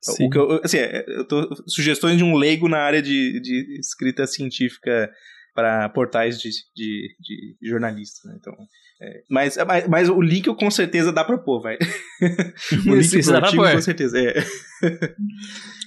Sim. 0.01 0.27
O 0.27 0.29
que 0.29 0.37
eu, 0.37 0.61
assim, 0.63 0.77
é, 0.77 1.03
eu 1.05 1.27
tô, 1.27 1.49
sugestões 1.67 2.15
de 2.15 2.23
um 2.23 2.37
leigo 2.37 2.69
na 2.69 2.77
área 2.77 3.01
de, 3.01 3.41
de 3.41 3.77
escrita 3.77 4.25
científica 4.25 5.11
para 5.53 5.89
portais 5.89 6.39
de, 6.39 6.49
de, 6.73 7.13
de 7.19 7.69
jornalistas. 7.69 8.23
Né? 8.23 8.37
Então, 8.39 8.55
é, 9.01 9.21
mas, 9.29 9.57
mas, 9.67 9.87
mas, 9.89 10.09
o 10.09 10.21
link 10.21 10.47
eu 10.47 10.55
com 10.55 10.71
certeza 10.71 11.11
dá 11.11 11.25
pra 11.25 11.37
pôr, 11.37 11.61
vai. 11.61 11.75
o 12.87 12.95
link 12.95 13.13
Isso, 13.13 13.31
pro 13.31 13.43
artigo 13.43 13.69
com 13.69 13.81
certeza. 13.81 14.17
É. 14.17 14.33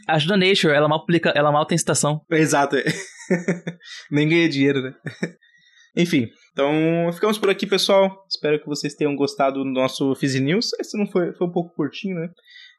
Ajuda 0.06 0.36
Nature, 0.36 0.74
ela 0.74 0.86
mal 0.86 1.00
publica, 1.00 1.30
ela 1.30 1.50
mal 1.50 1.64
tem 1.64 1.78
citação. 1.78 2.20
Exato. 2.30 2.76
É. 2.76 2.84
Nem 4.12 4.28
ganha 4.28 4.50
dinheiro, 4.50 4.82
né? 4.82 4.94
Enfim, 5.96 6.28
então 6.52 6.72
ficamos 7.12 7.38
por 7.38 7.48
aqui, 7.48 7.66
pessoal. 7.66 8.26
Espero 8.28 8.60
que 8.60 8.66
vocês 8.66 8.94
tenham 8.94 9.14
gostado 9.14 9.62
do 9.62 9.70
nosso 9.70 10.14
Fizzy 10.16 10.40
News. 10.40 10.72
Esse 10.80 10.98
não 10.98 11.06
foi, 11.06 11.32
foi 11.34 11.46
um 11.46 11.52
pouco 11.52 11.74
curtinho, 11.74 12.16
né? 12.16 12.28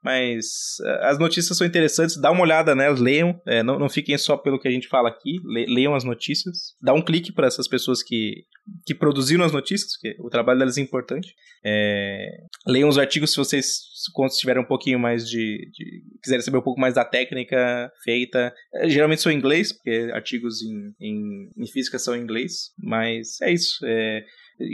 Mas 0.05 0.45
uh, 0.81 1.05
as 1.05 1.17
notícias 1.17 1.57
são 1.57 1.65
interessantes, 1.65 2.15
dá 2.15 2.29
uma 2.29 2.43
olhada 2.43 2.75
nelas, 2.75 2.99
leiam, 2.99 3.41
é, 3.43 3.63
não, 3.63 3.79
não 3.79 3.89
fiquem 3.89 4.15
só 4.19 4.37
pelo 4.37 4.59
que 4.59 4.67
a 4.67 4.71
gente 4.71 4.87
fala 4.87 5.09
aqui, 5.09 5.39
le, 5.43 5.65
leiam 5.65 5.95
as 5.95 6.03
notícias, 6.03 6.75
dá 6.79 6.93
um 6.93 7.01
clique 7.01 7.33
para 7.33 7.47
essas 7.47 7.67
pessoas 7.67 8.03
que, 8.03 8.45
que 8.85 8.93
produziram 8.93 9.43
as 9.43 9.51
notícias, 9.51 9.93
porque 9.93 10.15
o 10.19 10.29
trabalho 10.29 10.59
delas 10.59 10.77
é 10.77 10.81
importante. 10.81 11.33
É, 11.65 12.29
leiam 12.67 12.87
os 12.87 12.99
artigos 12.99 13.31
se 13.31 13.37
vocês 13.37 13.79
quando 14.13 14.29
tiverem 14.33 14.61
um 14.61 14.67
pouquinho 14.67 14.99
mais 14.99 15.27
de, 15.27 15.71
de, 15.73 16.03
quiserem 16.21 16.43
saber 16.43 16.59
um 16.59 16.61
pouco 16.61 16.79
mais 16.79 16.93
da 16.93 17.03
técnica 17.03 17.91
feita. 18.03 18.53
É, 18.75 18.87
geralmente 18.87 19.23
são 19.23 19.31
em 19.31 19.37
inglês, 19.37 19.73
porque 19.73 20.11
artigos 20.13 20.61
em, 20.61 20.93
em, 21.01 21.49
em 21.57 21.65
física 21.65 21.97
são 21.97 22.15
em 22.15 22.21
inglês, 22.21 22.69
mas 22.77 23.41
é 23.41 23.51
isso. 23.51 23.83
É, 23.83 24.23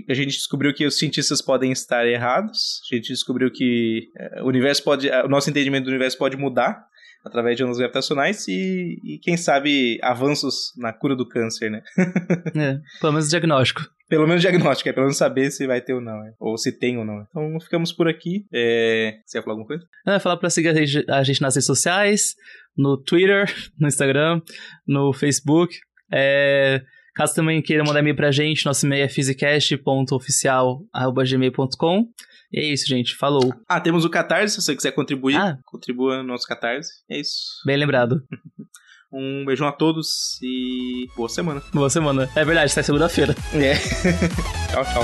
a 0.07 0.13
gente 0.13 0.29
descobriu 0.29 0.73
que 0.73 0.85
os 0.85 0.97
cientistas 0.97 1.41
podem 1.41 1.71
estar 1.71 2.07
errados, 2.07 2.81
a 2.91 2.95
gente 2.95 3.09
descobriu 3.09 3.51
que 3.51 4.09
é, 4.15 4.41
o 4.43 4.47
universo 4.47 4.83
pode, 4.83 5.09
o 5.09 5.27
nosso 5.27 5.49
entendimento 5.49 5.85
do 5.85 5.89
universo 5.89 6.17
pode 6.17 6.37
mudar 6.37 6.85
através 7.23 7.55
de 7.55 7.63
ondas 7.63 7.77
gravitacionais 7.77 8.47
e, 8.47 8.99
e 9.03 9.19
quem 9.19 9.37
sabe 9.37 9.99
avanços 10.01 10.73
na 10.77 10.91
cura 10.91 11.15
do 11.15 11.27
câncer, 11.27 11.69
né? 11.69 11.81
é, 12.55 12.79
pelo 12.99 13.13
menos 13.13 13.29
diagnóstico. 13.29 13.81
Pelo 14.09 14.27
menos 14.27 14.41
diagnóstico, 14.41 14.89
é 14.89 14.91
pelo 14.93 15.05
menos 15.05 15.17
saber 15.17 15.51
se 15.51 15.65
vai 15.65 15.79
ter 15.79 15.93
ou 15.93 16.01
não, 16.01 16.21
é. 16.25 16.33
ou 16.37 16.57
se 16.57 16.77
tem 16.77 16.97
ou 16.97 17.05
não. 17.05 17.25
Então 17.29 17.59
ficamos 17.61 17.93
por 17.93 18.09
aqui. 18.09 18.45
É... 18.53 19.19
Você 19.25 19.37
ia 19.37 19.41
falar 19.41 19.53
alguma 19.53 19.67
coisa? 19.67 19.85
É, 20.05 20.19
falar 20.19 20.35
pra 20.35 20.49
seguir 20.49 20.69
a 21.09 21.23
gente 21.23 21.41
nas 21.41 21.55
redes 21.55 21.65
sociais, 21.65 22.35
no 22.75 22.97
Twitter, 22.97 23.45
no 23.79 23.87
Instagram, 23.87 24.41
no 24.85 25.13
Facebook. 25.13 25.77
É... 26.11 26.81
Caso 27.13 27.35
também 27.35 27.61
queira 27.61 27.83
mandar 27.83 27.99
e-mail 27.99 28.15
pra 28.15 28.31
gente, 28.31 28.65
nosso 28.65 28.85
e-mail 28.85 29.03
é 29.03 29.09
physicast.oficial.gmail.com. 29.09 32.05
E 32.53 32.59
é 32.59 32.65
isso, 32.65 32.85
gente. 32.87 33.15
Falou. 33.15 33.53
Ah, 33.67 33.79
temos 33.79 34.05
o 34.05 34.09
Catarse, 34.09 34.55
se 34.55 34.61
você 34.61 34.75
quiser 34.75 34.91
contribuir. 34.91 35.35
Ah. 35.35 35.57
Contribua 35.65 36.17
no 36.17 36.23
nosso 36.23 36.45
Catarse. 36.45 36.91
É 37.09 37.19
isso. 37.19 37.61
Bem 37.65 37.77
lembrado. 37.77 38.21
Um 39.13 39.43
beijão 39.43 39.67
a 39.67 39.73
todos 39.73 40.39
e 40.41 41.05
boa 41.17 41.27
semana. 41.27 41.61
Boa 41.73 41.89
semana. 41.89 42.29
É 42.33 42.45
verdade, 42.45 42.73
tá 42.73 42.81
segunda-feira. 42.81 43.35
É. 43.53 43.75
tchau, 44.71 44.85
tchau. 44.85 45.03